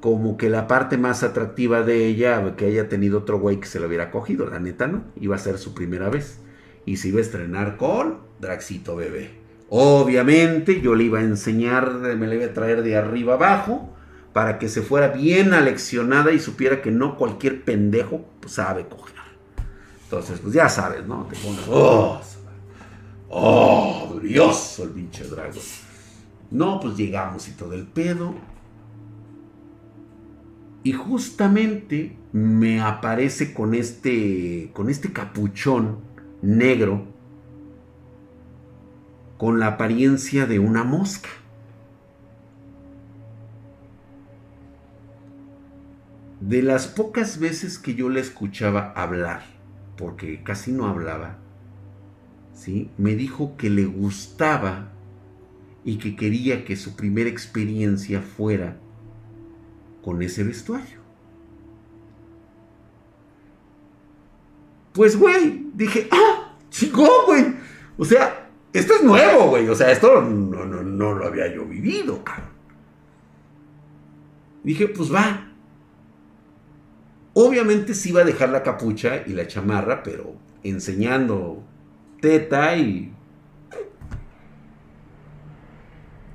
como 0.00 0.38
que 0.38 0.48
la 0.48 0.66
parte 0.66 0.96
más 0.96 1.22
atractiva 1.22 1.82
de 1.82 2.06
ella 2.06 2.56
que 2.56 2.64
haya 2.64 2.88
tenido 2.88 3.18
otro 3.18 3.38
güey 3.38 3.60
que 3.60 3.66
se 3.66 3.78
lo 3.78 3.86
hubiera 3.86 4.10
cogido, 4.10 4.46
la 4.46 4.58
neta, 4.58 4.86
¿no? 4.86 5.04
Iba 5.20 5.36
a 5.36 5.40
ser 5.40 5.58
su 5.58 5.74
primera 5.74 6.08
vez 6.08 6.40
y 6.86 6.96
se 6.96 7.08
iba 7.08 7.18
a 7.18 7.22
estrenar 7.22 7.76
con 7.76 8.20
Draxito 8.40 8.96
Bebé. 8.96 9.32
Obviamente 9.68 10.80
yo 10.80 10.94
le 10.94 11.04
iba 11.04 11.18
a 11.18 11.22
enseñar, 11.22 11.92
me 12.16 12.26
le 12.26 12.36
iba 12.36 12.46
a 12.46 12.54
traer 12.54 12.82
de 12.82 12.96
arriba 12.96 13.34
abajo 13.34 13.92
para 14.36 14.58
que 14.58 14.68
se 14.68 14.82
fuera 14.82 15.08
bien 15.08 15.54
aleccionada 15.54 16.30
y 16.30 16.38
supiera 16.38 16.82
que 16.82 16.90
no 16.90 17.16
cualquier 17.16 17.64
pendejo 17.64 18.26
sabe 18.44 18.86
coger. 18.86 19.14
Entonces, 20.04 20.40
pues 20.40 20.52
ya 20.52 20.68
sabes, 20.68 21.06
¿no? 21.06 21.24
Te 21.24 21.36
pones, 21.36 21.62
oh, 21.70 22.20
oh, 23.30 24.12
brioso 24.16 24.82
el 24.82 24.90
pinche 24.90 25.24
dragón. 25.24 25.62
No, 26.50 26.78
pues 26.80 26.98
llegamos 26.98 27.48
y 27.48 27.52
todo 27.52 27.72
el 27.72 27.86
pedo. 27.86 28.34
Y 30.82 30.92
justamente 30.92 32.18
me 32.30 32.82
aparece 32.82 33.54
con 33.54 33.72
este, 33.72 34.70
con 34.74 34.90
este 34.90 35.14
capuchón 35.14 36.00
negro 36.42 37.06
con 39.38 39.60
la 39.60 39.68
apariencia 39.68 40.44
de 40.44 40.58
una 40.58 40.84
mosca. 40.84 41.30
De 46.40 46.62
las 46.62 46.86
pocas 46.86 47.38
veces 47.38 47.78
que 47.78 47.94
yo 47.94 48.08
le 48.08 48.20
escuchaba 48.20 48.92
hablar, 48.92 49.42
porque 49.96 50.42
casi 50.42 50.72
no 50.72 50.86
hablaba, 50.86 51.38
¿sí? 52.52 52.90
me 52.98 53.14
dijo 53.14 53.56
que 53.56 53.70
le 53.70 53.86
gustaba 53.86 54.92
y 55.84 55.98
que 55.98 56.16
quería 56.16 56.64
que 56.64 56.76
su 56.76 56.96
primera 56.96 57.30
experiencia 57.30 58.20
fuera 58.20 58.76
con 60.02 60.20
ese 60.20 60.44
vestuario. 60.44 61.00
Pues, 64.92 65.18
güey, 65.18 65.66
dije, 65.74 66.08
ah, 66.10 66.56
chico, 66.70 67.06
güey. 67.26 67.54
O 67.98 68.04
sea, 68.04 68.48
esto 68.72 68.94
es 68.94 69.04
nuevo, 69.04 69.48
güey. 69.50 69.68
O 69.68 69.74
sea, 69.74 69.90
esto 69.92 70.22
no, 70.22 70.64
no, 70.64 71.14
lo 71.14 71.26
había 71.26 71.54
yo 71.54 71.66
vivido, 71.66 72.24
cabrón. 72.24 72.50
Dije, 74.64 74.88
pues 74.88 75.12
va. 75.12 75.45
Obviamente 77.38 77.92
sí 77.92 78.08
iba 78.08 78.22
a 78.22 78.24
dejar 78.24 78.48
la 78.48 78.62
capucha 78.62 79.22
y 79.26 79.34
la 79.34 79.46
chamarra, 79.46 80.02
pero 80.02 80.36
enseñando 80.62 81.62
teta 82.22 82.74
y... 82.78 83.12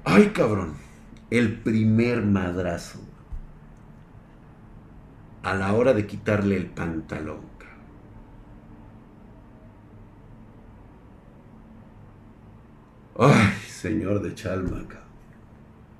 Ay, 0.03 0.27
cabrón. 0.27 0.75
El 1.31 1.59
primer 1.59 2.21
madrazo. 2.21 2.99
A 5.41 5.55
la 5.55 5.73
hora 5.73 5.95
de 5.95 6.05
quitarle 6.05 6.55
el 6.55 6.67
pantalón. 6.67 7.49
Ay, 13.17 13.53
señor 13.67 14.21
de 14.21 14.35
Chalmaca. 14.35 15.01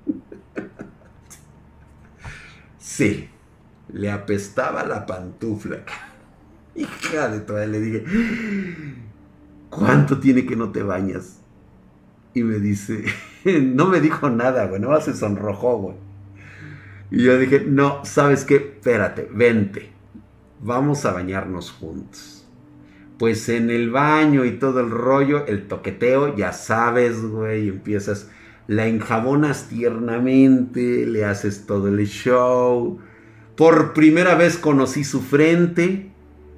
Sí, 2.78 3.28
le 3.92 4.10
apestaba 4.10 4.84
la 4.84 5.06
pantufla. 5.06 5.78
Hija 6.74 7.28
de 7.28 7.40
toda, 7.40 7.66
le 7.66 7.80
dije, 7.80 8.04
¿cuánto 9.70 10.18
tiene 10.18 10.46
que 10.46 10.56
no 10.56 10.70
te 10.70 10.82
bañas? 10.82 11.40
Y 12.34 12.44
me 12.44 12.58
dice, 12.58 13.04
no 13.44 13.86
me 13.86 14.00
dijo 14.00 14.30
nada, 14.30 14.66
güey, 14.66 14.80
no 14.80 14.98
se 15.00 15.14
sonrojó, 15.14 15.78
güey. 15.78 15.96
Y 17.10 17.24
yo 17.24 17.38
dije, 17.38 17.64
no, 17.66 18.04
¿sabes 18.04 18.44
qué? 18.44 18.56
Espérate, 18.56 19.28
vente, 19.32 19.92
vamos 20.60 21.04
a 21.04 21.12
bañarnos 21.12 21.70
juntos 21.70 22.42
pues 23.22 23.48
en 23.48 23.70
el 23.70 23.88
baño 23.88 24.44
y 24.44 24.58
todo 24.58 24.80
el 24.80 24.90
rollo, 24.90 25.46
el 25.46 25.68
toqueteo, 25.68 26.34
ya 26.34 26.52
sabes, 26.52 27.24
güey, 27.24 27.68
empiezas, 27.68 28.28
la 28.66 28.88
enjabonas 28.88 29.68
tiernamente, 29.68 31.06
le 31.06 31.24
haces 31.24 31.64
todo 31.64 31.86
el 31.86 32.04
show. 32.08 32.98
Por 33.56 33.92
primera 33.92 34.34
vez 34.34 34.56
conocí 34.56 35.04
su 35.04 35.20
frente, 35.20 36.10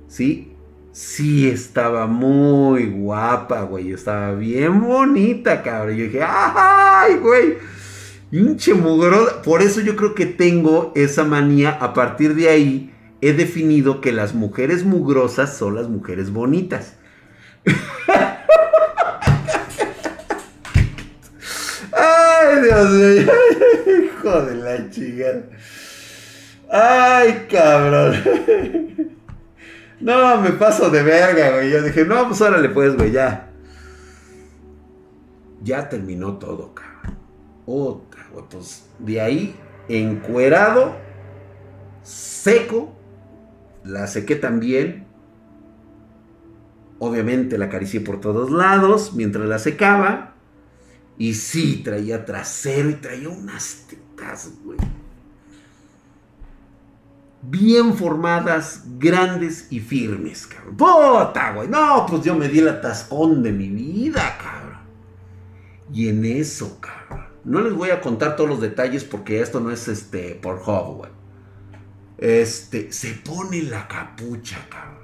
¿sí? 0.09 0.55
Sí, 0.93 1.49
estaba 1.49 2.07
muy 2.07 2.87
guapa, 2.87 3.63
güey, 3.63 3.93
estaba 3.93 4.33
bien 4.35 4.81
bonita, 4.81 5.63
cabrón. 5.63 5.97
Yo 5.97 6.05
dije, 6.05 6.21
¡ay, 6.23 7.17
güey! 7.17 7.55
Hinche 8.31 8.75
mugrosa. 8.75 9.43
Por 9.43 9.61
eso 9.63 9.81
yo 9.81 9.97
creo 9.97 10.15
que 10.15 10.27
tengo 10.27 10.93
esa 10.95 11.25
manía. 11.25 11.71
A 11.71 11.95
partir 11.95 12.37
de 12.37 12.49
ahí 12.49 12.95
he 13.21 13.33
definido 13.33 14.01
que 14.01 14.13
las 14.13 14.35
mujeres 14.35 14.85
mugrosas 14.85 15.57
son 15.57 15.75
las 15.75 15.89
mujeres 15.89 16.31
bonitas. 16.31 16.95
Ay, 21.93 22.63
Dios 22.63 22.91
mío. 22.91 23.33
Hijo 24.05 24.43
de 24.43 24.55
la 24.57 24.91
chingada. 24.91 25.43
Ay, 26.77 27.47
cabrón. 27.49 28.17
No, 30.01 30.41
me 30.41 30.51
paso 30.51 30.91
de 30.91 31.05
verga, 31.05 31.53
güey. 31.53 31.71
Yo 31.71 31.81
dije, 31.83 32.05
no, 32.05 32.27
pues 32.27 32.41
órale, 32.41 32.69
pues, 32.69 32.97
güey, 32.97 33.13
ya. 33.13 33.49
Ya 35.63 35.89
terminó 35.89 36.37
todo, 36.37 36.75
cabrón. 36.75 37.17
Otra, 37.65 38.27
güey. 38.33 38.45
Pues 38.51 38.87
de 38.99 39.21
ahí, 39.21 39.57
encuerado, 39.89 40.97
seco. 42.03 42.93
La 43.85 44.09
sequé 44.09 44.35
también. 44.35 45.07
Obviamente 46.99 47.57
la 47.57 47.67
acaricié 47.67 48.01
por 48.01 48.21
todos 48.21 48.51
lados 48.51 49.15
mientras 49.15 49.47
la 49.47 49.61
secaba. 49.61 50.35
Y 51.19 51.35
sí, 51.35 51.83
traía 51.85 52.25
trasero 52.25 52.91
y 52.91 52.95
traía 52.95 53.29
unas 53.29 53.87
tetas, 53.89 54.51
güey 54.65 54.79
bien 57.51 57.95
formadas, 57.95 58.85
grandes 58.99 59.69
y 59.71 59.81
firmes, 59.81 60.47
cabrón. 60.47 60.77
¡Puta, 60.77 61.53
güey! 61.53 61.69
No, 61.69 62.07
pues 62.09 62.23
yo 62.23 62.35
me 62.35 62.49
di 62.49 62.61
el 62.61 62.69
atascón 62.69 63.43
de 63.43 63.53
mi 63.53 63.69
vida, 63.69 64.37
cabrón. 64.43 64.79
Y 65.93 66.09
en 66.09 66.25
eso, 66.25 66.79
cabrón. 66.81 67.27
No 67.45 67.61
les 67.61 67.75
voy 67.75 67.91
a 67.91 68.01
contar 68.01 68.37
todos 68.37 68.49
los 68.49 68.61
detalles 68.61 69.05
porque 69.05 69.41
esto 69.41 69.61
no 69.61 69.71
es 69.71 69.87
este 69.89 70.35
por 70.35 70.57
hub, 70.57 70.97
güey. 70.97 71.11
Este, 72.19 72.91
se 72.93 73.15
pone 73.15 73.63
la 73.63 73.87
capucha, 73.87 74.59
cabrón. 74.71 74.95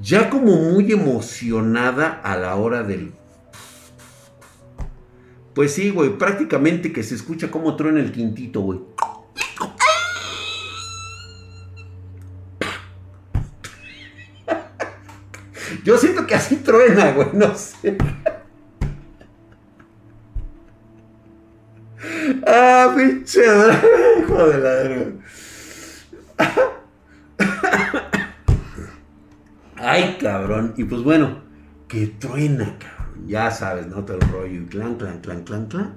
Ya 0.00 0.30
como 0.30 0.56
muy 0.56 0.92
emocionada 0.92 2.20
a 2.22 2.36
la 2.36 2.56
hora 2.56 2.82
del 2.82 3.12
pues 5.54 5.74
sí, 5.74 5.90
güey, 5.90 6.16
prácticamente 6.16 6.92
que 6.92 7.02
se 7.02 7.14
escucha 7.14 7.50
como 7.50 7.76
truena 7.76 8.00
el 8.00 8.12
quintito, 8.12 8.60
güey. 8.60 8.80
Yo 16.30 16.38
siento 16.38 16.72
que 16.72 16.74
así 16.84 16.94
truena, 16.94 17.12
güey, 17.12 17.28
no 17.32 17.54
sé. 17.54 17.98
Ah, 22.46 22.94
pinche 22.96 23.40
hijo 24.20 24.46
de 24.48 24.58
la. 24.58 25.12
Ay, 29.76 30.18
cabrón. 30.20 30.74
Y 30.76 30.84
pues 30.84 31.02
bueno, 31.02 31.42
que 31.88 32.06
truena, 32.06 32.78
cabrón. 32.78 33.26
Ya 33.26 33.50
sabes, 33.50 33.88
¿no? 33.88 34.04
Todo 34.04 34.18
el 34.18 34.28
rollo. 34.28 34.62
Y 34.62 34.66
clan, 34.66 34.94
clan, 34.96 35.20
clan, 35.20 35.42
clan, 35.42 35.66
clan. 35.66 35.94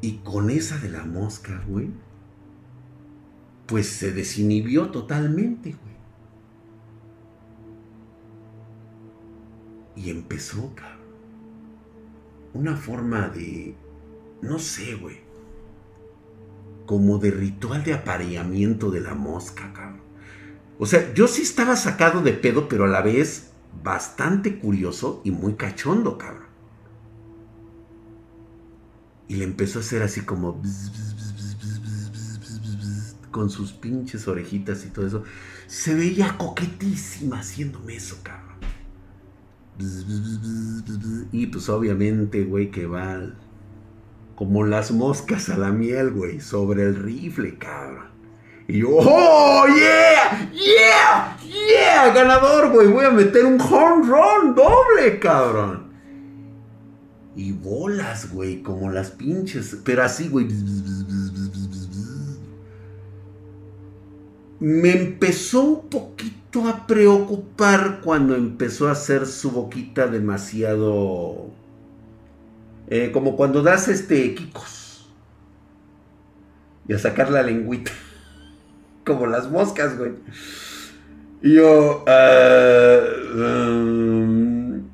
Y 0.00 0.18
con 0.18 0.48
esa 0.50 0.78
de 0.78 0.88
la 0.88 1.04
mosca, 1.04 1.62
güey. 1.66 1.90
Pues 3.66 3.88
se 3.88 4.12
desinhibió 4.12 4.90
totalmente, 4.90 5.76
güey. 5.80 5.89
Y 10.02 10.08
empezó, 10.08 10.72
cabrón. 10.74 10.98
Una 12.54 12.76
forma 12.76 13.28
de. 13.28 13.74
No 14.40 14.58
sé, 14.58 14.94
güey. 14.94 15.20
Como 16.86 17.18
de 17.18 17.30
ritual 17.30 17.84
de 17.84 17.92
apareamiento 17.92 18.90
de 18.90 19.00
la 19.00 19.14
mosca, 19.14 19.72
cabrón. 19.74 20.00
O 20.78 20.86
sea, 20.86 21.12
yo 21.12 21.28
sí 21.28 21.42
estaba 21.42 21.76
sacado 21.76 22.22
de 22.22 22.32
pedo, 22.32 22.66
pero 22.68 22.84
a 22.84 22.88
la 22.88 23.02
vez 23.02 23.50
bastante 23.82 24.58
curioso 24.58 25.20
y 25.22 25.30
muy 25.32 25.54
cachondo, 25.54 26.16
cabrón. 26.16 26.48
Y 29.28 29.36
le 29.36 29.44
empezó 29.44 29.80
a 29.80 29.82
hacer 29.82 30.02
así 30.02 30.22
como... 30.22 30.62
con 33.30 33.50
sus 33.50 33.72
pinches 33.72 34.26
orejitas 34.26 34.84
y 34.86 34.88
todo 34.88 35.06
eso. 35.06 35.24
Se 35.66 35.94
veía 35.94 36.38
coquetísima 36.38 37.40
haciéndome 37.40 37.96
eso, 37.96 38.16
cabrón. 38.22 38.49
Y 41.32 41.46
pues 41.46 41.68
obviamente, 41.68 42.44
güey, 42.44 42.70
que 42.70 42.86
va 42.86 43.20
como 44.34 44.64
las 44.64 44.90
moscas 44.90 45.48
a 45.48 45.58
la 45.58 45.70
miel, 45.70 46.10
güey, 46.10 46.40
sobre 46.40 46.84
el 46.84 46.96
rifle, 46.96 47.56
cabrón. 47.58 48.08
Y 48.68 48.78
yo, 48.78 48.88
¡oh, 48.90 49.66
yeah! 49.66 50.50
¡Yeah! 50.52 51.36
¡Yeah! 51.44 52.12
Ganador, 52.14 52.70
güey. 52.70 52.88
Voy 52.88 53.04
a 53.04 53.10
meter 53.10 53.44
un 53.44 53.60
home 53.60 54.06
run 54.06 54.54
doble, 54.54 55.18
cabrón. 55.18 55.90
Y 57.34 57.52
bolas, 57.52 58.32
güey, 58.32 58.62
como 58.62 58.90
las 58.90 59.10
pinches. 59.10 59.76
Pero 59.84 60.04
así, 60.04 60.28
güey 60.28 60.48
me 64.60 64.92
empezó 64.92 65.62
un 65.62 65.88
poquito 65.88 66.39
a 66.58 66.86
preocupar 66.86 68.00
cuando 68.02 68.34
empezó 68.34 68.88
a 68.88 68.92
hacer 68.92 69.26
su 69.26 69.50
boquita 69.52 70.08
demasiado... 70.08 71.50
Eh, 72.88 73.12
como 73.12 73.36
cuando 73.36 73.62
das 73.62 73.86
este 73.86 74.34
kikos. 74.34 75.08
Y 76.88 76.92
a 76.92 76.98
sacar 76.98 77.30
la 77.30 77.42
lengüita. 77.42 77.92
como 79.04 79.26
las 79.26 79.48
moscas, 79.48 79.96
güey. 79.96 80.12
Y 81.42 81.54
yo... 81.54 82.04
Ah, 82.08 82.98
um, 83.36 84.88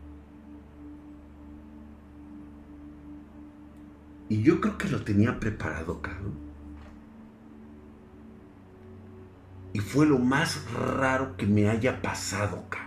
y 4.28 4.42
yo 4.42 4.60
creo 4.60 4.76
que 4.76 4.88
lo 4.88 5.02
tenía 5.02 5.40
preparado, 5.40 6.02
cabrón. 6.02 6.45
Fue 9.86 10.06
lo 10.06 10.18
más 10.18 10.60
raro 10.72 11.36
que 11.36 11.46
me 11.46 11.68
haya 11.68 12.02
pasado, 12.02 12.64
cabrón. 12.68 12.86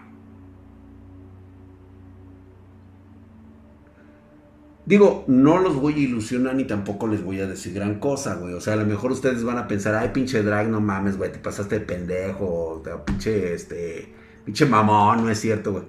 Digo, 4.86 5.24
no 5.28 5.60
los 5.60 5.76
voy 5.76 5.94
a 5.94 5.98
ilusionar 6.00 6.56
ni 6.56 6.66
tampoco 6.66 7.08
les 7.08 7.24
voy 7.24 7.40
a 7.40 7.46
decir 7.48 7.74
gran 7.74 8.00
cosa, 8.00 8.36
güey. 8.36 8.56
O 8.56 8.60
sea, 8.60 8.74
a 8.74 8.76
lo 8.76 8.86
mejor 8.88 9.12
ustedes 9.12 9.44
van 9.44 9.60
a 9.60 9.68
pensar, 9.68 9.94
ay, 9.94 10.10
pinche 10.12 10.42
drag, 10.42 10.68
no 10.68 10.82
mames, 10.82 11.16
güey, 11.16 11.32
te 11.32 11.38
pasaste 11.38 11.78
de 11.80 11.86
pendejo, 11.86 12.82
pinche, 13.06 13.54
este, 13.54 14.12
pinche 14.46 14.66
mamón, 14.66 15.24
no 15.24 15.30
es 15.30 15.40
cierto, 15.40 15.74
güey. 15.74 15.84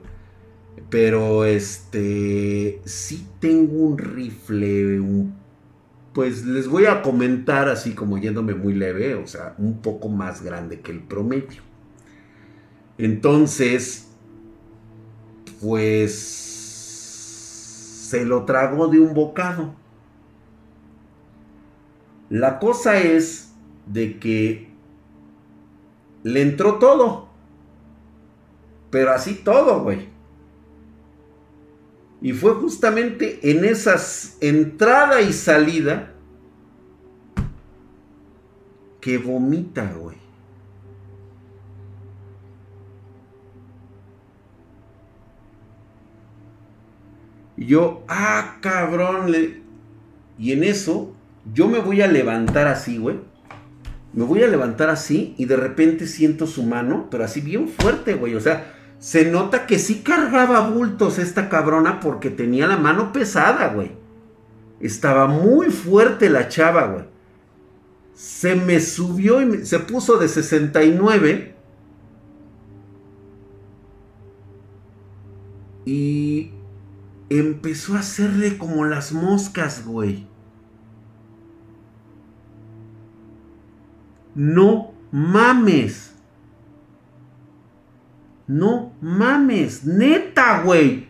Pero, 0.91 1.47
este, 1.47 2.83
sí 2.85 3.27
tengo 3.41 3.73
un 3.73 3.97
rifle, 3.97 5.01
un 5.01 5.40
pues 6.13 6.45
les 6.45 6.69
voy 6.69 6.87
a 6.87 7.03
comentar 7.03 7.69
así 7.69 7.95
como 7.95 8.19
yéndome 8.19 8.55
muy 8.55 8.75
leve, 8.75 9.15
o 9.15 9.27
sea, 9.27 9.55
un 9.59 9.81
poco 9.81 10.09
más 10.09 10.43
grande 10.43 10.81
que 10.81 10.93
el 10.93 11.01
promedio. 11.01 11.63
Entonces, 12.99 14.09
pues 15.61 16.51
se 18.11 18.25
lo 18.25 18.45
tragó 18.45 18.89
de 18.89 18.99
un 18.99 19.15
bocado. 19.15 19.75
La 22.29 22.59
cosa 22.59 22.99
es 23.01 23.53
de 23.87 24.19
que 24.19 24.71
le 26.23 26.43
entró 26.43 26.79
todo. 26.79 27.29
Pero 28.91 29.13
así 29.13 29.35
todo, 29.35 29.83
güey. 29.83 30.09
Y 32.23 32.33
fue 32.33 32.55
justamente 32.55 33.51
en 33.51 33.65
esas 33.65 34.37
entrada 34.41 35.23
y 35.23 35.33
salida 35.33 36.13
que 39.01 39.17
vomita, 39.17 39.93
güey. 39.95 40.19
Y 47.57 47.67
yo, 47.67 48.05
ah, 48.09 48.59
cabrón. 48.61 49.35
Y 50.39 50.53
en 50.53 50.65
eso, 50.65 51.15
yo 51.55 51.69
me 51.69 51.79
voy 51.79 52.03
a 52.03 52.07
levantar 52.07 52.69
así, 52.69 52.99
güey. 52.99 53.19
Me 54.13 54.25
voy 54.25 54.43
a 54.43 54.49
levantar 54.49 54.91
así 54.91 55.35
y 55.39 55.45
de 55.45 55.57
repente 55.57 56.07
siento 56.07 56.47
su 56.47 56.65
mano, 56.65 57.09
pero 57.11 57.25
así 57.25 57.41
bien 57.41 57.69
fuerte, 57.69 58.15
güey. 58.15 58.35
O 58.35 58.41
sea, 58.41 58.80
se 59.01 59.31
nota 59.31 59.67
que 59.67 59.79
sí 59.79 60.03
cargaba 60.03 60.69
bultos 60.69 61.19
esta 61.19 61.49
cabrona 61.49 62.01
porque 62.01 62.29
tenía 62.29 62.67
la 62.67 62.77
mano 62.77 63.13
pesada, 63.13 63.69
güey. 63.69 63.93
Estaba 64.79 65.27
muy 65.27 65.71
fuerte 65.71 66.29
la 66.29 66.49
chava, 66.49 66.87
güey. 66.87 67.05
Se 68.15 68.55
me 68.55 68.79
subió 68.81 69.41
y 69.41 69.65
se 69.65 69.79
puso 69.79 70.19
de 70.19 70.29
69. 70.29 71.55
Y 75.87 76.51
empezó 77.31 77.97
a 77.97 78.01
hacerle 78.01 78.59
como 78.59 78.85
las 78.85 79.13
moscas, 79.13 79.87
güey. 79.87 80.27
No 84.35 84.93
mames. 85.11 86.15
No 88.51 88.95
mames, 89.01 89.85
neta, 89.85 90.63
güey. 90.63 91.07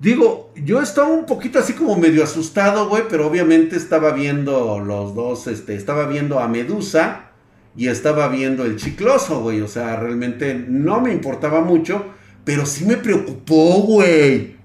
Digo, 0.00 0.52
yo 0.56 0.82
estaba 0.82 1.06
un 1.06 1.24
poquito 1.24 1.60
así 1.60 1.74
como 1.74 1.94
medio 1.96 2.24
asustado, 2.24 2.88
güey, 2.88 3.04
pero 3.08 3.28
obviamente 3.28 3.76
estaba 3.76 4.10
viendo 4.10 4.80
los 4.80 5.14
dos, 5.14 5.46
este, 5.46 5.76
estaba 5.76 6.06
viendo 6.06 6.40
a 6.40 6.48
Medusa 6.48 7.30
y 7.76 7.86
estaba 7.86 8.26
viendo 8.26 8.64
el 8.64 8.74
chicloso, 8.74 9.40
güey. 9.40 9.60
O 9.60 9.68
sea, 9.68 9.94
realmente 9.94 10.54
no 10.68 11.00
me 11.00 11.12
importaba 11.12 11.60
mucho, 11.60 12.06
pero 12.44 12.66
sí 12.66 12.84
me 12.84 12.96
preocupó, 12.96 13.82
güey. 13.82 14.56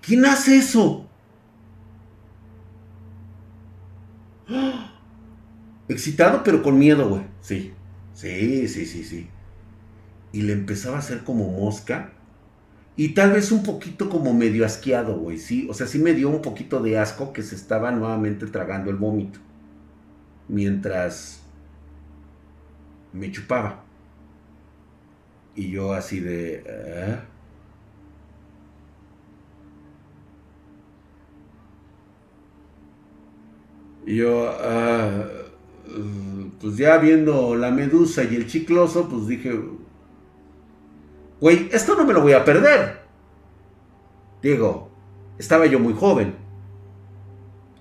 ¿Quién 0.00 0.24
hace 0.24 0.56
eso? 0.56 1.06
Excitado, 5.88 6.42
pero 6.42 6.64
con 6.64 6.76
miedo, 6.80 7.08
güey. 7.08 7.22
Sí, 7.40 7.72
sí, 8.12 8.66
sí, 8.66 8.86
sí, 8.86 9.04
sí. 9.04 9.28
Y 10.32 10.42
le 10.42 10.52
empezaba 10.54 10.96
a 10.96 11.00
hacer 11.00 11.24
como 11.24 11.50
mosca 11.50 12.12
y 12.96 13.14
tal 13.14 13.32
vez 13.32 13.52
un 13.52 13.62
poquito 13.62 14.10
como 14.10 14.34
medio 14.34 14.66
asqueado, 14.66 15.16
güey, 15.18 15.38
sí. 15.38 15.66
O 15.70 15.74
sea, 15.74 15.86
sí 15.86 15.98
me 15.98 16.12
dio 16.14 16.28
un 16.28 16.42
poquito 16.42 16.80
de 16.80 16.98
asco 16.98 17.32
que 17.32 17.42
se 17.42 17.54
estaba 17.54 17.90
nuevamente 17.90 18.46
tragando 18.46 18.90
el 18.90 18.96
vómito. 18.96 19.40
Mientras 20.48 21.42
me 23.12 23.30
chupaba. 23.30 23.84
Y 25.54 25.70
yo 25.70 25.92
así 25.94 26.20
de... 26.20 26.64
Y 34.04 34.16
yo, 34.16 34.50
ah, 34.50 35.24
pues 36.60 36.76
ya 36.76 36.98
viendo 36.98 37.54
la 37.54 37.70
medusa 37.70 38.24
y 38.24 38.34
el 38.34 38.46
chicloso, 38.46 39.08
pues 39.08 39.28
dije, 39.28 39.60
güey, 41.42 41.68
esto 41.72 41.96
no 41.96 42.04
me 42.04 42.12
lo 42.12 42.22
voy 42.22 42.34
a 42.34 42.44
perder. 42.44 43.00
Digo, 44.40 44.90
estaba 45.38 45.66
yo 45.66 45.80
muy 45.80 45.92
joven. 45.92 46.36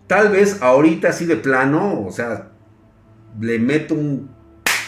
Tal 0.07 0.29
vez 0.29 0.63
ahorita 0.63 1.09
así 1.09 1.25
de 1.27 1.35
plano, 1.35 2.01
o 2.01 2.11
sea, 2.11 2.51
le 3.39 3.59
meto 3.59 3.93
un 3.93 4.31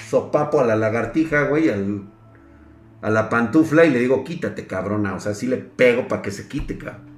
sopapo 0.10 0.60
a 0.60 0.66
la 0.66 0.76
lagartija, 0.76 1.44
güey, 1.44 1.70
a 1.70 3.10
la 3.12 3.30
pantufla 3.30 3.86
y 3.86 3.92
le 3.92 4.00
digo, 4.00 4.24
quítate, 4.24 4.66
cabrona. 4.66 5.14
O 5.14 5.20
sea, 5.20 5.34
así 5.34 5.46
le 5.46 5.58
pego 5.58 6.08
para 6.08 6.24
que 6.24 6.32
se 6.32 6.48
quite, 6.48 6.80
cabrón. 6.80 7.14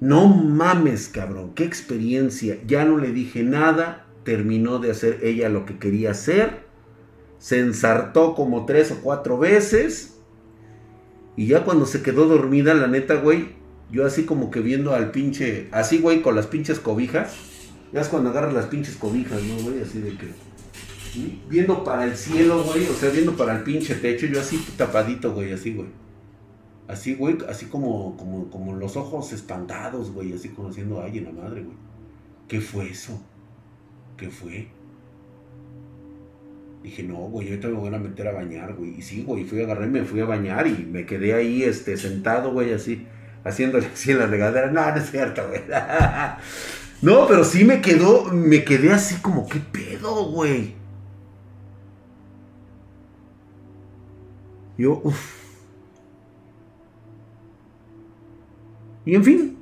No 0.00 0.28
mames, 0.28 1.08
cabrón, 1.08 1.54
qué 1.54 1.64
experiencia. 1.64 2.58
Ya 2.66 2.84
no 2.84 2.98
le 2.98 3.12
dije 3.12 3.42
nada, 3.42 4.04
terminó 4.22 4.80
de 4.80 4.90
hacer 4.90 5.20
ella 5.22 5.48
lo 5.48 5.64
que 5.64 5.78
quería 5.78 6.10
hacer 6.10 6.67
se 7.38 7.60
ensartó 7.60 8.34
como 8.34 8.66
tres 8.66 8.90
o 8.90 9.00
cuatro 9.02 9.38
veces. 9.38 10.18
Y 11.36 11.46
ya 11.46 11.64
cuando 11.64 11.86
se 11.86 12.02
quedó 12.02 12.26
dormida, 12.26 12.74
la 12.74 12.88
neta, 12.88 13.14
güey, 13.14 13.50
yo 13.90 14.04
así 14.04 14.24
como 14.24 14.50
que 14.50 14.60
viendo 14.60 14.94
al 14.94 15.10
pinche, 15.12 15.68
así, 15.70 15.98
güey, 15.98 16.20
con 16.20 16.34
las 16.34 16.46
pinches 16.46 16.80
cobijas. 16.80 17.36
Ya 17.92 18.00
es 18.00 18.08
cuando 18.08 18.30
agarras 18.30 18.52
las 18.52 18.66
pinches 18.66 18.96
cobijas, 18.96 19.42
¿no, 19.42 19.56
güey? 19.62 19.80
Así 19.80 20.00
de 20.00 20.16
que... 20.16 20.26
Viendo 21.48 21.82
para 21.84 22.04
el 22.04 22.16
cielo, 22.16 22.62
güey, 22.62 22.86
o 22.86 22.92
sea, 22.92 23.10
viendo 23.10 23.34
para 23.34 23.56
el 23.56 23.62
pinche 23.62 23.94
techo, 23.94 24.26
yo 24.26 24.40
así 24.40 24.62
tapadito, 24.76 25.32
güey, 25.32 25.52
así, 25.52 25.74
güey. 25.74 25.88
Así, 26.86 27.14
güey, 27.14 27.38
así 27.48 27.66
como, 27.66 28.16
como, 28.16 28.50
como 28.50 28.74
los 28.74 28.96
ojos 28.96 29.32
espantados, 29.32 30.12
güey, 30.12 30.32
así 30.32 30.50
conociendo 30.50 31.02
ay, 31.02 31.18
en 31.18 31.24
la 31.24 31.32
madre, 31.32 31.62
güey. 31.62 31.76
¿Qué 32.46 32.60
fue 32.60 32.90
eso? 32.90 33.20
¿Qué 34.16 34.28
fue? 34.28 34.68
Dije, 36.82 37.02
no, 37.02 37.16
güey, 37.16 37.48
ahorita 37.48 37.68
me 37.68 37.74
voy 37.74 37.94
a 37.94 37.98
meter 37.98 38.28
a 38.28 38.32
bañar, 38.32 38.74
güey. 38.74 38.98
Y 38.98 39.02
sí, 39.02 39.22
güey, 39.22 39.44
fui 39.44 39.60
a 39.60 39.64
agarrar, 39.64 39.88
me 39.88 40.04
fui 40.04 40.20
a 40.20 40.24
bañar 40.24 40.66
y 40.66 40.86
me 40.90 41.04
quedé 41.04 41.34
ahí, 41.34 41.62
este, 41.64 41.96
sentado, 41.96 42.52
güey, 42.52 42.72
así, 42.72 43.06
haciéndole 43.44 43.86
así 43.92 44.12
en 44.12 44.18
la 44.20 44.26
regadera. 44.26 44.70
No, 44.70 44.88
no 44.90 44.96
es 44.96 45.10
cierto, 45.10 45.48
güey. 45.48 45.62
no, 47.02 47.26
pero 47.26 47.44
sí 47.44 47.64
me 47.64 47.80
quedó, 47.80 48.24
me 48.32 48.64
quedé 48.64 48.92
así 48.92 49.16
como, 49.16 49.48
¿qué 49.48 49.58
pedo, 49.58 50.30
güey? 50.30 50.74
Yo, 54.76 55.00
uff. 55.02 55.38
Y 59.04 59.14
en 59.14 59.24
fin, 59.24 59.58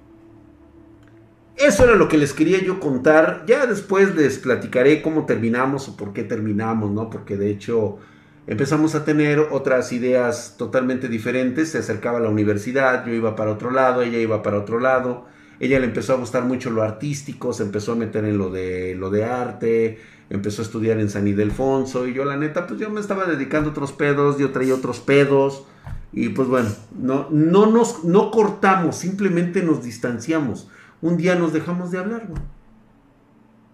eso 1.57 1.85
era 1.85 1.95
lo 1.95 2.09
que 2.09 2.19
les 2.19 2.33
quería 2.33 2.63
yo 2.63 2.81
contar. 2.81 3.45
Ya 3.47 3.67
después 3.67 4.15
les 4.15 4.39
platicaré 4.39 5.01
cómo 5.01 5.25
terminamos 5.25 5.89
o 5.89 5.97
por 5.97 6.13
qué 6.13 6.23
terminamos, 6.23 6.91
¿no? 6.91 7.09
Porque 7.09 7.37
de 7.37 7.51
hecho 7.51 7.99
empezamos 8.47 8.95
a 8.95 9.05
tener 9.05 9.39
otras 9.39 9.93
ideas 9.93 10.57
totalmente 10.59 11.09
diferentes. 11.09 11.71
Se 11.71 11.79
acercaba 11.79 12.19
a 12.19 12.21
la 12.21 12.29
universidad, 12.29 13.07
yo 13.07 13.13
iba 13.15 13.35
para 13.37 13.53
otro 13.53 13.71
lado, 13.71 14.03
ella 14.03 14.19
iba 14.19 14.43
para 14.43 14.59
otro 14.59 14.81
lado. 14.81 15.27
Ella 15.59 15.79
le 15.79 15.87
empezó 15.87 16.13
a 16.13 16.17
gustar 16.17 16.45
mucho 16.45 16.71
lo 16.71 16.83
artístico, 16.83 17.55
se 17.55 17.63
empezó 17.63 17.93
a 17.93 17.97
meter 17.97 18.27
en 18.27 18.37
lo 18.37 18.51
de, 18.51 18.95
lo 18.95 19.09
de 19.09 19.25
arte, 19.25 19.99
empezó 20.29 20.61
a 20.61 20.67
estudiar 20.67 21.01
en 21.01 21.09
San 21.09 21.27
Ildefonso 21.27 22.07
y 22.07 22.13
yo 22.13 22.27
la 22.27 22.37
neta, 22.37 22.67
pues 22.67 22.79
yo 22.79 22.91
me 22.91 23.01
estaba 23.01 23.25
dedicando 23.25 23.71
a 23.71 23.73
otros 23.73 23.93
pedos, 23.93 24.37
yo 24.37 24.51
traía 24.51 24.75
otros 24.75 25.01
pedos 25.01 25.65
y 26.13 26.29
pues 26.29 26.47
bueno, 26.49 26.69
no, 26.99 27.29
no 27.31 27.71
nos 27.71 28.05
no 28.05 28.31
cortamos, 28.31 28.97
simplemente 28.97 29.63
nos 29.63 29.83
distanciamos 29.83 30.69
un 31.03 31.17
día 31.17 31.35
nos 31.35 31.53
dejamos 31.53 31.91
de 31.91 31.99
hablar, 31.99 32.29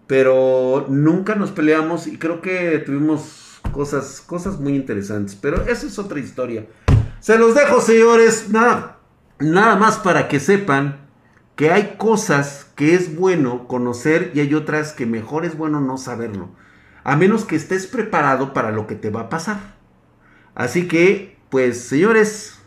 Pero 0.07 0.85
nunca 0.89 1.35
nos 1.35 1.51
peleamos 1.51 2.07
y 2.07 2.17
creo 2.17 2.41
que 2.41 2.79
tuvimos 2.79 3.61
cosas, 3.71 4.21
cosas 4.21 4.59
muy 4.59 4.75
interesantes. 4.75 5.35
Pero 5.35 5.65
esa 5.65 5.87
es 5.87 5.97
otra 5.97 6.19
historia. 6.19 6.67
Se 7.19 7.37
los 7.37 7.55
dejo, 7.55 7.81
señores. 7.81 8.49
Nada, 8.49 8.99
nada 9.39 9.75
más 9.75 9.97
para 9.97 10.27
que 10.27 10.39
sepan 10.39 11.07
que 11.55 11.71
hay 11.71 11.95
cosas 11.97 12.67
que 12.75 12.95
es 12.95 13.15
bueno 13.15 13.67
conocer 13.67 14.31
y 14.33 14.41
hay 14.41 14.53
otras 14.53 14.91
que 14.91 15.05
mejor 15.05 15.45
es 15.45 15.57
bueno 15.57 15.79
no 15.79 15.97
saberlo. 15.97 16.49
A 17.03 17.15
menos 17.15 17.45
que 17.45 17.55
estés 17.55 17.87
preparado 17.87 18.53
para 18.53 18.71
lo 18.71 18.87
que 18.87 18.95
te 18.95 19.09
va 19.09 19.21
a 19.21 19.29
pasar. 19.29 19.59
Así 20.55 20.87
que, 20.87 21.37
pues, 21.49 21.81
señores, 21.81 22.59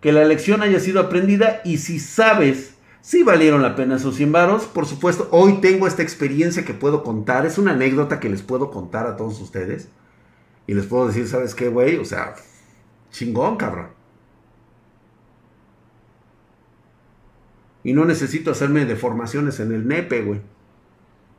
que 0.00 0.12
la 0.12 0.24
lección 0.24 0.62
haya 0.62 0.80
sido 0.80 1.00
aprendida 1.00 1.60
y 1.64 1.78
si 1.78 1.98
sabes 1.98 2.71
Sí 3.02 3.24
valieron 3.24 3.62
la 3.62 3.74
pena 3.74 3.96
esos 3.96 4.14
100 4.14 4.30
varos. 4.30 4.64
Por 4.66 4.86
supuesto, 4.86 5.28
hoy 5.32 5.60
tengo 5.60 5.88
esta 5.88 6.02
experiencia 6.02 6.64
que 6.64 6.72
puedo 6.72 7.02
contar. 7.02 7.44
Es 7.44 7.58
una 7.58 7.72
anécdota 7.72 8.20
que 8.20 8.28
les 8.28 8.42
puedo 8.42 8.70
contar 8.70 9.08
a 9.08 9.16
todos 9.16 9.40
ustedes. 9.40 9.88
Y 10.68 10.74
les 10.74 10.86
puedo 10.86 11.08
decir, 11.08 11.26
¿sabes 11.26 11.56
qué, 11.56 11.68
güey? 11.68 11.96
O 11.96 12.04
sea, 12.04 12.36
chingón, 13.10 13.56
cabrón. 13.56 13.88
Y 17.82 17.92
no 17.92 18.04
necesito 18.04 18.52
hacerme 18.52 18.84
deformaciones 18.84 19.58
en 19.58 19.72
el 19.72 19.88
nepe, 19.88 20.22
güey. 20.22 20.40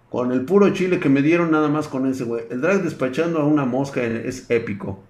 Con 0.09 0.33
el 0.33 0.43
puro 0.43 0.69
chile 0.73 0.99
que 0.99 1.07
me 1.07 1.21
dieron 1.21 1.51
nada 1.51 1.69
más 1.69 1.87
con 1.87 2.05
ese, 2.07 2.25
güey. 2.25 2.43
El 2.49 2.59
drag 2.59 2.83
despachando 2.83 3.39
a 3.39 3.45
una 3.45 3.63
mosca 3.63 4.03
es 4.03 4.51
épico. 4.51 5.01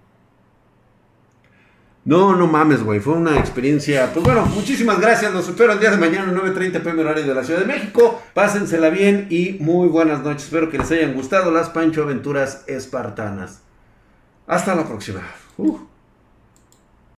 No, 2.04 2.36
no 2.36 2.46
mames, 2.46 2.82
güey. 2.82 3.00
Fue 3.00 3.14
una 3.14 3.38
experiencia. 3.38 4.10
Pues 4.12 4.24
bueno, 4.24 4.44
muchísimas 4.46 5.00
gracias. 5.00 5.32
Los 5.32 5.48
espero 5.48 5.72
el 5.72 5.80
día 5.80 5.90
de 5.90 5.96
mañana, 5.96 6.32
9.30 6.32 6.82
pm 6.82 7.00
horario 7.02 7.26
de 7.26 7.34
la 7.34 7.44
Ciudad 7.44 7.60
de 7.60 7.66
México. 7.66 8.22
Pásensela 8.34 8.90
bien 8.90 9.26
y 9.30 9.56
muy 9.60 9.88
buenas 9.88 10.22
noches. 10.22 10.44
Espero 10.44 10.70
que 10.70 10.78
les 10.78 10.90
hayan 10.90 11.14
gustado 11.14 11.50
las 11.50 11.70
Pancho 11.70 12.02
Aventuras 12.02 12.64
Espartanas. 12.66 13.62
Hasta 14.46 14.74
la 14.74 14.86
próxima. 14.86 15.22
Uh. 15.56 15.93